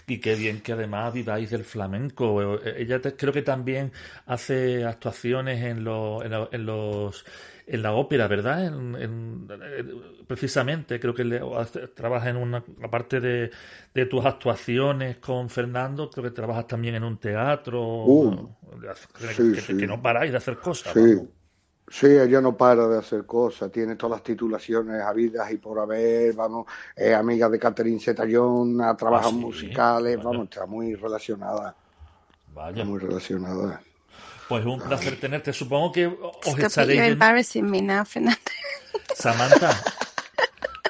Y 0.08 0.20
qué 0.20 0.36
bien 0.36 0.62
que 0.62 0.72
además 0.72 1.14
viváis 1.14 1.50
del 1.50 1.66
flamenco. 1.66 2.58
Eh, 2.64 2.76
Ella 2.78 3.02
te- 3.02 3.16
creo 3.18 3.34
que 3.34 3.41
también 3.41 3.91
hace 4.26 4.86
actuaciones 4.86 5.62
en, 5.62 5.84
lo- 5.84 6.24
en, 6.24 6.32
en 6.52 6.66
los 6.66 7.26
en 7.70 7.82
la 7.82 7.91
ópera, 7.91 8.30
¿verdad? 8.30 8.66
En- 8.66 8.95
en- 8.95 9.48
eh, 9.52 9.84
precisamente, 10.26 11.02
creo 11.02 11.14
que 11.14 11.26
le- 11.26 11.41
trabaja 11.93 12.30
en 12.30 12.38
una 12.38 12.64
aparte 12.82 13.20
de, 13.20 13.52
de 13.93 14.06
tus 14.06 14.26
actuaciones 14.26 15.18
con 15.18 15.50
Fernando, 15.50 16.10
creo 16.10 16.24
que 16.24 16.32
trabajas 16.32 16.66
también 16.68 16.95
en 16.95 17.04
un 17.04 17.18
teatro. 17.18 18.06
Uh, 18.06 18.50
que, 19.20 19.28
sí, 19.34 19.52
que- 19.54 19.60
sí. 19.62 19.76
que 19.76 19.86
no 19.88 20.02
paráis 20.02 20.32
de 20.32 20.38
hacer 20.38 20.56
cosas. 20.60 20.93
Sí. 20.93 21.28
Sí, 21.89 22.07
ella 22.07 22.41
no 22.41 22.55
para 22.57 22.88
de 22.88 22.97
hacer 22.99 23.25
cosas, 23.25 23.71
tiene 23.71 23.95
todas 23.95 24.17
las 24.17 24.23
titulaciones 24.23 25.01
habidas 25.01 25.51
y 25.51 25.57
por 25.57 25.79
haber, 25.79 26.33
vamos, 26.33 26.65
es 26.95 27.13
amiga 27.13 27.49
de 27.49 27.59
Catherine 27.59 27.99
Zeta-Jones, 27.99 28.81
ha 28.85 28.95
trabajado 28.97 29.29
Ah, 29.29 29.31
sí, 29.31 29.35
en 29.38 29.41
musicales, 29.45 30.17
vaya. 30.17 30.29
vamos, 30.29 30.43
está 30.49 30.65
muy 30.65 30.95
relacionada, 30.95 31.75
Vaya. 32.53 32.83
muy 32.85 32.99
relacionada. 32.99 33.81
Pues 34.49 34.65
un 34.65 34.79
placer 34.79 35.19
tenerte. 35.19 35.51
Supongo 35.51 35.91
que 35.91 36.07
os 36.07 36.55
you're 36.55 36.85
de- 36.85 37.07
embarrassing 37.07 37.69
me 37.69 37.81
now, 37.81 38.05
Fernando. 38.05 38.39
Samantha, 39.13 39.77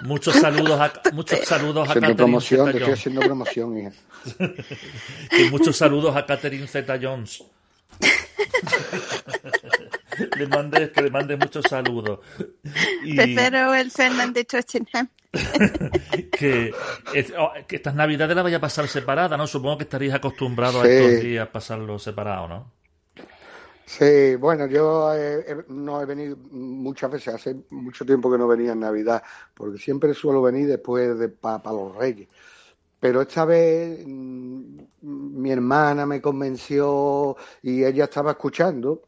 muchos 0.03 0.35
saludos 0.35 0.79
a, 0.79 0.93
muchos 1.13 1.39
saludos 1.39 1.89
a 1.89 1.93
Catherine 1.95 2.15
promoción, 2.15 2.71
te 2.71 2.77
estoy 2.77 2.93
Zeta-Jones. 2.95 2.99
haciendo 2.99 3.21
promoción, 3.21 3.77
hija. 3.79 3.91
Y 5.39 5.49
muchos 5.49 5.75
saludos 5.75 6.15
a 6.15 6.25
Catherine 6.25 6.67
Zeta-Jones. 6.67 7.43
le 10.37 10.47
mande, 10.47 10.91
que 10.91 11.01
le 11.01 11.09
mande 11.11 11.35
muchos 11.37 11.65
saludos. 11.67 12.19
Y 13.03 13.15
Prefiero 13.15 13.73
el 13.73 13.91
Fernando 13.91 14.33
de 14.39 14.45
Tottenham. 14.45 15.09
que, 16.31 16.71
oh, 17.37 17.51
que 17.67 17.75
estas 17.75 17.95
navidades 17.95 18.35
las 18.35 18.43
vaya 18.43 18.57
a 18.57 18.61
pasar 18.61 18.87
separada, 18.87 19.37
¿no? 19.37 19.45
Supongo 19.47 19.77
que 19.77 19.83
estaréis 19.83 20.13
acostumbrados 20.13 20.81
Sí. 20.83 20.87
a 20.87 20.91
estos 20.93 21.21
días 21.21 21.47
pasarlos 21.49 22.03
separados, 22.03 22.49
¿no? 22.49 22.71
Sí, 23.85 24.35
bueno, 24.35 24.67
yo 24.67 25.13
eh, 25.13 25.45
he- 25.47 25.65
no 25.71 26.01
he 26.01 26.05
venido 26.05 26.35
muchas 26.51 27.09
veces, 27.09 27.33
hace 27.33 27.55
mucho 27.69 28.05
tiempo 28.05 28.29
que 28.29 28.37
no 28.37 28.47
venía 28.47 28.73
en 28.73 28.81
Navidad, 28.81 29.23
porque 29.53 29.77
siempre 29.77 30.13
suelo 30.13 30.41
venir 30.41 30.67
después 30.67 31.17
de 31.17 31.29
para 31.29 31.71
los 31.71 31.95
Reyes. 31.95 32.27
Pero 32.99 33.21
esta 33.21 33.45
vez 33.45 34.03
mm, 34.05 34.79
mi 35.01 35.51
hermana 35.51 36.05
me 36.05 36.21
convenció 36.21 37.37
y 37.61 37.83
ella 37.85 38.05
estaba 38.05 38.31
escuchando, 38.31 39.03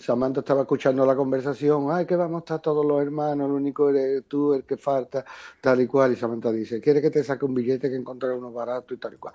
Samantha 0.00 0.40
estaba 0.40 0.62
escuchando 0.62 1.04
la 1.06 1.16
conversación, 1.16 1.88
ay, 1.90 2.06
que 2.06 2.16
vamos 2.16 2.38
a 2.38 2.40
estar 2.40 2.60
todos 2.60 2.84
los 2.84 3.00
hermanos, 3.00 3.48
lo 3.48 3.56
único 3.56 3.90
eres 3.90 4.24
tú 4.26 4.54
el 4.54 4.64
que 4.64 4.76
falta, 4.76 5.24
tal 5.60 5.80
y 5.80 5.86
cual. 5.86 6.12
Y 6.12 6.16
Samantha 6.16 6.52
dice, 6.52 6.80
¿quieres 6.80 7.02
que 7.02 7.10
te 7.10 7.24
saque 7.24 7.44
un 7.44 7.54
billete 7.54 7.88
que 7.90 7.96
encontré 7.96 8.30
uno 8.30 8.52
barato 8.52 8.94
y 8.94 8.98
tal 8.98 9.14
y 9.14 9.16
cual? 9.16 9.34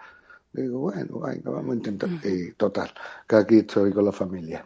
Digo, 0.51 0.79
bueno, 0.79 1.19
venga, 1.19 1.51
vamos 1.51 1.73
a 1.73 1.75
intentar. 1.77 2.09
Y 2.23 2.53
total, 2.53 2.89
que 3.27 3.35
aquí 3.35 3.57
estoy 3.59 3.91
con 3.93 4.03
la 4.03 4.11
familia. 4.11 4.65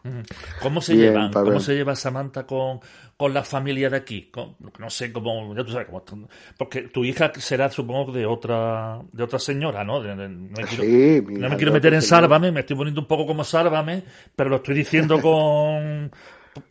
¿Cómo 0.61 0.79
se 0.81 0.93
Bien, 0.93 1.11
llevan? 1.11 1.34
¿Cómo 1.34 1.59
se 1.59 1.75
lleva 1.75 1.93
Samantha 1.93 2.45
con, 2.47 2.79
con 3.17 3.34
la 3.34 3.43
familia 3.43 3.89
de 3.89 3.97
aquí? 3.97 4.31
Con- 4.31 4.55
no 4.79 4.89
sé 4.89 5.11
cómo, 5.11 5.53
ya 5.53 5.65
tú 5.65 5.71
sabes 5.73 5.88
cómo 5.88 5.99
están- 5.99 6.27
porque 6.57 6.84
tu 6.84 7.03
hija 7.03 7.34
será, 7.36 7.69
supongo, 7.69 8.13
de 8.13 8.25
otra, 8.25 9.01
de 9.11 9.23
otra 9.23 9.39
señora, 9.39 9.84
¿no? 9.84 10.01
De- 10.01 10.15
de- 10.15 10.29
no 10.29 10.49
me 10.57 10.63
quiero, 10.63 10.84
Sí, 10.84 11.21
no 11.38 11.49
me 11.49 11.57
quiero 11.57 11.73
meter 11.73 11.93
en. 11.93 12.01
Sálvame, 12.01 12.53
me 12.53 12.61
estoy 12.61 12.77
poniendo 12.77 13.01
un 13.01 13.07
poco 13.07 13.25
como 13.25 13.43
Sálvame, 13.43 14.03
pero 14.38 14.49
lo 14.49 14.55
estoy 14.57 14.75
diciendo 14.75 15.19
con, 15.21 16.09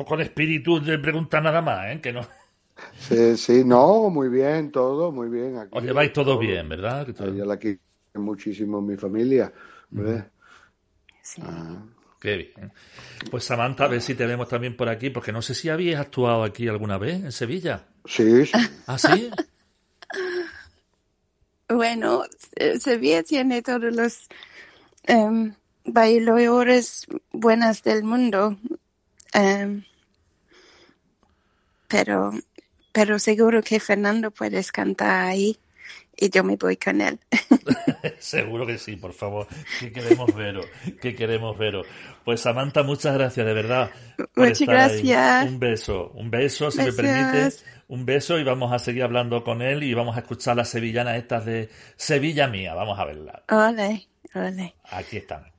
con 0.07 0.21
espíritu 0.23 0.81
de 0.83 0.99
preguntar 0.99 1.43
nada 1.43 1.61
más, 1.61 1.87
¿eh? 1.89 2.01
Que 2.01 2.15
no, 2.15 2.23
Sí, 2.99 3.37
sí, 3.37 3.63
no, 3.65 4.09
muy 4.09 4.29
bien, 4.31 4.73
todo, 4.73 5.13
muy 5.13 5.29
bien. 5.29 5.59
Aquí, 5.59 5.69
os 5.77 5.85
lleváis 5.85 6.13
todo 6.15 6.39
bien, 6.39 6.67
¿verdad? 6.71 7.05
Que 7.05 7.13
todo- 7.13 7.33
Yo 7.35 7.45
la 7.45 7.59
quiero 7.59 7.79
muchísimo 8.15 8.81
mi 8.81 8.97
familia. 8.97 9.53
¿ves? 9.91 10.25
Sí. 11.23 11.43
Ah, 11.45 11.83
Qué 12.21 12.37
bien. 12.37 12.73
Pues 13.31 13.43
Samantha, 13.43 13.85
a 13.85 13.89
ver 13.89 14.01
si 14.01 14.15
te 14.15 14.27
vemos 14.27 14.49
también 14.49 14.77
por 14.77 14.89
aquí, 14.89 15.11
porque 15.11 15.33
no 15.33 15.43
sé 15.43 15.55
si 15.55 15.69
habías 15.69 16.01
actuado 16.01 16.45
aquí 16.45 16.69
alguna 16.69 16.97
vez, 16.97 17.15
en 17.25 17.33
Sevilla. 17.33 17.89
sí, 18.05 18.47
sí. 18.47 18.53
¿Ah, 18.87 18.99
sí? 18.99 19.29
Bueno, 21.69 22.25
eh, 22.57 22.79
Sevilla 22.79 23.23
tiene 23.23 23.63
todos 23.63 23.95
los 23.97 24.29
em, 25.05 25.55
bailadores 25.87 27.07
buenas 27.33 27.83
del 27.83 28.05
mundo. 28.05 28.59
Em, 29.33 29.83
pero, 31.89 32.33
pero 32.93 33.19
seguro 33.19 33.63
que 33.63 33.81
Fernando 33.81 34.31
puedes 34.31 34.71
cantar 34.71 35.29
ahí 35.29 35.59
y 36.25 36.31
yo 36.31 36.45
me 36.45 36.57
voy 36.57 36.77
con 36.77 37.01
él. 37.01 37.19
Seguro 38.19 38.67
que 38.67 38.79
sí, 38.79 38.97
por 38.97 39.13
favor. 39.13 39.47
Que 39.81 39.91
queremos 39.93 40.35
veros, 40.35 40.67
que 41.01 41.15
queremos 41.15 41.59
veros. 41.59 41.87
Pues 42.25 42.41
Samantha, 42.41 42.83
muchas 42.83 43.15
gracias, 43.15 43.45
de 43.45 43.53
verdad. 43.55 43.91
Muchas 44.37 44.61
estar 44.61 44.77
ahí. 44.77 45.03
gracias. 45.03 45.47
Un 45.47 45.59
beso, 45.59 46.11
un 46.15 46.31
beso, 46.31 46.71
si 46.71 46.79
me 46.79 46.91
Besos. 46.91 46.97
permite. 46.97 47.57
Un 47.89 48.07
beso 48.07 48.39
y 48.39 48.45
vamos 48.45 48.73
a 48.73 48.79
seguir 48.79 49.03
hablando 49.03 49.43
con 49.45 49.61
él 49.63 49.83
y 49.83 49.93
vamos 49.95 50.17
a 50.17 50.21
escuchar 50.21 50.57
las 50.57 50.69
sevillanas 50.69 51.17
estas 51.17 51.45
de 51.45 51.69
Sevilla 51.97 52.47
Mía. 52.49 52.75
Vamos 52.75 52.99
a 52.99 53.05
verlas. 53.05 53.43
Ole, 53.51 54.09
ole. 54.35 54.75
Aquí 54.91 55.19
están. 55.19 55.52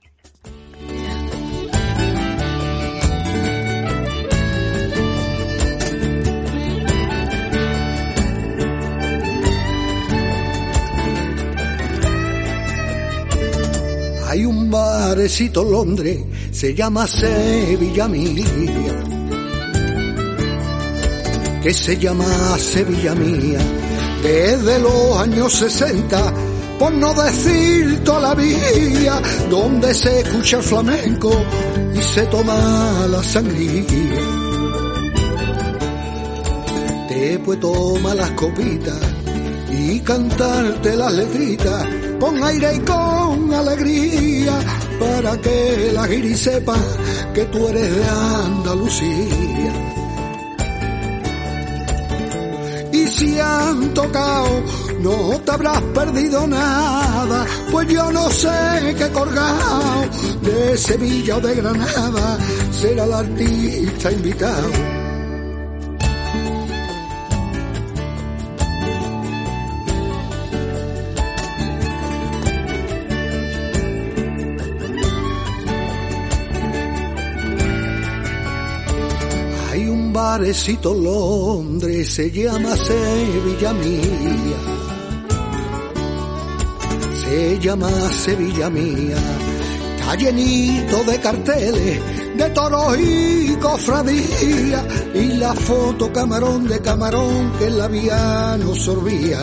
Barecito 14.70 15.62
en 15.62 15.70
Londres, 15.70 16.18
se 16.50 16.74
llama 16.74 17.06
Sevilla 17.06 18.08
Mía, 18.08 18.44
que 21.62 21.72
se 21.72 21.96
llama 21.96 22.58
Sevilla 22.58 23.14
Mía, 23.14 23.60
desde 24.22 24.80
los 24.80 25.16
años 25.18 25.52
60, 25.52 26.34
por 26.78 26.92
no 26.92 27.14
decir 27.14 28.02
toda 28.02 28.20
la 28.20 28.34
vida, 28.34 29.22
donde 29.48 29.94
se 29.94 30.20
escucha 30.20 30.56
el 30.56 30.62
flamenco 30.62 31.30
y 31.94 32.02
se 32.02 32.22
toma 32.26 33.06
la 33.08 33.22
sangría. 33.22 33.84
Te 37.08 37.38
pues 37.38 37.60
toma 37.60 38.14
las 38.14 38.30
copitas 38.32 39.23
y 39.76 40.00
cantarte 40.00 40.96
las 40.96 41.12
letritas 41.12 41.86
con 42.20 42.42
aire 42.42 42.76
y 42.76 42.80
con 42.80 43.52
alegría 43.52 44.58
para 44.98 45.36
que 45.40 45.90
la 45.92 46.06
guiri 46.06 46.34
sepa 46.34 46.76
que 47.34 47.44
tú 47.46 47.68
eres 47.68 47.94
de 47.96 48.04
Andalucía. 48.04 49.72
Y 52.92 53.06
si 53.08 53.38
han 53.38 53.92
tocado, 53.92 54.62
no 55.00 55.40
te 55.44 55.50
habrás 55.50 55.82
perdido 55.82 56.46
nada, 56.46 57.44
pues 57.70 57.88
yo 57.88 58.10
no 58.12 58.30
sé 58.30 58.94
qué 58.96 59.08
colgado 59.10 60.08
de 60.42 60.78
Sevilla 60.78 61.36
o 61.36 61.40
de 61.40 61.54
Granada 61.56 62.38
será 62.70 63.04
el 63.04 63.12
artista 63.12 64.12
invitado. 64.12 64.93
Barecito 80.38 80.92
Londres 80.92 82.12
se 82.12 82.28
llama 82.28 82.76
Sevilla 82.76 83.72
mía. 83.72 84.58
Se 87.22 87.58
llama 87.60 87.88
Sevilla 88.10 88.68
mía. 88.68 89.16
Está 89.96 90.16
llenito 90.16 91.04
de 91.04 91.20
carteles, 91.20 92.00
de 92.36 92.50
toros 92.50 92.98
y 92.98 93.56
cofradía. 93.60 94.84
Y 95.14 95.26
la 95.38 95.54
foto 95.54 96.12
camarón 96.12 96.66
de 96.66 96.80
camarón 96.80 97.52
que 97.56 97.70
la 97.70 97.86
vía 97.86 98.56
no 98.58 98.74
sorbía 98.74 99.40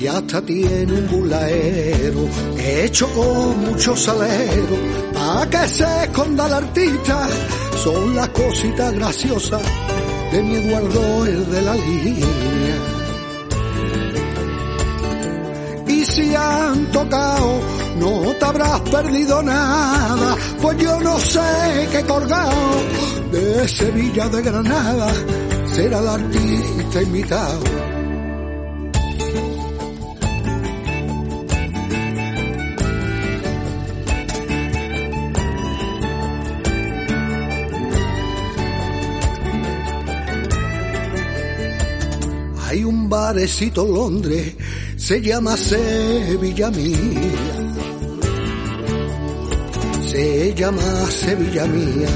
y 0.00 0.06
hasta 0.06 0.40
tiene 0.40 0.92
un 0.92 1.08
bulaero 1.08 2.28
hecho 2.56 3.08
con 3.14 3.60
mucho 3.64 3.96
salero 3.96 5.07
para 5.28 5.50
que 5.50 5.68
se 5.68 6.04
esconda 6.04 6.44
artista 6.56 7.28
son 7.84 8.16
las 8.16 8.28
cositas 8.30 8.94
graciosas 8.94 9.62
de 10.32 10.42
mi 10.42 10.54
Eduardo 10.54 11.26
el 11.26 11.50
de 11.50 11.62
la 11.62 11.74
línea. 11.74 12.26
Y 15.86 16.04
si 16.06 16.34
han 16.34 16.90
tocado 16.92 17.60
no 17.98 18.32
te 18.38 18.44
habrás 18.44 18.80
perdido 18.80 19.42
nada 19.42 20.34
pues 20.62 20.78
yo 20.78 20.98
no 21.00 21.18
sé 21.18 21.88
qué 21.92 22.02
colgado 22.04 22.72
de 23.30 23.68
Sevilla 23.68 24.28
de 24.30 24.42
Granada. 24.42 25.12
Será 25.74 25.98
el 25.98 26.08
artista 26.08 27.02
invitado 27.02 27.87
barecito 43.28 43.84
Londres, 43.84 44.54
se 44.96 45.20
llama 45.20 45.54
Sevilla 45.54 46.70
mía. 46.70 46.96
Se 50.10 50.54
llama 50.54 50.88
Sevilla 51.10 51.66
mía. 51.66 52.08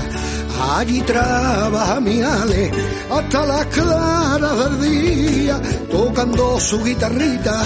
Allí 0.74 1.02
trabaja 1.02 2.00
mi 2.00 2.22
Ale 2.22 2.70
hasta 3.10 3.44
las 3.46 3.66
claras 3.66 4.80
del 4.80 4.80
día, 4.80 5.60
tocando 5.90 6.58
su 6.58 6.82
guitarrita 6.82 7.62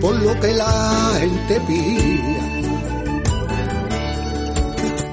por 0.00 0.16
lo 0.16 0.40
que 0.40 0.52
la 0.52 1.12
gente 1.20 1.60
pía. 1.68 2.46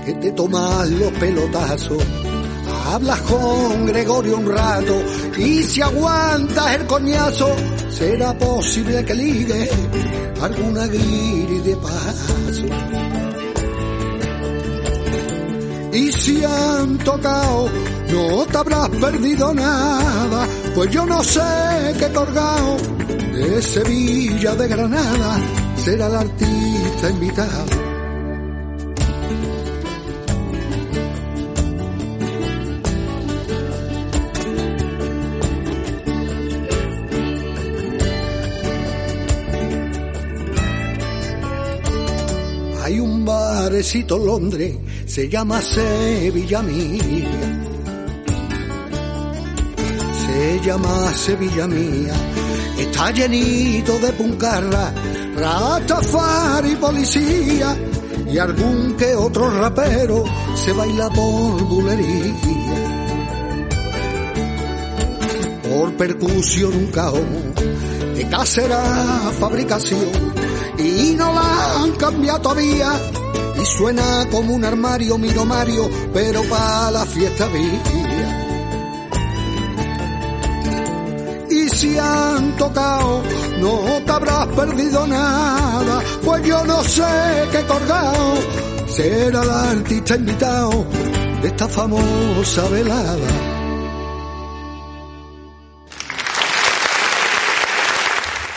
Que 0.03 0.13
te 0.13 0.32
tomas 0.32 0.89
los 0.89 1.11
pelotazos 1.11 2.26
hablas 2.93 3.21
con 3.21 3.85
Gregorio 3.85 4.38
un 4.38 4.47
rato 4.47 5.03
y 5.38 5.63
si 5.63 5.81
aguantas 5.81 6.75
el 6.75 6.85
coñazo, 6.85 7.49
será 7.89 8.38
posible 8.38 9.03
que 9.05 9.13
ligue 9.13 9.69
alguna 10.41 10.88
guiri 10.88 11.59
de 11.59 11.75
paso. 11.77 12.65
Y 15.93 16.11
si 16.11 16.43
han 16.43 16.97
tocado, 16.99 17.69
no 18.11 18.45
te 18.45 18.57
habrás 18.57 18.89
perdido 18.89 19.53
nada, 19.53 20.47
pues 20.75 20.91
yo 20.91 21.05
no 21.05 21.23
sé 21.23 21.41
qué 21.97 22.07
colgado 22.13 22.77
de 23.33 23.61
Sevilla 23.61 24.55
de 24.55 24.67
Granada 24.67 25.39
será 25.83 26.07
el 26.07 26.15
artista 26.15 27.09
invitado. 27.09 27.86
Londres 44.17 44.75
se 45.05 45.30
llama 45.30 45.61
Sevilla 45.61 46.63
mía. 46.63 47.30
Se 50.25 50.59
llama 50.65 51.13
Sevilla 51.13 51.67
mía. 51.67 52.13
Está 52.80 53.11
llenito 53.11 53.99
de 53.99 54.13
puncarra, 54.13 54.93
y 56.65 56.75
policía 56.75 57.78
y 58.32 58.38
algún 58.39 58.95
que 58.97 59.15
otro 59.15 59.49
rapero 59.49 60.23
se 60.55 60.73
baila 60.73 61.09
por 61.09 61.63
bulería. 61.63 62.34
Por 65.69 65.93
percusión 65.97 66.73
un 66.73 66.88
caón 66.88 67.53
de 68.15 68.28
casera 68.28 69.32
fabricación 69.39 70.09
y 70.80 71.13
no 71.15 71.32
la 71.32 71.84
han 71.84 71.91
cambiado 71.91 72.41
todavía 72.41 72.91
y 73.61 73.65
suena 73.65 74.27
como 74.31 74.53
un 74.53 74.65
armario 74.65 75.17
miro 75.17 75.45
Mario, 75.45 75.89
pero 76.13 76.43
para 76.43 76.91
la 76.91 77.05
fiesta 77.05 77.47
vía. 77.47 77.81
Y 81.49 81.69
si 81.69 81.97
han 81.97 82.55
tocado, 82.55 83.23
no 83.59 84.01
te 84.05 84.11
habrás 84.11 84.47
perdido 84.47 85.07
nada, 85.07 86.01
pues 86.23 86.43
yo 86.45 86.63
no 86.65 86.83
sé 86.83 87.03
qué 87.51 87.65
colgado 87.65 88.35
será 88.87 89.41
el 89.41 89.49
artista 89.49 90.15
invitado 90.15 90.85
de 91.41 91.47
esta 91.47 91.67
famosa 91.67 92.67
velada. 92.69 93.27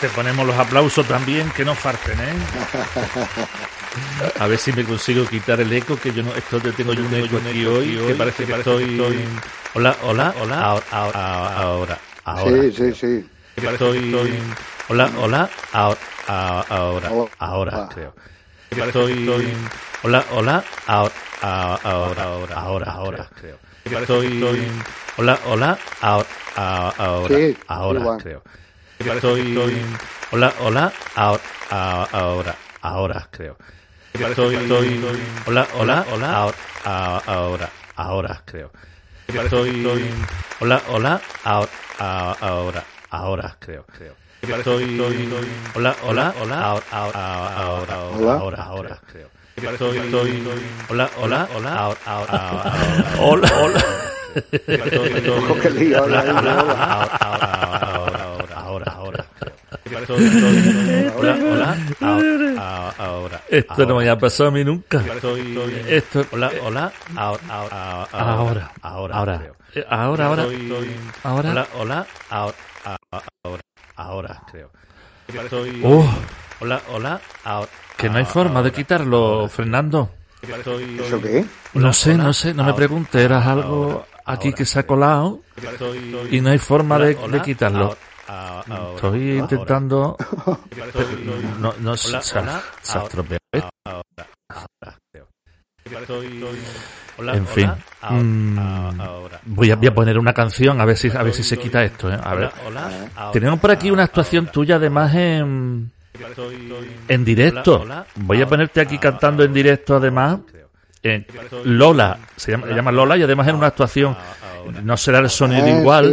Te 0.00 0.08
ponemos 0.08 0.46
los 0.46 0.56
aplausos 0.56 1.06
también, 1.06 1.50
que 1.50 1.62
no 1.62 1.74
falten, 1.74 2.18
¿eh? 2.18 2.32
A 4.38 4.46
ver 4.46 4.58
si 4.58 4.72
me 4.72 4.84
consigo 4.84 5.26
quitar 5.26 5.60
el 5.60 5.72
eco, 5.72 5.96
que 5.96 6.12
yo 6.12 6.22
no, 6.22 6.34
esto 6.34 6.60
te 6.60 6.72
tengo 6.72 6.92
yo 6.92 7.04
un 7.04 7.14
eco 7.14 7.38
aquí 7.38 7.66
hoy, 7.66 7.96
que 8.06 8.14
parece 8.14 8.46
que 8.46 8.52
estoy... 8.52 9.00
Hola, 9.74 9.96
hola, 10.02 10.34
hola, 10.40 10.82
ahora, 10.90 11.98
ahora. 12.24 12.72
Sí, 12.72 12.72
sí, 12.72 12.94
sí. 12.94 13.28
Estoy... 13.56 14.14
Hola, 14.88 15.10
hola, 15.18 15.50
ahora, 15.68 17.08
ahora, 17.38 17.88
creo. 17.92 18.14
Estoy... 18.70 19.28
Hola, 20.02 20.24
hola, 20.32 20.64
ahora, 20.86 21.12
ahora, 21.42 22.22
ahora, 22.54 22.92
ahora, 22.92 23.30
creo. 23.40 23.58
Estoy... 23.84 24.42
Hola, 25.16 25.38
hola, 25.46 25.78
ahora, 26.00 26.26
ahora, 27.66 28.18
creo. 28.22 28.42
Estoy... 28.98 29.82
Hola, 30.32 30.52
hola, 30.60 30.92
ahora, 31.16 32.56
ahora, 32.82 33.28
creo. 33.30 33.56
Estoy... 34.12 35.04
Hola, 35.46 35.66
hola, 35.74 36.06
hola, 36.12 36.52
ahora, 36.84 37.70
ahora, 37.96 38.42
creo. 38.44 38.70
Estoy... 39.28 39.82
Hola, 40.60 40.82
hola, 40.88 41.20
ahora, 41.44 42.84
ahora, 43.10 43.56
creo. 43.60 43.86
Estoy, 44.42 44.98
hola, 45.74 45.94
hola, 46.02 46.34
hola, 46.40 46.60
ahora, 46.70 46.86
ahora, 46.90 47.54
ahora, 47.56 47.94
ahora, 47.94 48.64
ahora, 48.64 48.98
creo. 49.12 49.28
Estoy, 49.56 49.98
estoy, 49.98 50.42
hola, 50.88 51.10
hola, 51.20 51.48
hola, 51.54 51.74
ahora, 51.74 52.00
ahora, 52.06 52.72
hola, 53.20 53.48
hola. 53.62 53.84
Estoy, 54.66 55.94
hola, 55.94 56.24
hola, 56.26 56.52
ahora, 56.60 57.16
ahora, 57.16 57.46
ahora. 57.54 57.89
Hola, 61.16 61.38
hola, 61.50 61.78
ahora, 62.00 62.94
ahora. 62.98 63.42
Esto 63.48 63.86
no 63.86 63.96
me 63.96 64.08
ha 64.08 64.16
pasado 64.18 64.48
a 64.50 64.52
mí 64.52 64.64
nunca. 64.64 65.02
Esto, 65.88 66.26
hola, 66.32 66.52
hola, 66.62 66.92
ahora, 67.16 67.42
ahora, 67.48 68.08
ahora, 68.12 68.72
ahora, 68.82 69.12
ahora, 69.12 69.52
ahora, 69.88 70.24
ahora, 70.24 70.46
hola, 71.50 71.66
hola, 71.74 72.06
ahora 72.30 72.54
ahora, 74.00 74.42
creo. 74.50 74.70
Uh, 75.82 76.04
hola, 76.60 76.80
hola, 76.92 77.20
ahora. 77.44 77.68
Que 77.96 78.08
no 78.08 78.18
hay 78.18 78.24
forma 78.24 78.62
de 78.62 78.72
quitarlo, 78.72 79.48
Fernando. 79.48 80.10
¿Eso 80.42 81.20
qué? 81.20 81.44
No 81.74 81.92
sé, 81.92 82.16
no 82.16 82.32
sé, 82.32 82.54
no 82.54 82.64
me 82.64 82.74
pregunte, 82.74 83.22
eras 83.22 83.46
algo 83.46 84.06
aquí 84.24 84.52
que 84.52 84.64
se 84.64 84.78
ha 84.78 84.86
colado 84.86 85.40
y 86.30 86.40
no 86.40 86.50
hay 86.50 86.58
forma 86.58 86.98
de, 86.98 87.14
de 87.14 87.42
quitarlo. 87.42 87.96
Estoy 88.94 89.38
intentando. 89.38 90.16
No, 91.58 91.74
no, 91.80 91.96
se, 91.96 92.20
se 92.22 92.38
ha 92.38 92.62
estropeado. 92.82 93.40
en 97.18 97.46
fin, 97.46 97.70
voy, 99.46 99.70
a, 99.70 99.76
voy 99.76 99.86
a 99.86 99.94
poner 99.94 100.18
una 100.18 100.32
canción 100.32 100.80
a 100.80 100.84
ver 100.84 100.96
si 100.96 101.10
a 101.10 101.22
ver 101.22 101.34
si 101.34 101.42
se 101.42 101.58
quita 101.58 101.84
esto. 101.84 102.10
¿eh? 102.12 102.18
A 102.22 102.34
ver. 102.34 102.50
Tenemos 103.32 103.58
por 103.58 103.70
aquí 103.70 103.90
una 103.90 104.04
actuación 104.04 104.46
tuya 104.46 104.76
además 104.76 105.14
en 105.14 105.90
en 107.08 107.24
directo. 107.24 107.84
Voy 108.16 108.42
a 108.42 108.46
ponerte 108.46 108.80
aquí 108.80 108.98
cantando 108.98 109.42
en 109.42 109.52
directo 109.52 109.96
además. 109.96 110.40
En 111.02 111.26
Lola, 111.64 112.18
se 112.36 112.50
llama, 112.50 112.66
se 112.66 112.74
llama 112.74 112.92
Lola 112.92 113.16
y 113.16 113.22
además 113.22 113.48
en 113.48 113.54
una 113.54 113.68
actuación 113.68 114.14
no 114.82 114.96
será 114.96 115.18
el 115.18 115.30
sonido 115.30 115.66
igual. 115.66 116.12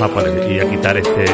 A 0.00 0.08
poner 0.08 0.50
y 0.50 0.60
a 0.60 0.68
quitar 0.68 0.96
este 0.96 1.24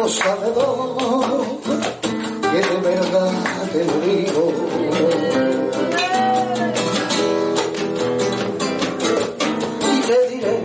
cosa 0.00 0.34
de 0.36 0.52
dos 0.52 1.46
que 2.50 2.60
de 2.70 2.76
verdad 2.80 3.32
te 3.72 3.84
lo 3.84 3.96
digo. 4.00 4.52
Y 9.92 10.00
te 10.08 10.18
diré 10.30 10.56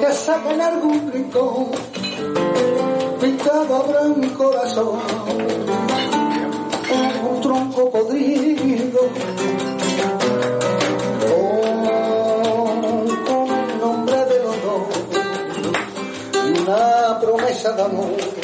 que 0.00 0.12
saquen 0.12 0.60
algún 0.60 1.12
rincón 1.12 1.70
pintado 3.20 3.76
a 3.76 3.86
gran 3.86 4.30
corazón, 4.30 4.98
un 7.30 7.40
tronco 7.40 7.90
con 7.92 8.01
d'amore 17.82 18.41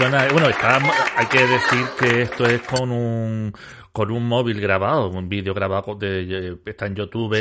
Bueno, 0.00 0.48
está, 0.48 0.76
hay 1.16 1.26
que 1.26 1.40
decir 1.44 1.84
que 1.98 2.22
esto 2.22 2.46
es 2.46 2.62
con 2.62 2.92
un 2.92 3.52
con 3.90 4.12
un 4.12 4.28
móvil 4.28 4.60
grabado, 4.60 5.10
un 5.10 5.28
vídeo 5.28 5.52
grabado 5.52 5.96
de, 5.96 6.56
está 6.64 6.86
en 6.86 6.94
YouTube 6.94 7.34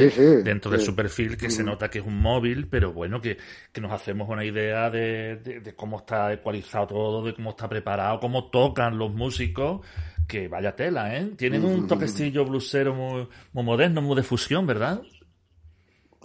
dentro 0.44 0.72
de 0.72 0.80
su 0.80 0.96
perfil, 0.96 1.38
que 1.38 1.52
se 1.52 1.64
nota 1.64 1.88
que 1.88 2.00
es 2.00 2.06
un 2.06 2.20
móvil, 2.20 2.68
pero 2.68 2.92
bueno, 2.92 3.22
que, 3.22 3.38
que 3.72 3.80
nos 3.80 3.92
hacemos 3.92 4.28
una 4.28 4.44
idea 4.44 4.90
de, 4.90 5.36
de, 5.36 5.76
cómo 5.76 5.98
está 6.00 6.34
ecualizado 6.34 6.88
todo, 6.88 7.26
de 7.26 7.36
cómo 7.36 7.52
está 7.52 7.70
preparado, 7.70 8.20
cómo 8.20 8.50
tocan 8.50 8.98
los 8.98 9.14
músicos, 9.14 9.86
que 10.28 10.48
vaya 10.48 10.76
tela, 10.76 11.16
¿eh? 11.16 11.34
Tienen 11.38 11.64
un 11.64 11.86
toquecillo 11.86 12.44
blusero 12.44 12.96
muy, 12.96 13.28
muy 13.54 13.64
moderno, 13.64 14.02
muy 14.02 14.16
de 14.16 14.24
fusión, 14.24 14.66
¿verdad? 14.66 15.04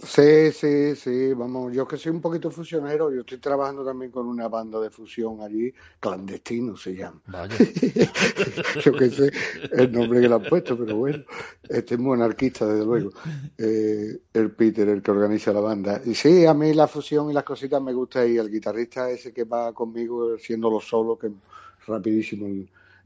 Sí, 0.05 0.51
sí, 0.51 0.95
sí, 0.95 1.33
vamos, 1.33 1.73
yo 1.73 1.87
que 1.87 1.97
soy 1.97 2.11
un 2.11 2.19
poquito 2.19 2.51
fusionero, 2.51 3.11
yo 3.11 3.21
estoy 3.21 3.37
trabajando 3.37 3.85
también 3.85 4.11
con 4.11 4.27
una 4.27 4.49
banda 4.49 4.79
de 4.79 4.89
fusión 4.89 5.39
allí, 5.41 5.73
clandestino 5.99 6.75
se 6.75 6.95
llama. 6.95 7.21
Vaya. 7.27 7.55
yo 8.83 8.91
que 8.93 9.09
sé 9.09 9.31
el 9.71 9.91
nombre 9.91 10.19
que 10.19 10.27
le 10.27 10.35
han 10.35 10.43
puesto, 10.43 10.77
pero 10.77 10.97
bueno, 10.97 11.23
este 11.69 11.95
es 11.95 11.99
muy 11.99 12.15
anarquista, 12.15 12.65
desde 12.65 12.85
luego, 12.85 13.11
eh, 13.57 14.19
el 14.33 14.51
Peter, 14.51 14.89
el 14.89 15.01
que 15.01 15.11
organiza 15.11 15.53
la 15.53 15.61
banda. 15.61 16.01
Y 16.05 16.15
sí, 16.15 16.45
a 16.45 16.53
mí 16.53 16.73
la 16.73 16.87
fusión 16.87 17.29
y 17.29 17.33
las 17.33 17.43
cositas 17.43 17.81
me 17.81 17.93
gusta 17.93 18.25
y 18.25 18.37
el 18.37 18.51
guitarrista 18.51 19.09
ese 19.09 19.33
que 19.33 19.45
va 19.45 19.73
conmigo 19.73 20.37
siendo 20.37 20.69
lo 20.69 20.81
solo, 20.81 21.17
que 21.17 21.27
es 21.27 21.33
rapidísimo 21.87 22.47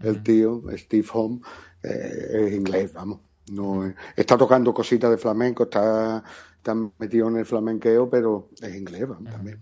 el, 0.01 0.23
tío, 0.23 0.63
Steve 0.75 1.07
Home, 1.13 1.41
eh, 1.83 2.47
es 2.47 2.53
inglés, 2.53 2.91
vamos. 2.93 3.19
No, 3.49 3.93
está 4.15 4.37
tocando 4.37 4.73
cositas 4.73 5.09
de 5.09 5.17
flamenco, 5.17 5.63
está 5.63 6.21
están 6.67 6.91
metido 6.97 7.29
en 7.29 7.37
el 7.37 7.45
flamenqueo, 7.45 8.09
pero 8.09 8.49
es 8.61 8.75
inglés 8.75 9.05
también. 9.31 9.61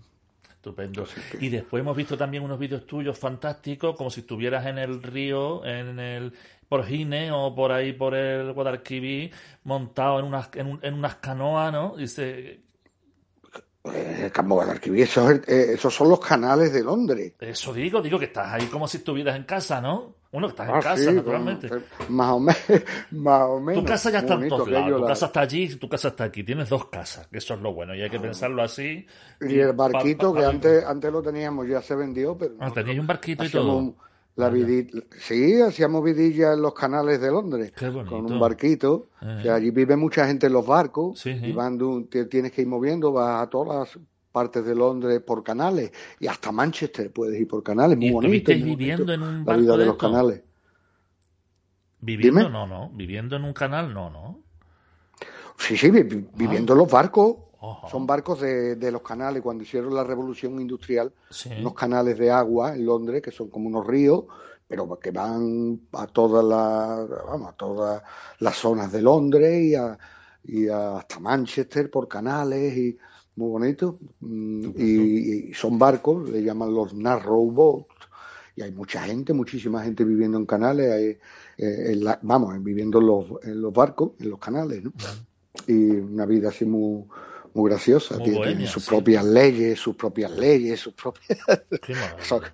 Estupendo. 0.50 1.04
Y 1.38 1.48
después 1.48 1.80
hemos 1.80 1.96
visto 1.96 2.18
también 2.18 2.42
unos 2.42 2.58
vídeos 2.58 2.84
tuyos 2.84 3.16
fantásticos, 3.16 3.96
como 3.96 4.10
si 4.10 4.20
estuvieras 4.20 4.66
en 4.66 4.78
el 4.78 5.00
río, 5.00 5.64
en 5.64 6.00
el 6.00 6.32
por 6.68 6.84
Gine 6.84 7.30
o 7.30 7.54
por 7.54 7.70
ahí 7.70 7.92
por 7.92 8.16
el 8.16 8.52
Guadalquivir, 8.52 9.30
montado 9.62 10.18
en 10.18 10.24
unas, 10.26 10.50
en, 10.54 10.94
unas 10.94 11.14
canoas, 11.16 11.72
¿no? 11.72 11.96
Dice... 11.96 12.62
Eh, 13.84 14.32
Guadalquivir, 14.44 15.04
esos, 15.04 15.30
eh, 15.46 15.74
esos 15.74 15.94
son 15.94 16.08
los 16.08 16.18
canales 16.18 16.72
de 16.72 16.82
Londres. 16.82 17.34
Eso 17.38 17.72
digo, 17.72 18.02
digo 18.02 18.18
que 18.18 18.24
estás 18.24 18.52
ahí 18.52 18.66
como 18.66 18.88
si 18.88 18.96
estuvieras 18.96 19.36
en 19.36 19.44
casa, 19.44 19.80
¿no? 19.80 20.16
Uno 20.36 20.48
estás 20.48 20.68
en 20.68 20.74
ah, 20.74 20.80
casa, 20.80 21.12
naturalmente. 21.12 21.70
más, 22.10 22.32
o 22.32 22.40
menos, 22.40 22.62
más 23.10 23.42
o 23.42 23.58
menos. 23.58 23.82
Tu 23.82 23.88
casa 23.88 24.10
ya 24.10 24.18
está 24.18 24.34
en 24.34 24.48
todos 24.50 24.68
lados. 24.68 25.00
Tu 25.00 25.06
casa 25.06 25.26
está 25.26 25.40
allí, 25.40 25.76
tu 25.76 25.88
casa 25.88 26.08
está 26.08 26.24
aquí. 26.24 26.44
Tienes 26.44 26.68
dos 26.68 26.88
casas, 26.88 27.26
que 27.28 27.38
eso 27.38 27.54
es 27.54 27.60
lo 27.60 27.72
bueno. 27.72 27.94
Y 27.94 28.02
hay 28.02 28.10
que 28.10 28.18
ah. 28.18 28.22
pensarlo 28.22 28.62
así. 28.62 29.06
Y, 29.40 29.58
el 29.58 29.72
barquito, 29.72 30.34
que 30.34 30.44
antes, 30.44 30.84
antes 30.84 31.10
lo 31.10 31.22
teníamos, 31.22 31.66
ya 31.66 31.80
se 31.80 31.94
vendió. 31.94 32.36
pero 32.36 32.54
Ah, 32.60 32.70
teníais 32.70 33.00
un 33.00 33.06
barquito 33.06 33.44
y 33.44 33.48
todo. 33.48 33.94
La 34.34 34.52
sí, 35.18 35.62
hacíamos 35.62 36.04
vidilla 36.04 36.52
en 36.52 36.60
los 36.60 36.74
canales 36.74 37.18
de 37.18 37.30
Londres 37.30 37.72
con 38.06 38.30
un 38.30 38.38
barquito. 38.38 39.08
Eh. 39.22 39.48
allí 39.48 39.70
vive 39.70 39.96
mucha 39.96 40.26
gente 40.26 40.48
en 40.48 40.52
los 40.52 40.66
barcos 40.66 41.24
y 41.24 41.52
van, 41.52 41.78
tienes 42.28 42.52
que 42.52 42.60
ir 42.60 42.68
moviendo, 42.68 43.10
vas 43.12 43.42
a 43.42 43.48
todas 43.48 43.96
las 43.96 43.98
partes 44.36 44.66
de 44.66 44.74
Londres 44.74 45.22
por 45.26 45.42
canales 45.42 45.90
y 46.20 46.26
hasta 46.26 46.52
Manchester 46.52 47.10
puedes 47.10 47.40
ir 47.40 47.48
por 47.48 47.62
canales, 47.62 47.96
muy 47.96 48.10
bonito. 48.10 48.52
viviendo 48.52 49.10
en 49.10 49.22
un 49.22 49.46
la 49.46 49.56
vida 49.56 49.78
de, 49.78 49.86
los 49.86 49.96
canales. 49.96 50.42
Viviendo, 52.02 52.50
no, 52.50 52.66
no. 52.66 52.90
Viviendo 52.90 53.36
en 53.36 53.44
un 53.44 53.54
canal, 53.54 53.94
no, 53.94 54.10
no. 54.10 54.40
Sí, 55.56 55.78
sí, 55.78 55.90
viviendo 55.90 56.74
en 56.74 56.78
los 56.78 56.90
barcos. 56.90 57.36
Son 57.90 58.06
barcos 58.06 58.42
de, 58.42 58.76
de, 58.76 58.92
los 58.92 59.00
canales. 59.00 59.42
Cuando 59.42 59.64
hicieron 59.64 59.94
la 59.94 60.04
revolución 60.04 60.60
industrial, 60.60 61.10
unos 61.58 61.72
canales 61.72 62.18
de 62.18 62.30
agua 62.30 62.74
en 62.74 62.84
Londres, 62.84 63.22
que 63.22 63.30
son 63.30 63.48
como 63.48 63.68
unos 63.68 63.86
ríos, 63.86 64.24
pero 64.68 64.98
que 64.98 65.12
van 65.12 65.80
a 65.92 66.06
todas 66.08 66.44
las, 66.44 67.08
vamos, 67.26 67.48
a 67.48 67.52
todas 67.54 68.02
las 68.40 68.54
zonas 68.54 68.92
de 68.92 69.00
Londres 69.00 69.62
y, 69.62 69.74
a, 69.74 69.98
y 70.44 70.68
hasta 70.68 71.20
Manchester 71.20 71.90
por 71.90 72.06
canales 72.06 72.76
y 72.76 72.98
muy 73.36 73.50
bonito. 73.50 73.98
Mm, 74.20 74.70
y, 74.76 75.54
son 75.54 75.78
barcos, 75.78 76.28
le 76.28 76.42
llaman 76.42 76.74
los 76.74 76.94
narrow 76.94 77.50
boats, 77.50 77.94
y 78.56 78.62
hay 78.62 78.72
mucha 78.72 79.02
gente, 79.02 79.32
muchísima 79.32 79.84
gente 79.84 80.04
viviendo 80.04 80.38
en 80.38 80.46
canales, 80.46 80.90
hay, 80.90 81.18
eh, 81.58 82.16
vamos, 82.22 82.62
viviendo 82.62 83.00
en 83.00 83.06
los, 83.06 83.26
en 83.44 83.60
los 83.60 83.72
barcos, 83.72 84.12
en 84.18 84.30
los 84.30 84.38
canales, 84.38 84.82
¿no? 84.82 84.92
Y 85.66 85.90
una 85.90 86.26
vida 86.26 86.48
así 86.48 86.64
muy, 86.64 87.04
muy 87.54 87.70
graciosa, 87.70 88.18
tiene, 88.18 88.66
sus 88.66 88.86
propias 88.86 89.24
leyes, 89.24 89.78
sus 89.78 89.96
propias 89.96 90.30
leyes, 90.30 90.80
sus 90.80 90.94
propias... 90.94 91.38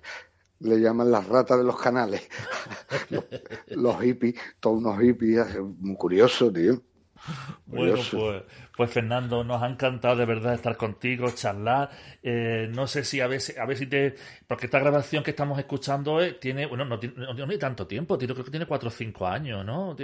le 0.59 0.79
llaman 0.79 1.11
las 1.11 1.27
ratas 1.27 1.57
de 1.57 1.63
los 1.65 1.77
canales. 1.77 2.21
los, 3.09 3.25
los, 3.67 4.01
hippies, 4.01 4.35
todos 4.61 4.77
unos 4.77 4.99
hippies, 4.99 5.45
muy 5.79 5.95
curioso, 5.95 6.51
tío. 6.51 6.81
Bueno, 7.65 7.95
pues, 8.11 8.43
pues, 8.75 8.91
Fernando, 8.91 9.43
nos 9.43 9.61
ha 9.61 9.67
encantado 9.67 10.15
de 10.15 10.25
verdad 10.25 10.53
estar 10.53 10.77
contigo, 10.77 11.29
charlar. 11.31 11.89
Eh, 12.21 12.69
no 12.71 12.87
sé 12.87 13.03
si 13.03 13.19
a 13.19 13.27
ver, 13.27 13.41
a 13.59 13.65
ver 13.65 13.77
si 13.77 13.87
te. 13.87 14.15
Porque 14.47 14.65
esta 14.67 14.79
grabación 14.79 15.23
que 15.23 15.31
estamos 15.31 15.57
escuchando 15.57 16.21
eh, 16.21 16.33
tiene. 16.33 16.65
Bueno, 16.67 16.85
no 16.85 16.99
tiene, 16.99 17.15
no, 17.17 17.57
tanto 17.57 17.87
tiempo, 17.87 18.17
creo 18.17 18.35
que 18.35 18.51
tiene 18.51 18.65
cuatro 18.65 18.89
o 18.89 18.91
cinco 18.91 19.25
años, 19.25 19.65
¿no? 19.65 19.95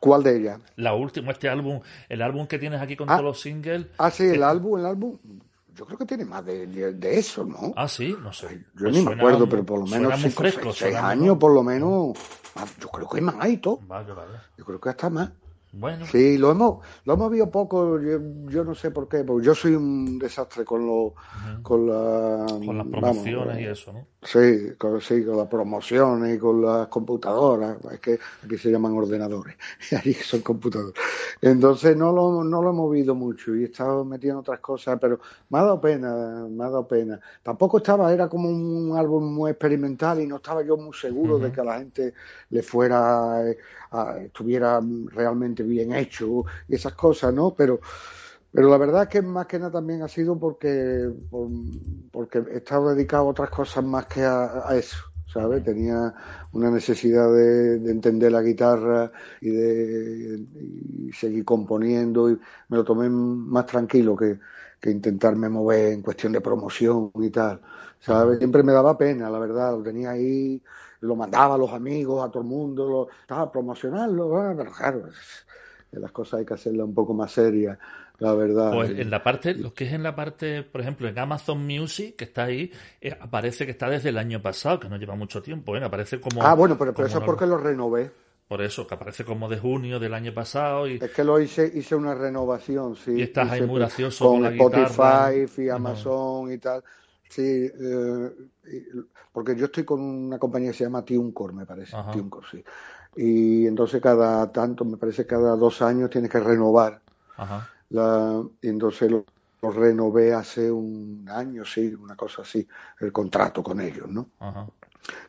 ¿Cuál 0.00 0.22
de 0.22 0.36
ellas? 0.36 0.60
La 0.76 0.94
última, 0.94 1.32
este 1.32 1.48
álbum, 1.48 1.80
el 2.08 2.22
álbum 2.22 2.46
que 2.46 2.58
tienes 2.58 2.80
aquí 2.80 2.96
con 2.96 3.10
ah. 3.10 3.14
todos 3.14 3.24
los 3.24 3.40
singles. 3.40 3.86
Ah, 3.98 4.10
sí, 4.10 4.24
el 4.24 4.42
álbum, 4.42 4.78
el 4.78 4.86
álbum. 4.86 5.18
Yo 5.74 5.84
creo 5.84 5.98
que 5.98 6.06
tiene 6.06 6.24
más 6.24 6.44
de, 6.44 7.18
eso, 7.18 7.44
¿no? 7.44 7.74
Ah, 7.76 7.86
sí, 7.86 8.16
no 8.22 8.32
sé. 8.32 8.64
Yo 8.74 8.84
pues 8.84 8.94
ni 8.94 9.02
me 9.02 9.12
acuerdo, 9.12 9.46
pero 9.46 9.64
por 9.64 9.80
lo 9.80 9.86
menos 9.86 10.14
cinco, 10.18 10.40
fresco, 10.40 10.72
seis, 10.72 10.96
años, 10.96 11.36
por 11.36 11.52
lo 11.52 11.62
menos. 11.62 12.16
Yo 12.80 12.88
creo 12.88 13.08
que 13.08 13.18
hay 13.18 13.22
más 13.22 13.36
ahí, 13.38 13.58
todo. 13.58 13.80
Yo 14.56 14.64
creo 14.64 14.80
que 14.80 14.88
hasta 14.88 15.10
más. 15.10 15.30
Bueno. 15.78 16.06
Sí, 16.06 16.38
lo 16.38 16.50
hemos, 16.50 16.84
lo 17.04 17.14
hemos 17.14 17.30
visto 17.30 17.50
poco, 17.50 18.00
yo, 18.00 18.64
no 18.64 18.74
sé 18.74 18.90
por 18.90 19.08
qué, 19.08 19.24
porque 19.24 19.46
yo 19.46 19.54
soy 19.54 19.74
un 19.74 20.18
desastre 20.18 20.64
con 20.64 20.86
lo, 20.86 21.14
con, 21.62 21.86
la, 21.86 22.46
con 22.64 22.78
las 22.78 22.86
promociones 22.86 23.60
y 23.60 23.64
eso, 23.66 23.92
¿no? 23.92 24.06
Sí 24.22 24.56
con, 24.78 25.00
sí, 25.00 25.24
con 25.24 25.36
las 25.36 25.46
promociones 25.48 26.36
y 26.36 26.38
con 26.38 26.62
las 26.62 26.88
computadoras, 26.88 27.76
es 27.92 28.00
que 28.00 28.18
aquí 28.44 28.58
se 28.58 28.70
llaman 28.70 28.92
ordenadores, 28.92 29.56
y 29.90 29.94
ahí 29.94 30.14
son 30.14 30.40
computadores. 30.40 30.94
Entonces 31.40 31.96
no 31.96 32.12
lo, 32.12 32.42
no 32.42 32.62
lo 32.62 32.70
hemos 32.70 32.92
visto 32.92 33.14
mucho 33.14 33.54
y 33.54 33.62
he 33.62 33.66
estado 33.66 34.04
metido 34.04 34.32
en 34.32 34.38
otras 34.38 34.60
cosas, 34.60 34.98
pero 35.00 35.20
me 35.50 35.58
ha 35.58 35.62
dado 35.62 35.80
pena, 35.80 36.46
me 36.48 36.64
ha 36.64 36.68
dado 36.68 36.88
pena. 36.88 37.20
Tampoco 37.42 37.78
estaba, 37.78 38.12
era 38.12 38.28
como 38.28 38.48
un 38.48 38.96
álbum 38.96 39.34
muy 39.34 39.50
experimental 39.50 40.20
y 40.20 40.26
no 40.26 40.36
estaba 40.36 40.62
yo 40.62 40.76
muy 40.76 40.94
seguro 40.94 41.38
de 41.38 41.52
que 41.52 41.60
a 41.60 41.64
la 41.64 41.78
gente 41.78 42.14
le 42.50 42.62
fuera, 42.62 43.42
estuviera 44.24 44.80
realmente 45.12 45.62
bien 45.62 45.92
hecho 45.92 46.44
y 46.68 46.74
esas 46.74 46.94
cosas, 46.94 47.32
¿no? 47.32 47.54
Pero, 47.54 47.80
pero 48.52 48.68
la 48.68 48.78
verdad 48.78 49.02
es 49.04 49.08
que 49.08 49.22
más 49.22 49.46
que 49.46 49.58
nada 49.58 49.72
también 49.72 50.02
ha 50.02 50.08
sido 50.08 50.38
porque, 50.38 51.10
porque 52.10 52.38
he 52.50 52.56
estado 52.58 52.94
dedicado 52.94 53.24
a 53.24 53.30
otras 53.30 53.50
cosas 53.50 53.84
más 53.84 54.06
que 54.06 54.22
a, 54.22 54.66
eso. 54.72 54.98
¿sabes? 55.26 55.62
Tenía 55.64 56.14
una 56.52 56.70
necesidad 56.70 57.30
de, 57.32 57.74
entender 57.90 58.32
la 58.32 58.42
guitarra 58.42 59.10
y 59.40 59.50
de 59.50 60.46
seguir 61.12 61.44
componiendo 61.44 62.30
y 62.30 62.38
me 62.68 62.76
lo 62.78 62.84
tomé 62.84 63.10
más 63.10 63.66
tranquilo 63.66 64.16
que, 64.16 64.38
que 64.80 64.90
intentarme 64.90 65.48
mover 65.48 65.92
en 65.92 66.02
cuestión 66.02 66.32
de 66.32 66.40
promoción 66.40 67.10
y 67.16 67.30
tal, 67.30 67.60
¿sabes? 68.00 68.38
Siempre 68.38 68.62
me 68.62 68.72
daba 68.72 68.96
pena, 68.96 69.30
la 69.30 69.38
verdad, 69.38 69.72
lo 69.72 69.82
tenía 69.82 70.10
ahí, 70.10 70.62
lo 71.06 71.16
mandaba 71.16 71.54
a 71.54 71.58
los 71.58 71.72
amigos, 71.72 72.26
a 72.26 72.30
todo 72.30 72.42
el 72.42 72.48
mundo, 72.48 72.88
lo, 72.88 73.08
estaba 73.20 73.50
promocionarlo, 73.50 74.54
pero 74.56 74.72
claro, 74.72 75.02
las 75.92 76.12
cosas 76.12 76.40
hay 76.40 76.46
que 76.46 76.54
hacerlas 76.54 76.86
un 76.86 76.94
poco 76.94 77.14
más 77.14 77.32
serias, 77.32 77.78
la 78.18 78.34
verdad. 78.34 78.72
Pues 78.72 78.90
en 78.90 79.10
la 79.10 79.22
parte, 79.22 79.54
lo 79.54 79.72
que 79.74 79.84
es 79.84 79.92
en 79.92 80.02
la 80.02 80.14
parte, 80.14 80.62
por 80.62 80.80
ejemplo, 80.80 81.08
en 81.08 81.18
Amazon 81.18 81.64
Music, 81.66 82.16
que 82.16 82.24
está 82.24 82.44
ahí, 82.44 82.70
eh, 83.00 83.16
aparece 83.18 83.64
que 83.64 83.72
está 83.72 83.88
desde 83.88 84.10
el 84.10 84.18
año 84.18 84.40
pasado, 84.42 84.80
que 84.80 84.88
no 84.88 84.96
lleva 84.96 85.14
mucho 85.14 85.42
tiempo, 85.42 85.76
¿eh? 85.76 85.84
aparece 85.84 86.20
como... 86.20 86.42
Ah, 86.42 86.54
bueno, 86.54 86.76
pero, 86.78 86.92
eso 86.92 87.18
es 87.18 87.24
porque 87.24 87.46
lo 87.46 87.58
renové. 87.58 88.10
Por 88.48 88.62
eso, 88.62 88.86
que 88.86 88.94
aparece 88.94 89.24
como 89.24 89.48
de 89.48 89.58
junio 89.58 89.98
del 89.98 90.14
año 90.14 90.32
pasado. 90.32 90.86
Y... 90.86 90.98
Es 91.02 91.10
que 91.10 91.24
lo 91.24 91.40
hice, 91.40 91.70
hice 91.74 91.96
una 91.96 92.14
renovación, 92.14 92.94
sí. 92.94 93.14
Y 93.16 93.22
estás 93.22 93.50
ahí 93.50 93.62
muy 93.62 93.80
gracioso 93.80 94.28
con, 94.28 94.46
Spotify 94.46 95.62
y 95.62 95.68
Amazon 95.68 96.52
y 96.52 96.58
tal. 96.58 96.84
Sí, 97.28 97.42
eh, 97.42 98.30
porque 99.46 99.60
yo 99.60 99.66
estoy 99.66 99.84
con 99.84 100.00
una 100.00 100.40
compañía 100.40 100.72
que 100.72 100.78
se 100.78 100.84
llama 100.84 101.04
TuneCore, 101.04 101.54
me 101.54 101.66
parece. 101.66 101.96
Sí. 102.50 102.64
y 103.16 103.64
entonces 103.64 104.02
cada 104.02 104.50
tanto, 104.50 104.84
me 104.84 104.96
parece 104.96 105.24
cada 105.24 105.54
dos 105.54 105.82
años 105.82 106.10
tienes 106.10 106.32
que 106.32 106.40
renovar. 106.40 107.00
La, 107.90 108.42
y 108.60 108.68
entonces 108.68 109.08
lo, 109.08 109.24
renové 109.62 110.34
hace 110.34 110.70
un 110.70 111.28
año, 111.30 111.64
sí, 111.64 111.94
una 111.94 112.16
cosa 112.16 112.42
así, 112.42 112.66
el 112.98 113.12
contrato 113.12 113.62
con 113.62 113.80
ellos, 113.80 114.08
¿no? 114.08 114.30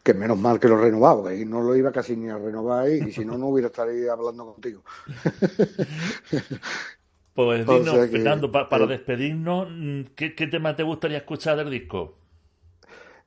Que 0.01 0.15
menos 0.15 0.39
mal 0.39 0.59
que 0.59 0.68
lo 0.68 0.78
renovaba, 0.78 1.36
y 1.36 1.45
no 1.45 1.61
lo 1.61 1.76
iba 1.76 1.91
casi 1.91 2.15
ni 2.15 2.30
a 2.30 2.39
renovar 2.39 2.89
y 2.89 3.11
si 3.11 3.24
no, 3.24 3.38
no 3.38 3.49
hubiera 3.49 3.68
estado 3.68 3.91
hablando 4.11 4.53
contigo. 4.53 4.82
pues 7.36 7.68
dinos, 7.68 8.09
Fernando, 8.09 8.51
para 8.51 8.88
despedirnos, 8.88 9.68
¿qué, 10.15 10.34
¿qué 10.34 10.47
tema 10.47 10.76
te 10.76 10.82
gustaría 10.82 11.20
escuchar 11.20 11.57
del 11.57 11.70
disco? 11.70 12.15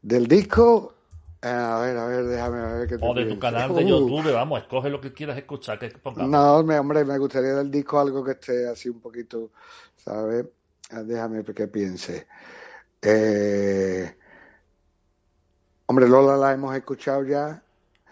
Del 0.02 0.26
disco, 0.26 0.94
a 1.42 1.80
ver, 1.80 1.96
a 1.96 2.06
ver, 2.06 2.24
déjame 2.24 2.78
ver 2.78 2.88
qué 2.88 2.98
te 2.98 3.06
O 3.06 3.14
de 3.14 3.26
tu 3.26 3.38
canal 3.38 3.74
de 3.74 3.84
uh. 3.84 3.88
YouTube, 3.88 4.32
vamos, 4.32 4.60
escoge 4.60 4.88
lo 4.90 5.00
que 5.00 5.12
quieras 5.12 5.36
escuchar. 5.36 5.78
Que 5.78 5.92
no, 6.16 6.56
hombre, 6.56 7.04
me 7.04 7.18
gustaría 7.18 7.54
del 7.54 7.70
disco 7.70 8.00
algo 8.00 8.24
que 8.24 8.32
esté 8.32 8.68
así 8.68 8.88
un 8.88 9.00
poquito, 9.00 9.50
¿sabes? 9.96 10.46
Ah, 10.90 11.02
déjame 11.02 11.44
que 11.44 11.68
piense. 11.68 12.26
Eh... 13.02 14.16
Hombre, 15.86 16.08
Lola 16.08 16.36
la 16.36 16.52
hemos 16.52 16.76
escuchado 16.76 17.24
ya. 17.24 17.62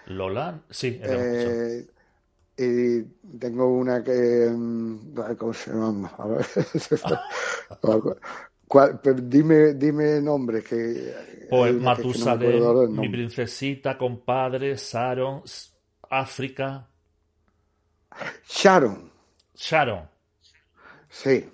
Lola, 0.07 0.61
sí. 0.69 1.01
Eh, 1.01 1.87
y 2.57 3.03
tengo 3.39 3.69
una 3.69 4.03
que. 4.03 4.51
Mm, 4.53 5.15
¿Cómo 5.37 5.55
se 5.55 5.71
llama? 5.71 6.13
A 6.19 6.27
ver. 6.27 6.47
¿Cuál? 8.69 9.01
dime, 9.23 9.75
dime 9.75 10.21
nombres 10.21 10.65
que. 10.65 11.15
Pues 11.49 11.75
Matusalén, 11.75 12.93
Mi 12.93 13.09
Princesita, 13.09 13.97
Compadre, 13.97 14.75
Sharon, 14.77 15.43
África. 16.11 16.87
Sharon. 18.47 19.11
Sharon. 19.55 20.09
Sí. 21.09 21.49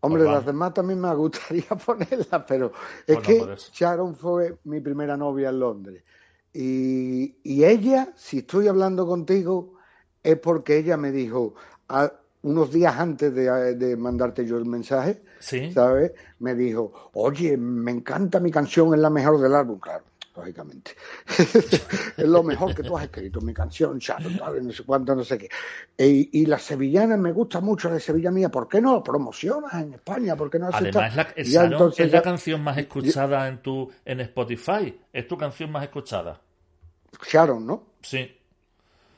Hombre, 0.00 0.22
pues 0.22 0.34
las 0.34 0.46
demás 0.46 0.72
también 0.72 1.00
me 1.00 1.12
gustaría 1.16 1.68
ponerlas, 1.84 2.44
pero 2.46 2.72
es 3.04 3.18
que 3.18 3.56
Sharon 3.72 4.14
fue 4.14 4.58
mi 4.64 4.80
primera 4.80 5.16
novia 5.16 5.48
en 5.48 5.58
Londres. 5.58 6.04
Y, 6.52 7.38
y, 7.42 7.64
ella, 7.64 8.12
si 8.14 8.38
estoy 8.38 8.68
hablando 8.68 9.06
contigo, 9.06 9.74
es 10.22 10.38
porque 10.38 10.78
ella 10.78 10.96
me 10.96 11.10
dijo, 11.10 11.54
ah, 11.88 12.10
unos 12.46 12.70
días 12.70 12.96
antes 12.96 13.34
de, 13.34 13.96
mandarte 13.96 14.46
yo 14.46 14.56
el 14.56 14.66
mensaje, 14.66 15.20
¿sabes? 15.40 16.12
Me 16.38 16.54
dijo, 16.54 17.10
oye, 17.14 17.56
me 17.56 17.90
encanta 17.90 18.38
mi 18.38 18.52
canción, 18.52 18.94
es 18.94 19.00
la 19.00 19.10
mejor 19.10 19.40
del 19.40 19.52
álbum, 19.52 19.80
claro, 19.80 20.04
lógicamente. 20.36 20.92
es 22.16 22.28
lo 22.28 22.44
mejor 22.44 22.72
que 22.72 22.84
tú 22.84 22.96
has 22.96 23.04
escrito, 23.04 23.40
mi 23.40 23.52
canción, 23.52 23.98
chato, 23.98 24.30
no 24.30 24.72
sé 24.72 24.84
cuánto, 24.84 25.16
no 25.16 25.24
sé 25.24 25.38
qué. 25.38 25.48
Y, 25.98 26.46
la 26.46 26.60
sevillana, 26.60 27.16
me 27.16 27.32
gusta 27.32 27.60
mucho 27.60 27.90
la 27.90 27.98
Sevilla 27.98 28.30
mía, 28.30 28.48
¿por 28.48 28.68
qué 28.68 28.80
no 28.80 28.92
lo 28.92 29.02
promocionas 29.02 29.74
en 29.74 29.94
España? 29.94 30.36
¿Por 30.36 30.48
qué 30.48 30.60
no 30.60 30.68
Además, 30.72 31.26
es 31.34 31.52
la, 31.52 31.92
es 31.96 32.12
la 32.12 32.22
canción 32.22 32.62
más 32.62 32.78
escuchada 32.78 33.48
en 33.48 33.60
tu 33.60 33.90
en 34.04 34.20
Spotify, 34.20 34.96
es 35.12 35.26
tu 35.26 35.36
canción 35.36 35.72
más 35.72 35.82
escuchada. 35.82 36.40
Sharon, 37.28 37.66
¿no? 37.66 37.82
Sí. 38.02 38.36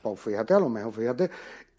Pues 0.01 0.19
fíjate, 0.19 0.53
a 0.53 0.59
lo 0.59 0.69
mejor, 0.69 0.93
fíjate. 0.93 1.29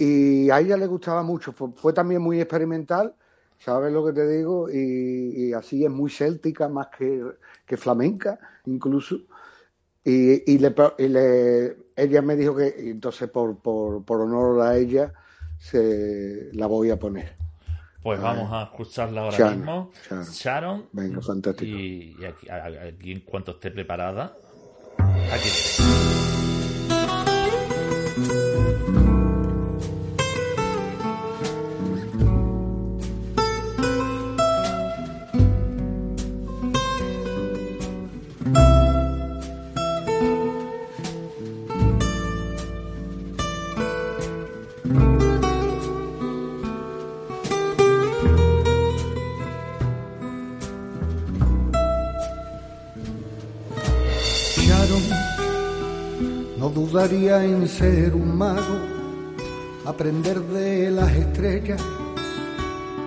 Y 0.02 0.48
a 0.48 0.60
ella 0.60 0.78
le 0.78 0.86
gustaba 0.86 1.22
mucho, 1.22 1.52
fue, 1.52 1.92
también 1.92 2.22
muy 2.22 2.40
experimental, 2.40 3.14
¿sabes 3.58 3.92
lo 3.92 4.02
que 4.06 4.14
te 4.14 4.26
digo? 4.26 4.70
Y, 4.70 5.52
así 5.52 5.84
es 5.84 5.90
muy 5.90 6.10
céltica, 6.10 6.70
más 6.70 6.86
que, 6.86 7.76
flamenca, 7.76 8.38
incluso. 8.64 9.16
Y, 10.02 10.50
y, 10.50 10.58
le, 10.58 11.76
ella 11.94 12.22
me 12.22 12.34
dijo 12.34 12.56
que, 12.56 12.74
entonces 12.78 13.28
por, 13.28 13.58
por, 13.58 14.02
por 14.02 14.22
honor 14.22 14.62
a 14.62 14.78
ella, 14.78 15.12
se 15.58 16.48
la 16.54 16.64
voy 16.64 16.88
a 16.88 16.98
poner. 16.98 17.34
Pues 18.02 18.22
vamos 18.22 18.50
a 18.54 18.62
escucharla 18.62 19.20
ahora 19.20 19.50
mismo. 19.50 19.90
Sharon. 20.32 20.86
Venga, 20.92 21.20
fantástico. 21.20 21.76
Y, 21.76 22.16
aquí, 22.24 22.48
aquí, 22.48 23.12
en 23.12 23.20
cuanto 23.20 23.50
esté 23.50 23.70
preparada, 23.70 24.32
aquí. 25.30 26.19
En 57.38 57.68
ser 57.68 58.12
un 58.12 58.36
mago, 58.36 58.76
aprender 59.86 60.40
de 60.40 60.90
las 60.90 61.12
estrellas 61.12 61.80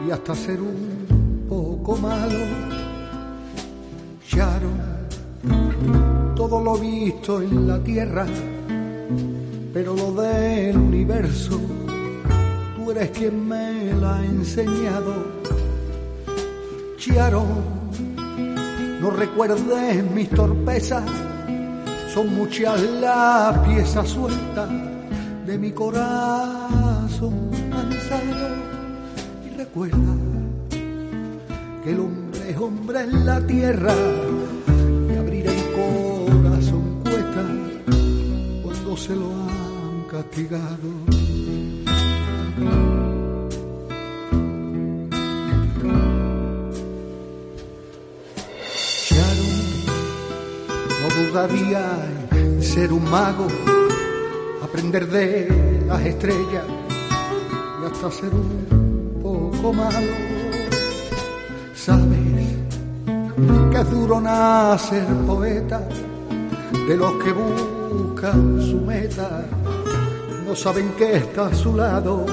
y 0.08 0.12
hasta 0.12 0.34
ser 0.34 0.62
un 0.62 1.46
poco 1.50 1.98
malo. 1.98 2.40
Sharon, 4.26 4.80
todo 6.36 6.64
lo 6.64 6.78
visto 6.78 7.42
en 7.42 7.68
la 7.68 7.84
tierra, 7.84 8.26
pero 9.74 9.94
lo 9.94 10.14
del 10.14 10.78
universo, 10.78 11.60
tú 12.78 12.92
eres 12.92 13.10
quien 13.10 13.46
me 13.46 13.94
la 13.94 14.20
ha 14.20 14.26
enseñado. 14.26 15.14
Sharon, 16.98 17.48
no 19.02 19.10
recuerdes 19.10 20.12
mis 20.12 20.30
torpezas 20.30 21.04
son 22.14 22.36
muchas 22.36 22.80
las 23.02 23.58
piezas 23.68 24.08
sueltas 24.08 24.70
de 25.48 25.58
mi 25.58 25.72
corazón 25.72 27.50
cansado. 27.72 28.50
Y 29.46 29.58
recuerda 29.58 30.14
que 31.84 31.92
el 31.92 32.00
hombre 32.00 32.50
es 32.52 32.58
hombre 32.58 33.02
en 33.02 33.26
la 33.26 33.42
tierra 33.48 33.96
y 35.12 35.16
abrir 35.18 35.48
el 35.48 35.64
corazón 35.74 37.02
cuesta 37.04 37.44
cuando 38.62 38.98
se 38.98 39.16
lo 39.16 39.32
han 39.32 40.04
castigado. 40.12 41.23
Ser 52.62 52.94
un 52.94 53.04
mago, 53.12 53.48
aprender 54.64 55.08
de 55.08 55.84
las 55.86 56.02
estrellas 56.06 56.64
y 57.82 57.86
hasta 57.86 58.12
ser 58.12 58.34
un 58.34 59.20
poco 59.22 59.74
malo. 59.74 60.14
Sabes 61.76 62.18
que 63.72 63.78
es 63.78 63.92
duro 63.92 64.22
nacer 64.22 65.06
poeta 65.28 65.82
de 66.88 66.96
los 66.96 67.12
que 67.22 67.34
buscan 67.34 68.62
su 68.62 68.78
meta, 68.78 69.44
no 70.48 70.56
saben 70.56 70.94
que 70.98 71.18
está 71.18 71.48
a 71.48 71.56
su 71.56 71.76
lado. 71.76 72.26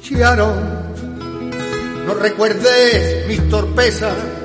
Chiaron, 0.00 0.54
no 2.06 2.14
recuerdes 2.14 3.26
mis 3.26 3.48
torpezas 3.48 4.35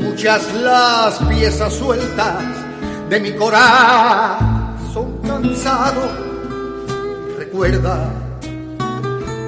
muchas 0.00 0.52
las 0.54 1.18
piezas 1.24 1.72
sueltas 1.72 2.42
de 3.08 3.20
mi 3.20 3.32
corazón 3.32 5.18
cansado. 5.26 6.02
Recuerda 7.38 8.10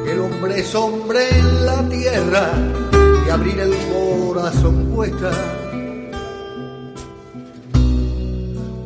que 0.05 0.13
el 0.13 0.21
hombre 0.21 0.61
es 0.61 0.75
hombre 0.75 1.29
en 1.31 1.67
la 1.67 1.83
tierra 1.89 2.51
y 3.27 3.31
abrir 3.31 3.61
el 3.61 3.75
corazón 3.93 4.93
cuesta 4.95 5.31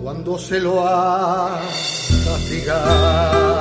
cuando 0.02 0.38
se 0.38 0.61
lo 0.61 0.86
ha 0.86 1.61
castigado. 2.24 3.61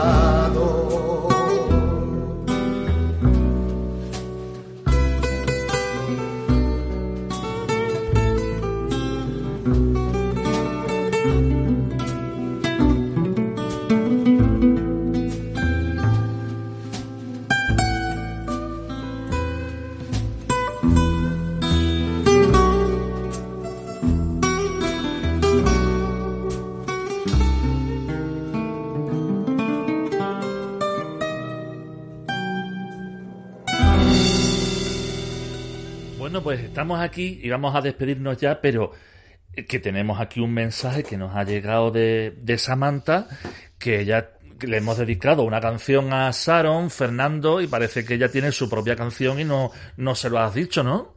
Pues 36.50 36.62
estamos 36.62 37.00
aquí 37.00 37.40
y 37.44 37.50
vamos 37.52 37.76
a 37.76 37.82
despedirnos 37.82 38.38
ya, 38.38 38.60
pero 38.60 38.92
que 39.68 39.78
tenemos 39.78 40.20
aquí 40.20 40.40
un 40.40 40.52
mensaje 40.52 41.04
que 41.04 41.16
nos 41.16 41.36
ha 41.36 41.44
llegado 41.44 41.92
de, 41.92 42.36
de 42.42 42.58
Samantha, 42.58 43.28
que 43.78 44.00
ella 44.00 44.32
le 44.60 44.78
hemos 44.78 44.98
dedicado 44.98 45.44
una 45.44 45.62
canción 45.62 46.12
a 46.12 46.32
Sharon, 46.34 46.90
Fernando, 46.90 47.62
y 47.62 47.68
parece 47.68 48.04
que 48.04 48.16
ella 48.16 48.32
tiene 48.32 48.52
su 48.52 48.68
propia 48.68 48.96
canción 48.96 49.40
y 49.40 49.44
no, 49.44 49.70
no 49.98 50.16
se 50.16 50.32
lo 50.32 50.40
has 50.40 50.56
dicho, 50.56 50.82
¿no? 50.82 51.14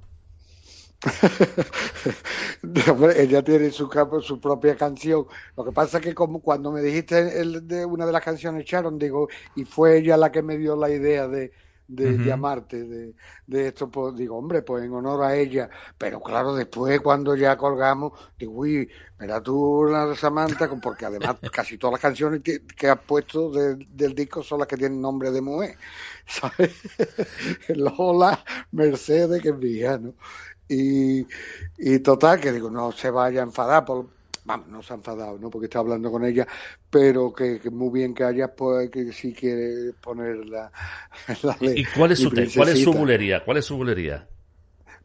ella 3.17 3.43
tiene 3.43 3.71
su, 3.71 3.89
su 4.21 4.39
propia 4.39 4.77
canción. 4.77 5.25
Lo 5.57 5.65
que 5.65 5.73
pasa 5.73 5.97
es 5.97 6.05
que 6.05 6.15
como 6.15 6.43
cuando 6.43 6.71
me 6.71 6.83
dijiste 6.83 7.41
el, 7.41 7.67
de 7.67 7.87
una 7.87 8.05
de 8.05 8.13
las 8.13 8.23
canciones 8.23 8.67
Sharon, 8.67 8.99
digo, 8.99 9.31
y 9.57 9.65
fue 9.65 9.97
ella 9.97 10.19
la 10.19 10.31
que 10.31 10.43
me 10.43 10.59
dio 10.59 10.77
la 10.77 10.91
idea 10.91 11.27
de, 11.27 11.53
de 11.89 12.19
llamarte 12.19 12.85
de, 12.85 13.15
de, 13.47 13.69
esto, 13.69 13.91
pues 13.91 14.15
digo, 14.17 14.37
hombre, 14.37 14.63
pues 14.63 14.85
en 14.85 14.93
honor 14.93 15.25
a 15.25 15.37
ella. 15.37 15.69
Pero 15.99 16.21
claro, 16.21 16.55
después 16.55 17.01
cuando 17.01 17.37
ya 17.37 17.57
colgamos, 17.57 18.13
digo, 18.39 18.53
uy, 18.53 18.89
mira 19.19 19.43
tú 19.43 19.85
la 19.91 20.15
Samantha, 20.15 20.69
porque 20.81 21.07
además 21.07 21.37
casi 21.53 21.79
todas 21.79 21.93
las 21.93 22.01
canciones 22.01 22.43
que, 22.43 22.65
que 22.65 22.89
has 22.89 23.01
puesto 23.01 23.51
del 23.51 24.15
disco 24.15 24.43
son 24.43 24.61
las 24.61 24.69
que 24.69 24.77
tienen 24.77 25.01
nombre 25.01 25.31
de 25.31 25.41
mujer, 25.41 25.77
¿sabes? 26.27 26.73
Lola, 27.69 28.43
Mercedes, 28.71 29.43
que 29.43 29.51
es 29.51 29.57
mía, 29.57 29.99
¿no? 29.99 30.15
Y, 30.69 31.27
y 31.77 31.99
total, 31.99 32.41
que 32.41 32.53
digo, 32.53 32.71
no 32.71 32.93
se 32.93 33.11
vaya 33.11 33.41
a 33.41 33.45
enfadar 33.45 33.85
por 33.85 34.22
vamos, 34.45 34.69
no 34.69 34.83
se 34.83 34.93
ha 34.93 34.97
enfadado, 34.97 35.39
¿no? 35.39 35.51
Porque 35.51 35.67
está 35.67 35.79
hablando 35.79 36.11
con 36.11 36.25
ella, 36.25 36.47
pero 36.91 37.33
que, 37.33 37.61
muy 37.71 37.91
bien 37.91 38.15
que 38.15 38.25
haya, 38.25 38.55
pues, 38.55 38.91
que 38.91 39.13
si 39.13 39.33
quiere 39.33 39.93
poner 40.01 40.47
la, 40.47 40.73
¿Y 41.61 41.85
cuál 41.85 42.13
es 42.13 42.21
su, 42.21 42.31
cuál 42.31 42.69
es 42.69 42.83
su 42.83 42.93
bulería? 42.93 43.45
¿Cuál 43.45 43.59
es 43.59 43.65
su 43.65 43.77
bulería? 43.77 44.29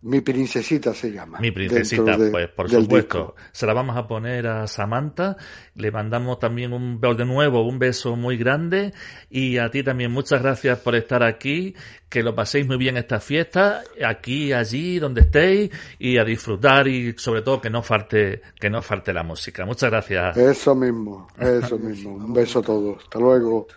Mi 0.01 0.21
princesita 0.21 0.93
se 0.93 1.11
llama. 1.11 1.39
Mi 1.39 1.51
princesita, 1.51 2.17
pues 2.31 2.49
por 2.49 2.69
supuesto. 2.69 3.35
Se 3.51 3.65
la 3.65 3.73
vamos 3.73 3.97
a 3.97 4.07
poner 4.07 4.47
a 4.47 4.67
Samantha. 4.67 5.37
Le 5.75 5.91
mandamos 5.91 6.39
también 6.39 6.73
un 6.73 6.99
de 6.99 7.25
nuevo 7.25 7.67
un 7.67 7.79
beso 7.79 8.15
muy 8.15 8.37
grande. 8.37 8.93
Y 9.29 9.57
a 9.57 9.69
ti 9.69 9.83
también 9.83 10.11
muchas 10.11 10.41
gracias 10.41 10.79
por 10.79 10.95
estar 10.95 11.23
aquí. 11.23 11.75
Que 12.09 12.23
lo 12.23 12.35
paséis 12.35 12.65
muy 12.67 12.77
bien 12.77 12.95
esta 12.95 13.19
fiesta, 13.19 13.81
aquí, 14.05 14.53
allí, 14.53 14.97
donde 14.97 15.21
estéis, 15.21 15.71
y 15.99 16.17
a 16.17 16.23
disfrutar 16.23 16.87
y 16.87 17.13
sobre 17.17 17.41
todo 17.41 17.59
que 17.59 17.69
no 17.69 17.81
falte, 17.81 18.41
que 18.59 18.69
no 18.69 18.81
falte 18.81 19.11
la 19.11 19.23
música. 19.23 19.65
Muchas 19.65 19.89
gracias. 19.89 20.37
Eso 20.37 20.73
mismo, 20.73 21.27
eso 21.37 21.77
mismo. 21.79 22.15
Un 22.15 22.33
beso 22.33 22.59
a 22.59 22.61
todos. 22.61 23.03
Hasta 23.03 23.19
luego. 23.19 23.67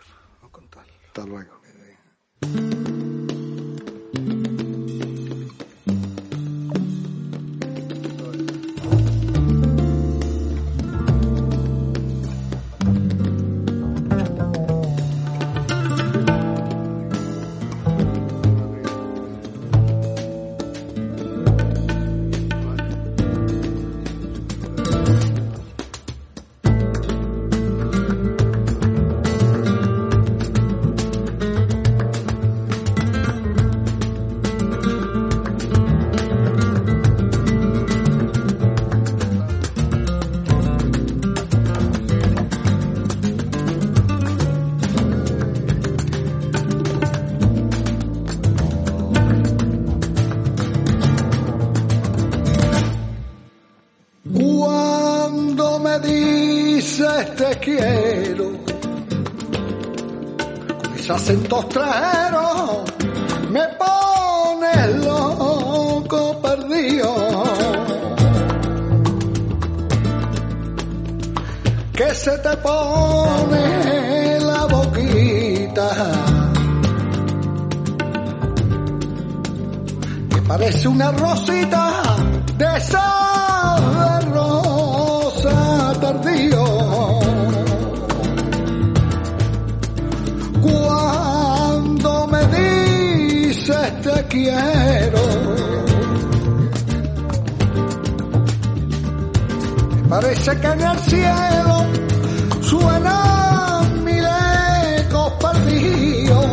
Hasta 1.09 1.27
luego. 1.27 1.61
Acento 61.31 61.69
me 63.51 63.69
pone 63.79 64.99
loco 65.05 66.41
perdido. 66.41 67.45
Que 71.93 72.15
se 72.15 72.39
te 72.39 72.57
pone 72.57 74.41
la 74.41 74.67
boquita. 74.67 75.91
Que 80.31 80.43
parece 80.43 80.89
una 80.89 81.13
rosita 81.13 82.03
de 82.57 82.77
esa 82.77 83.20
quiero. 94.31 95.21
Parece 100.09 100.59
que 100.61 100.67
en 100.67 100.81
el 100.81 100.99
cielo 101.01 101.85
suena 102.63 103.83
mil 104.05 104.25
ecos 104.99 105.33
perdidos 105.35 106.47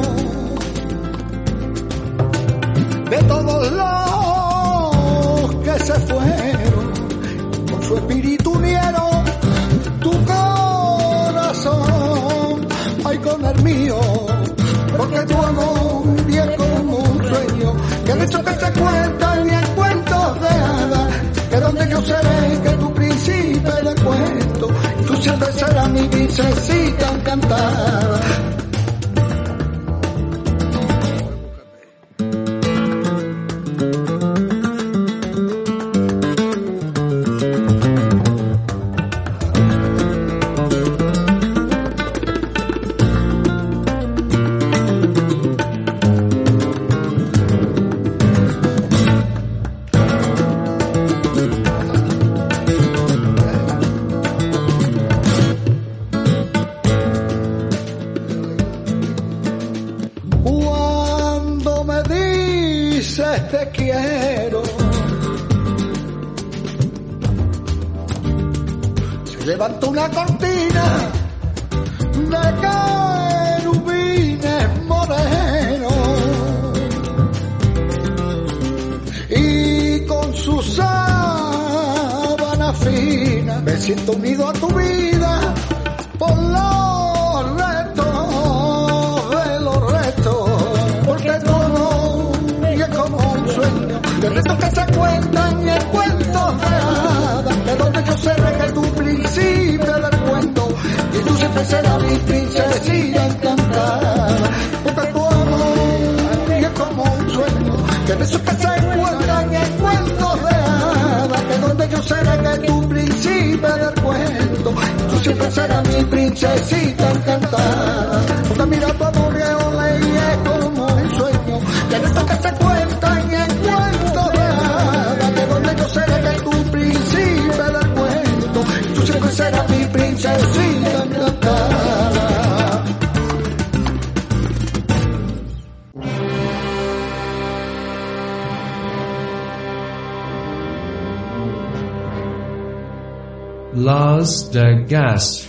de 3.10 3.18
todos 3.24 3.72
los 3.82 5.56
que 5.64 5.80
se 5.86 5.94
fueron 6.02 6.86
con 7.72 7.84
su 7.84 7.96
espíritu 7.98 8.52
unieron 8.52 9.26
tu 10.02 10.12
corazón, 10.26 11.76
ay 13.06 13.18
con 13.20 13.46
el 13.46 13.64
mío, 13.64 14.00
porque 14.98 15.22
tu 15.24 15.38
amor 15.38 15.77
se 18.68 18.80
cuentan 18.80 19.48
ni 19.48 19.54
en 19.54 19.66
cuentos 19.76 20.42
de 20.42 20.48
hadas, 20.48 21.14
que 21.50 21.58
donde 21.58 21.90
yo 21.90 22.02
seré 22.02 22.62
que 22.64 22.70
tu 22.70 22.94
príncipe 22.94 23.72
de 23.72 23.96
cuento, 24.04 24.68
tú 25.08 25.16
siempre 25.18 25.52
serás 25.54 25.90
mi 25.90 26.08
princesita 26.08 27.12
encantada. 27.14 27.97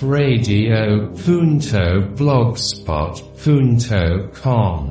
Radio. 0.08 1.12
Punto 1.24 2.00
blogspot. 2.16 3.22
Punto 3.44 4.30
com 4.42 4.87